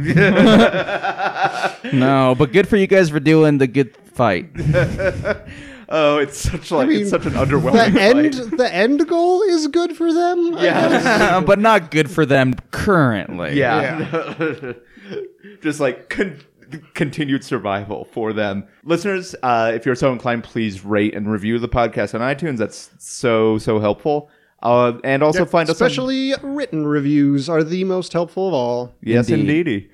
no, 1.92 2.36
but 2.38 2.52
good 2.52 2.68
for 2.68 2.78
you 2.78 2.86
guys 2.86 3.10
for 3.10 3.20
doing 3.20 3.58
the 3.58 3.66
good 3.66 3.98
fight. 3.98 4.52
Oh, 5.92 6.18
it's 6.20 6.38
such 6.38 6.70
like 6.72 6.88
mean, 6.88 7.02
it's 7.02 7.10
such 7.10 7.26
an 7.26 7.34
underwhelming. 7.34 7.74
The 7.94 8.00
underwhelming 8.00 8.26
end 8.26 8.36
fight. 8.36 8.58
the 8.58 8.74
end 8.74 9.08
goal 9.08 9.42
is 9.44 9.68
good 9.68 9.98
for 9.98 10.14
them. 10.14 10.54
Yeah. 10.54 11.42
but 11.46 11.58
not 11.60 11.90
good 11.92 12.10
for 12.12 12.26
them 12.26 12.54
currently. 12.72 13.58
Yeah. 13.58 14.74
Just 15.62 15.80
like 15.80 16.10
con- 16.10 16.40
continued 16.94 17.44
survival 17.44 18.06
for 18.12 18.34
them. 18.34 18.68
Listeners, 18.84 19.36
uh, 19.42 19.72
if 19.74 19.86
you're 19.86 19.96
so 19.96 20.12
inclined, 20.14 20.44
please 20.44 20.86
rate 20.86 21.16
and 21.16 21.32
review 21.32 21.58
the 21.60 21.70
podcast 21.70 22.14
on 22.14 22.22
iTunes. 22.22 22.58
That's 22.58 22.92
so, 23.00 23.58
so 23.58 23.80
helpful. 23.80 24.30
Uh, 24.62 25.00
and 25.04 25.24
also 25.24 25.46
find 25.46 25.70
us 25.70 25.82
on- 25.82 25.88
Especially 25.88 26.34
written 26.44 26.86
reviews 26.86 27.50
are 27.50 27.64
the 27.64 27.84
most 27.86 28.14
helpful 28.14 28.48
of 28.48 28.54
all. 28.54 28.94
Yes, 29.02 29.30
Indeed. 29.30 29.42
indeedy. 29.68 29.90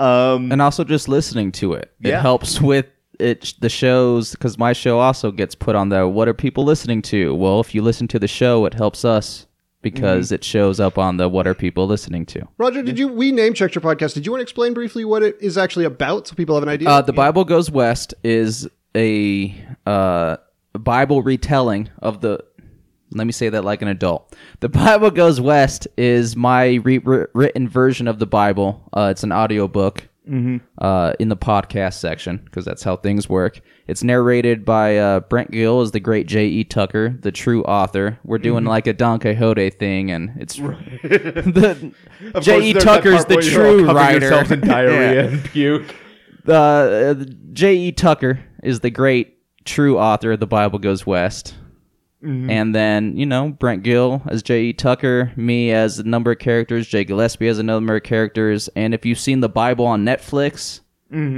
Um, 0.00 0.50
and 0.50 0.62
also 0.62 0.82
just 0.84 1.08
listening 1.08 1.52
to 1.52 1.74
it. 1.74 1.92
It 2.02 2.08
Yeah. 2.10 2.20
helps 2.20 2.60
with 2.60 2.86
it 3.18 3.54
the 3.60 3.68
shows 3.68 4.32
because 4.32 4.58
my 4.58 4.72
show 4.72 4.98
also 4.98 5.30
gets 5.30 5.54
put 5.54 5.74
on 5.74 5.88
the 5.88 6.06
what 6.08 6.28
are 6.28 6.34
people 6.34 6.64
listening 6.64 7.02
to? 7.02 7.34
Well, 7.34 7.60
if 7.60 7.74
you 7.74 7.82
listen 7.82 8.08
to 8.08 8.18
the 8.18 8.28
show, 8.28 8.64
it 8.64 8.74
helps 8.74 9.04
us 9.04 9.46
because 9.82 10.32
it 10.32 10.42
shows 10.42 10.80
up 10.80 10.98
on 10.98 11.16
the 11.16 11.28
what 11.28 11.46
are 11.46 11.54
people 11.54 11.86
listening 11.86 12.26
to. 12.26 12.46
Roger, 12.58 12.82
did 12.82 12.98
you 12.98 13.08
we 13.08 13.32
name 13.32 13.54
checked 13.54 13.74
your 13.74 13.82
podcast? 13.82 14.14
Did 14.14 14.26
you 14.26 14.32
want 14.32 14.40
to 14.40 14.42
explain 14.42 14.74
briefly 14.74 15.04
what 15.04 15.22
it 15.22 15.36
is 15.40 15.56
actually 15.56 15.84
about 15.84 16.26
so 16.26 16.34
people 16.34 16.54
have 16.56 16.62
an 16.62 16.68
idea? 16.68 16.88
Uh, 16.88 17.02
the 17.02 17.12
Bible 17.12 17.44
Goes 17.44 17.70
West 17.70 18.14
is 18.24 18.68
a 18.96 19.54
uh, 19.86 20.36
Bible 20.72 21.22
retelling 21.22 21.88
of 21.98 22.20
the. 22.20 22.44
Let 23.10 23.26
me 23.26 23.32
say 23.32 23.48
that 23.48 23.64
like 23.64 23.80
an 23.80 23.88
adult. 23.88 24.36
The 24.60 24.68
Bible 24.68 25.10
Goes 25.10 25.40
West 25.40 25.88
is 25.96 26.36
my 26.36 26.74
re- 26.84 26.98
re- 26.98 27.26
written 27.32 27.66
version 27.66 28.06
of 28.06 28.18
the 28.18 28.26
Bible. 28.26 28.86
Uh, 28.92 29.08
it's 29.10 29.22
an 29.22 29.32
audiobook 30.28 30.62
uh, 30.78 31.12
in 31.18 31.28
the 31.28 31.36
podcast 31.36 31.94
section 31.94 32.38
because 32.44 32.64
that's 32.64 32.82
how 32.82 32.96
things 32.96 33.28
work. 33.28 33.60
It's 33.86 34.04
narrated 34.04 34.64
by 34.64 34.98
uh, 34.98 35.20
Brent 35.20 35.50
Gill 35.50 35.80
as 35.80 35.92
the 35.92 36.00
great 36.00 36.26
J.E. 36.26 36.64
Tucker, 36.64 37.16
the 37.20 37.32
true 37.32 37.62
author. 37.64 38.18
We're 38.24 38.38
doing 38.38 38.64
like 38.64 38.86
a 38.86 38.92
Don 38.92 39.18
Quixote 39.18 39.70
thing, 39.70 40.10
and 40.10 40.32
it's 40.38 40.56
the 41.02 41.92
J.E. 42.40 42.72
course, 42.74 42.74
there's 42.74 42.74
that 42.74 42.80
Tucker's 42.82 43.24
the 43.24 43.34
where 43.36 43.44
you're 43.44 43.66
all 43.66 43.78
true 43.78 43.92
writer. 43.92 44.54
in 44.54 44.60
diarrhea 44.68 45.14
Yeah 45.14 45.28
and 45.30 45.44
puke. 45.44 45.94
uh, 46.46 47.14
J.E. 47.52 47.92
Tucker 47.92 48.40
is 48.62 48.80
the 48.80 48.90
great 48.90 49.34
true 49.64 49.98
author 49.98 50.32
of 50.32 50.40
The 50.40 50.46
Bible 50.46 50.78
Goes 50.78 51.06
West. 51.06 51.54
And 52.50 52.74
then, 52.74 53.16
you 53.16 53.26
know, 53.26 53.50
Brent 53.50 53.82
Gill 53.84 54.22
as 54.26 54.42
J.E. 54.42 54.72
Tucker, 54.72 55.32
me 55.36 55.70
as 55.70 55.98
a 55.98 56.02
number 56.04 56.32
of 56.32 56.38
characters, 56.40 56.88
Jay 56.88 57.04
Gillespie 57.04 57.46
as 57.48 57.58
a 57.58 57.62
number 57.62 57.94
of 57.96 58.02
characters. 58.02 58.68
And 58.74 58.92
if 58.92 59.06
you've 59.06 59.20
seen 59.20 59.40
the 59.40 59.48
Bible 59.48 59.86
on 59.86 60.04
Netflix, 60.04 60.80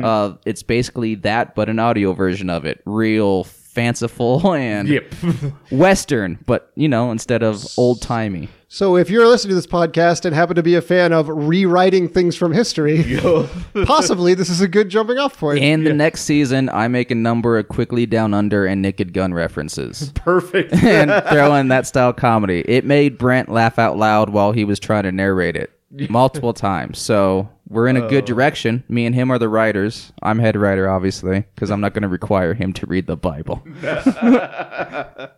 uh, 0.04 0.34
it's 0.46 0.62
basically 0.62 1.14
that, 1.16 1.54
but 1.54 1.68
an 1.68 1.78
audio 1.78 2.12
version 2.12 2.48
of 2.50 2.64
it. 2.64 2.80
Real 2.86 3.44
fanciful 3.80 4.52
and 4.54 4.88
Yep. 4.88 5.14
Western, 5.70 6.38
but, 6.46 6.70
you 6.76 6.88
know, 6.88 7.10
instead 7.10 7.42
of 7.42 7.64
old 7.78 8.02
timey. 8.02 8.48
so 8.68 8.96
if 8.96 9.08
you're 9.08 9.26
listening 9.26 9.50
to 9.50 9.54
this 9.54 9.66
podcast 9.66 10.24
and 10.26 10.34
happen 10.34 10.54
to 10.56 10.62
be 10.62 10.74
a 10.74 10.82
fan 10.82 11.12
of 11.12 11.28
rewriting 11.28 12.08
things 12.08 12.36
from 12.36 12.52
history, 12.52 13.18
possibly 13.86 14.34
this 14.34 14.50
is 14.50 14.60
a 14.60 14.68
good 14.68 14.88
jumping 14.90 15.18
off 15.18 15.38
point. 15.38 15.60
In 15.60 15.84
the 15.84 15.94
next 15.94 16.22
season, 16.22 16.68
I 16.68 16.88
make 16.88 17.10
a 17.10 17.14
number 17.14 17.58
of 17.58 17.68
Quigley 17.68 18.04
Down 18.06 18.34
Under 18.34 18.66
and 18.66 18.82
naked 18.82 19.12
gun 19.14 19.32
references. 19.32 20.12
Perfect. 20.14 20.72
and 20.74 21.10
throw 21.30 21.54
in 21.54 21.68
that 21.68 21.86
style 21.86 22.12
comedy. 22.12 22.62
It 22.66 22.84
made 22.84 23.16
Brent 23.16 23.48
laugh 23.48 23.78
out 23.78 23.96
loud 23.96 24.30
while 24.30 24.52
he 24.52 24.64
was 24.64 24.78
trying 24.78 25.04
to 25.04 25.12
narrate 25.12 25.56
it 25.56 25.70
multiple 26.10 26.52
times. 26.52 26.98
So 26.98 27.48
we're 27.70 27.86
in 27.86 27.96
a 27.96 28.04
Oh. 28.04 28.08
good 28.08 28.24
direction. 28.26 28.84
Me 28.88 29.06
and 29.06 29.14
him 29.14 29.30
are 29.30 29.38
the 29.38 29.48
writers. 29.48 30.12
I'm 30.22 30.40
head 30.40 30.56
writer, 30.56 30.90
obviously, 30.90 31.44
because 31.54 31.70
I'm 31.70 31.80
not 31.80 31.94
going 31.94 32.02
to 32.02 32.08
require 32.08 32.52
him 32.52 32.72
to 32.74 32.84
read 32.86 33.06
the 33.06 33.16
Bible. 33.16 33.62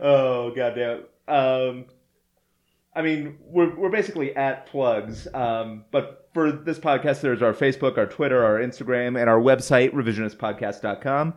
oh 0.00 0.50
goddamn. 0.54 1.04
Um, 1.28 1.84
I 2.94 3.02
mean, 3.02 3.38
we're 3.44 3.74
we're 3.76 3.90
basically 3.90 4.34
at 4.34 4.66
plugs. 4.66 5.28
Um, 5.34 5.84
but 5.90 6.28
for 6.34 6.52
this 6.52 6.78
podcast, 6.78 7.20
there's 7.20 7.42
our 7.42 7.52
Facebook, 7.52 7.98
our 7.98 8.06
Twitter, 8.06 8.44
our 8.44 8.58
Instagram, 8.58 9.20
and 9.20 9.28
our 9.28 9.40
website, 9.40 9.92
revisionistpodcast.com, 9.92 11.34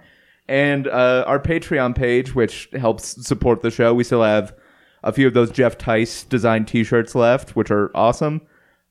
and 0.48 0.88
uh, 0.88 1.24
our 1.28 1.40
Patreon 1.40 1.96
page, 1.96 2.36
which 2.36 2.70
helps 2.74 3.26
support 3.26 3.62
the 3.62 3.72
show. 3.72 3.94
We 3.94 4.04
still 4.04 4.24
have 4.24 4.56
a 5.04 5.12
few 5.12 5.28
of 5.28 5.34
those 5.34 5.52
Jeff 5.52 5.78
Tice 5.78 6.24
designed 6.24 6.68
T-shirts 6.68 7.16
left, 7.16 7.56
which 7.56 7.72
are 7.72 7.92
awesome. 7.96 8.42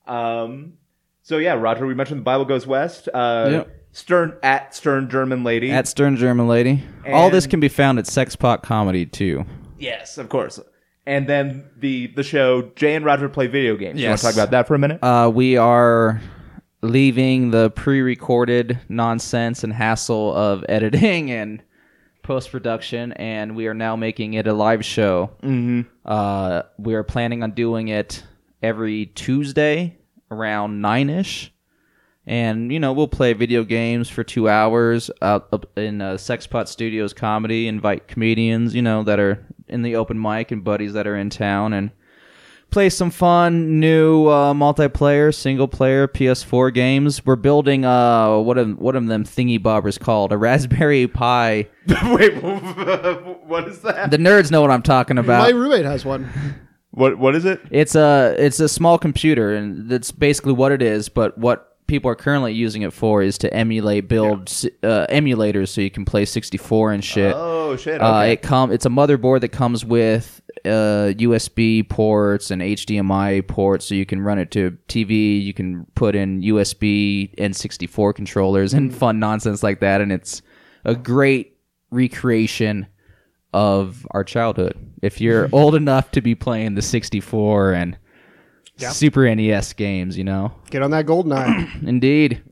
Um, 0.06 0.74
so 1.22 1.38
yeah, 1.38 1.54
Roger, 1.54 1.86
we 1.86 1.94
mentioned 1.94 2.20
the 2.20 2.24
Bible 2.24 2.44
goes 2.44 2.66
west. 2.66 3.08
Uh, 3.12 3.48
Yep. 3.50 3.78
Stern 3.94 4.34
at 4.42 4.74
Stern 4.74 5.10
German 5.10 5.44
Lady. 5.44 5.70
At 5.70 5.86
Stern 5.86 6.16
German 6.16 6.48
Lady. 6.48 6.82
All 7.06 7.28
this 7.28 7.46
can 7.46 7.60
be 7.60 7.68
found 7.68 7.98
at 7.98 8.06
Sexpot 8.06 8.62
Comedy 8.62 9.04
too. 9.04 9.44
Yes, 9.78 10.16
of 10.16 10.30
course. 10.30 10.58
And 11.04 11.26
then 11.28 11.68
the 11.76 12.06
the 12.06 12.22
show 12.22 12.70
Jay 12.74 12.94
and 12.94 13.04
Roger 13.04 13.28
play 13.28 13.48
video 13.48 13.76
games. 13.76 14.00
You 14.00 14.06
want 14.08 14.12
Yes. 14.12 14.20
to 14.22 14.26
talk 14.28 14.34
about 14.34 14.50
that 14.52 14.66
for 14.66 14.74
a 14.74 14.78
minute? 14.78 14.98
Uh, 15.02 15.30
we 15.34 15.58
are 15.58 16.22
leaving 16.80 17.50
the 17.50 17.70
pre-recorded 17.70 18.78
nonsense 18.88 19.62
and 19.62 19.72
hassle 19.74 20.34
of 20.34 20.64
editing 20.70 21.30
and 21.30 21.62
post-production, 22.22 23.12
and 23.12 23.54
we 23.56 23.66
are 23.66 23.74
now 23.74 23.94
making 23.96 24.34
it 24.34 24.46
a 24.46 24.52
live 24.52 24.84
show. 24.84 25.30
Mm-hmm. 25.42 25.82
Uh, 26.04 26.62
we 26.78 26.94
are 26.94 27.02
planning 27.02 27.42
on 27.42 27.50
doing 27.50 27.88
it 27.88 28.22
every 28.62 29.06
Tuesday 29.06 29.98
around 30.33 30.80
nine 30.80 31.11
ish, 31.11 31.53
and 32.26 32.72
you 32.72 32.80
know 32.80 32.93
we'll 32.93 33.09
play 33.09 33.33
video 33.33 33.64
games 33.64 34.09
for 34.09 34.24
two 34.24 34.49
hours 34.49 35.11
out 35.20 35.70
in 35.76 36.01
uh, 36.01 36.14
Sexpot 36.14 36.68
Studios 36.68 37.12
Comedy. 37.12 37.68
Invite 37.68 38.09
comedians, 38.09 38.74
you 38.74 38.83
know, 38.83 39.03
that 39.05 39.20
are 39.20 39.47
in 39.68 39.83
the 39.83 39.97
open 39.97 40.20
mic 40.20 40.51
and 40.51 40.64
buddies 40.64 40.93
that 40.95 41.07
are 41.07 41.16
in 41.16 41.30
town, 41.30 41.72
and 41.72 41.91
play 42.72 42.89
some 42.89 43.11
fun 43.11 43.78
new 43.78 44.26
uh, 44.26 44.53
multiplayer, 44.55 45.33
single 45.33 45.68
player 45.68 46.09
PS4 46.09 46.74
games. 46.74 47.24
We're 47.24 47.37
building 47.37 47.85
uh 47.85 48.39
what 48.39 48.59
of 48.59 48.78
what 48.78 48.97
of 48.97 49.07
them 49.07 49.24
thingy 49.24 49.61
bobbers 49.61 50.01
called 50.01 50.33
a 50.33 50.39
Raspberry 50.39 51.07
Pi. 51.07 51.68
Wait, 52.05 52.43
what 52.43 53.68
is 53.68 53.80
that? 53.83 54.11
The 54.11 54.18
nerds 54.18 54.51
know 54.51 54.61
what 54.61 54.70
I'm 54.70 54.83
talking 54.83 55.18
about. 55.18 55.43
My 55.43 55.51
roommate 55.51 55.85
has 55.85 56.05
one. 56.05 56.30
What 56.93 57.18
what 57.18 57.34
is 57.34 57.45
it? 57.45 57.61
It's 57.70 57.95
a 57.95 58.36
it's 58.38 58.61
a 58.61 58.68
small 58.68 58.99
computer, 58.99 59.55
and 59.55 59.88
that's 59.88 60.12
basically 60.12 60.53
what 60.53 60.72
it 60.72 60.82
is. 60.82 61.09
But 61.09 61.36
what 61.38 61.72
people 61.86 62.11
are 62.11 62.14
currently 62.14 62.53
using 62.53 62.82
it 62.82 62.93
for 62.93 63.22
is 63.22 63.38
to 63.38 63.53
emulate 63.53 64.09
build 64.09 64.49
uh, 64.82 65.07
emulators, 65.09 65.68
so 65.68 65.80
you 65.80 65.90
can 65.90 66.05
play 66.05 66.24
64 66.24 66.93
and 66.93 67.05
shit. 67.05 67.34
Oh 67.34 67.76
shit! 67.76 68.01
Uh, 68.01 68.24
it 68.28 68.43
come 68.43 68.70
it's 68.70 68.84
a 68.84 68.90
motherboard 68.90 69.40
that 69.40 69.49
comes 69.49 69.86
with 69.86 70.43
uh, 70.66 71.12
USB 71.16 71.88
ports 71.88 72.51
and 72.51 72.61
HDMI 72.61 73.47
ports, 73.49 73.86
so 73.86 73.95
you 73.95 74.05
can 74.05 74.20
run 74.20 74.38
it 74.38 74.51
to 74.51 74.76
TV. 74.88 75.43
You 75.43 75.55
can 75.55 75.86
put 75.95 76.14
in 76.14 76.43
USB 76.43 77.34
N64 77.36 78.14
controllers 78.14 78.74
and 78.74 78.95
fun 78.95 79.18
nonsense 79.18 79.62
like 79.62 79.80
that, 79.80 80.03
and 80.03 80.12
it's 80.12 80.43
a 80.84 80.95
great 80.95 81.57
recreation 81.90 82.86
of 83.53 84.07
our 84.12 84.24
childhood. 84.24 84.76
If 85.03 85.20
you're 85.20 85.48
old 85.53 85.74
enough 85.74 86.11
to 86.12 86.20
be 86.20 86.34
playing 86.34 86.74
the 86.74 86.82
64 86.82 87.72
and 87.72 87.98
Super 88.78 89.32
NES 89.34 89.72
games, 89.74 90.16
you 90.18 90.24
know, 90.24 90.53
Get 90.70 90.82
on 90.82 90.90
that 90.92 91.07
GoldenEye. 91.07 91.82
indeed. 91.86 92.42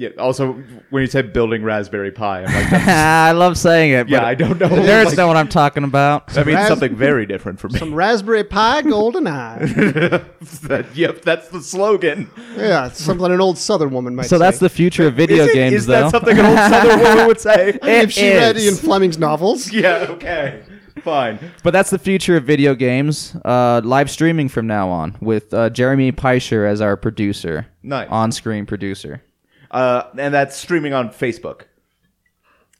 Yeah. 0.00 0.10
Also, 0.16 0.52
when 0.90 1.00
you 1.00 1.08
said 1.08 1.32
building 1.32 1.64
Raspberry 1.64 2.12
Pi, 2.12 2.38
I'm 2.38 2.44
like, 2.44 2.70
that's- 2.70 2.88
I 3.28 3.32
love 3.32 3.58
saying 3.58 3.90
it. 3.90 4.08
yeah, 4.08 4.20
but 4.20 4.24
I 4.26 4.34
don't 4.36 4.56
know. 4.60 4.68
Nerds 4.68 5.06
Like, 5.06 5.16
know 5.16 5.26
what 5.26 5.36
I'm 5.36 5.48
talking 5.48 5.82
about. 5.82 6.28
that 6.28 6.46
means 6.46 6.56
Ras- 6.56 6.68
something 6.68 6.94
very 6.94 7.26
different 7.26 7.58
for 7.58 7.68
me. 7.68 7.80
Some 7.80 7.92
Raspberry 7.92 8.44
Pi 8.44 8.82
GoldenEye. 8.82 10.24
That- 10.68 10.94
yep, 10.96 11.22
that's 11.22 11.48
the 11.48 11.60
slogan. 11.60 12.30
Yeah, 12.56 12.86
it's 12.86 13.02
something 13.02 13.26
an 13.30 13.40
old 13.40 13.58
Southern 13.58 13.90
woman 13.90 14.14
might 14.14 14.22
say. 14.22 14.28
So 14.28 14.36
say. 14.36 14.44
that's 14.44 14.58
the 14.60 14.68
future 14.68 15.08
of 15.08 15.14
video 15.14 15.44
is 15.44 15.50
it, 15.50 15.54
games, 15.54 15.74
Is 15.74 15.86
though. 15.86 16.02
that 16.02 16.10
something 16.12 16.38
an 16.38 16.46
old 16.46 16.58
Southern 16.58 17.00
woman 17.00 17.26
would 17.26 17.40
say? 17.50 17.78
if 17.82 18.12
she 18.12 18.26
It 18.28 18.36
read 18.36 18.56
is. 18.56 18.64
Ian 18.66 18.74
Fleming's 18.76 19.18
novels. 19.18 19.72
yeah. 19.72 20.06
Okay. 20.10 20.62
Fine. 21.02 21.38
But 21.62 21.72
that's 21.72 21.90
the 21.90 21.98
future 21.98 22.36
of 22.36 22.44
video 22.44 22.74
games. 22.74 23.34
Uh, 23.44 23.80
live 23.84 24.10
streaming 24.10 24.48
from 24.48 24.66
now 24.66 24.88
on 24.90 25.16
with 25.20 25.52
uh, 25.54 25.70
Jeremy 25.70 26.12
Peischer 26.12 26.68
as 26.68 26.80
our 26.80 26.96
producer, 26.96 27.66
Nice. 27.82 28.08
on-screen 28.10 28.66
producer. 28.66 29.22
Uh, 29.70 30.04
and 30.16 30.32
that's 30.32 30.56
streaming 30.56 30.94
on 30.94 31.10
Facebook. 31.10 31.62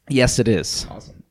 Yes, 0.09 0.39
it 0.39 0.49
is. 0.49 0.87
Awesome. 0.91 1.23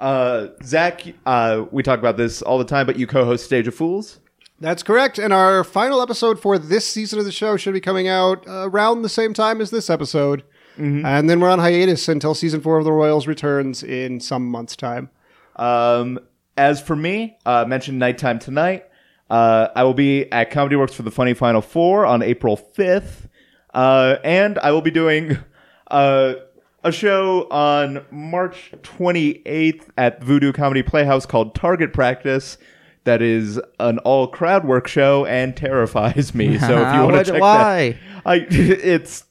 Uh, 0.00 0.48
Zach, 0.62 1.02
uh, 1.26 1.64
we 1.70 1.82
talk 1.82 1.98
about 1.98 2.16
this 2.16 2.42
all 2.42 2.58
the 2.58 2.64
time, 2.64 2.86
but 2.86 2.98
you 2.98 3.06
co-host 3.06 3.44
Stage 3.44 3.66
of 3.66 3.74
Fools. 3.74 4.20
That's 4.60 4.82
correct. 4.82 5.18
And 5.18 5.32
our 5.32 5.64
final 5.64 6.00
episode 6.00 6.40
for 6.40 6.58
this 6.58 6.86
season 6.86 7.18
of 7.18 7.24
the 7.24 7.32
show 7.32 7.56
should 7.56 7.74
be 7.74 7.80
coming 7.80 8.06
out 8.06 8.46
uh, 8.46 8.68
around 8.68 9.02
the 9.02 9.08
same 9.08 9.34
time 9.34 9.60
as 9.60 9.70
this 9.70 9.90
episode. 9.90 10.44
And 10.76 11.30
then 11.30 11.38
we're 11.38 11.50
on 11.50 11.60
hiatus 11.60 12.08
until 12.08 12.34
season 12.34 12.60
four 12.60 12.78
of 12.78 12.84
The 12.84 12.90
Royals 12.90 13.28
returns 13.28 13.84
in 13.84 14.18
some 14.18 14.48
months' 14.50 14.74
time. 14.74 15.08
Um, 15.54 16.18
as 16.56 16.80
for 16.80 16.96
me, 16.96 17.36
uh, 17.46 17.64
mentioned 17.68 18.00
nighttime 18.00 18.40
tonight. 18.40 18.84
Uh, 19.30 19.68
I 19.76 19.84
will 19.84 19.94
be 19.94 20.30
at 20.32 20.50
Comedy 20.50 20.74
Works 20.74 20.92
for 20.92 21.02
the 21.02 21.12
Funny 21.12 21.32
Final 21.32 21.62
Four 21.62 22.04
on 22.06 22.22
April 22.22 22.56
fifth, 22.56 23.28
uh, 23.74 24.16
and 24.24 24.58
I 24.60 24.70
will 24.70 24.80
be 24.80 24.90
doing 24.90 25.38
uh, 25.88 26.34
a 26.82 26.92
show 26.92 27.48
on 27.50 28.04
March 28.10 28.72
twenty 28.82 29.42
eighth 29.46 29.90
at 29.96 30.22
Voodoo 30.22 30.52
Comedy 30.52 30.82
Playhouse 30.82 31.26
called 31.26 31.54
Target 31.54 31.92
Practice. 31.92 32.56
That 33.04 33.20
is 33.20 33.60
an 33.80 33.98
all 33.98 34.26
crowd 34.28 34.64
work 34.64 34.88
show 34.88 35.26
and 35.26 35.54
terrifies 35.54 36.34
me. 36.34 36.58
So 36.58 36.80
if 36.80 36.94
you 36.94 37.00
want 37.04 37.26
to 37.26 37.32
check 37.32 37.40
why? 37.40 37.90
that, 37.90 37.98
I 38.26 38.46
it's 38.48 39.24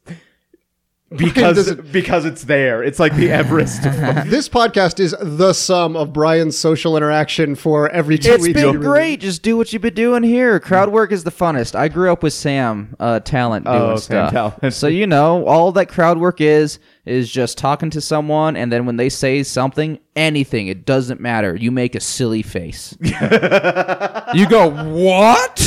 because 1.17 1.67
it- 1.67 1.91
because 1.91 2.25
it's 2.25 2.43
there. 2.43 2.83
It's 2.83 2.99
like 2.99 3.15
the 3.15 3.29
Everest. 3.31 3.85
of 3.85 3.93
this 4.29 4.49
podcast 4.49 4.99
is 4.99 5.15
the 5.21 5.53
sum 5.53 5.95
of 5.95 6.11
Brian's 6.13 6.57
social 6.57 6.97
interaction 6.97 7.55
for 7.55 7.89
every 7.89 8.17
two 8.17 8.31
It's 8.33 8.43
weeks. 8.43 8.59
been 8.61 8.79
great. 8.79 9.19
Just 9.19 9.41
do 9.43 9.55
what 9.57 9.71
you've 9.73 9.81
been 9.81 9.93
doing 9.93 10.23
here. 10.23 10.59
Crowd 10.59 10.89
work 10.89 11.11
is 11.11 11.23
the 11.23 11.31
funnest. 11.31 11.75
I 11.75 11.87
grew 11.87 12.11
up 12.11 12.23
with 12.23 12.33
Sam 12.33 12.95
uh, 12.99 13.19
Tallent 13.19 13.65
doing 13.65 13.75
Oh, 13.77 13.95
stuff. 13.97 14.33
Tallent. 14.33 14.73
So 14.73 14.87
you 14.87 15.07
know, 15.07 15.45
all 15.45 15.71
that 15.73 15.87
crowd 15.89 16.17
work 16.17 16.41
is 16.41 16.79
is 17.05 17.29
just 17.31 17.57
talking 17.57 17.89
to 17.89 17.99
someone, 18.01 18.55
and 18.55 18.71
then 18.71 18.85
when 18.85 18.95
they 18.95 19.09
say 19.09 19.43
something, 19.43 19.99
anything, 20.15 20.67
it 20.67 20.85
doesn't 20.85 21.19
matter. 21.19 21.53
You 21.55 21.69
make 21.69 21.95
a 21.95 21.99
silly 21.99 22.41
face. 22.41 22.95
you 23.01 24.47
go 24.47 24.69
what? 24.69 25.59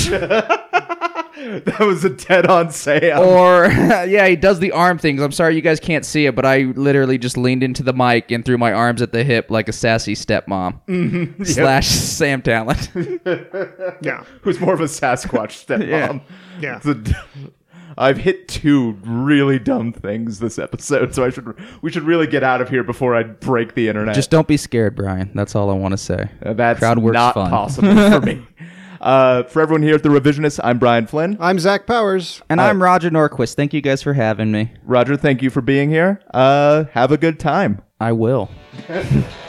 that 1.64 1.80
was 1.80 2.05
a 2.05 2.11
dead 2.11 2.47
on 2.47 2.70
sale. 2.70 3.22
Or 3.22 3.66
yeah, 4.07 4.26
he 4.26 4.37
does 4.37 4.59
the 4.59 4.72
arm 4.72 4.99
things. 4.99 5.20
I'm 5.22 5.32
sorry 5.32 5.55
you 5.55 5.61
guys 5.62 5.78
can't 5.80 6.05
see 6.05 6.26
it, 6.26 6.34
but 6.34 6.47
I 6.47 6.72
literally 6.76 7.18
just 7.18 7.37
leaned 7.37 7.62
into 7.62 7.82
the 7.82 7.93
mic 7.93 8.30
and 8.30 8.45
threw 8.45 8.59
my 8.59 8.72
arms 8.72 9.03
at 9.03 9.12
the 9.12 9.22
hip 9.24 9.51
like 9.51 9.68
a 9.68 9.72
sassy 9.72 10.14
stepmom 10.14 10.80
Mm-hmm. 10.89 11.45
slash 11.45 11.89
Sam 11.89 12.43
Tallent. 12.43 14.01
Yeah. 14.03 14.24
who's 14.43 14.61
more 14.61 14.74
of 14.74 14.80
a 14.80 14.84
Sasquatch 14.84 15.66
stepmom. 15.66 15.89
Yeah. 15.89 16.18
Yeah. 16.61 16.76
It's 16.78 16.87
a 16.87 16.95
d- 16.95 17.14
I've 17.99 18.18
hit 18.18 18.47
two 18.49 18.93
really 19.05 19.59
dumb 19.59 19.91
things 19.93 20.39
this 20.39 20.59
episode, 20.59 21.14
so 21.14 21.24
I 21.24 21.30
should 21.30 21.59
we 21.80 21.91
should 21.91 22.03
really 22.03 22.26
get 22.26 22.43
out 22.43 22.61
of 22.61 22.68
here 22.68 22.82
before 22.84 23.14
I 23.14 23.22
break 23.22 23.74
the 23.74 23.89
internet. 23.89 24.14
Just 24.14 24.30
don't 24.30 24.47
be 24.47 24.59
scared, 24.59 24.95
Brian. 24.97 25.30
That's 25.34 25.55
all 25.55 25.70
I 25.70 25.74
want 25.74 25.93
to 25.93 25.97
say. 25.99 26.28
Uh, 26.45 26.53
that's 26.53 26.78
crowd 26.78 26.99
work's 26.99 27.14
not 27.14 27.32
fun. 27.34 27.51
possible 27.51 27.95
for 28.11 28.20
me. 28.20 28.47
Uh, 29.07 29.44
for 29.44 29.62
everyone 29.62 29.84
here 29.84 29.94
at 29.94 30.02
the 30.02 30.09
Revisionist, 30.09 30.59
I'm 30.64 30.80
Brian 30.80 31.07
Flynn. 31.07 31.36
I'm 31.38 31.61
Zach 31.61 31.86
Powers. 31.86 32.42
And 32.48 32.59
Uh, 32.59 32.64
I'm 32.64 32.82
Roger 32.82 33.09
Norquist. 33.09 33.54
Thank 33.54 33.72
you 33.72 33.80
guys 33.80 34.02
for 34.02 34.14
having 34.14 34.50
me. 34.50 34.72
Roger, 34.84 35.16
thank 35.16 35.42
you 35.42 35.48
for 35.50 35.61
being 35.61 35.90
here. 35.90 36.20
Uh, 36.34 36.86
have 36.90 37.12
a 37.12 37.16
good 37.16 37.38
time. 37.38 37.80
I 38.00 38.11
will. 38.11 38.50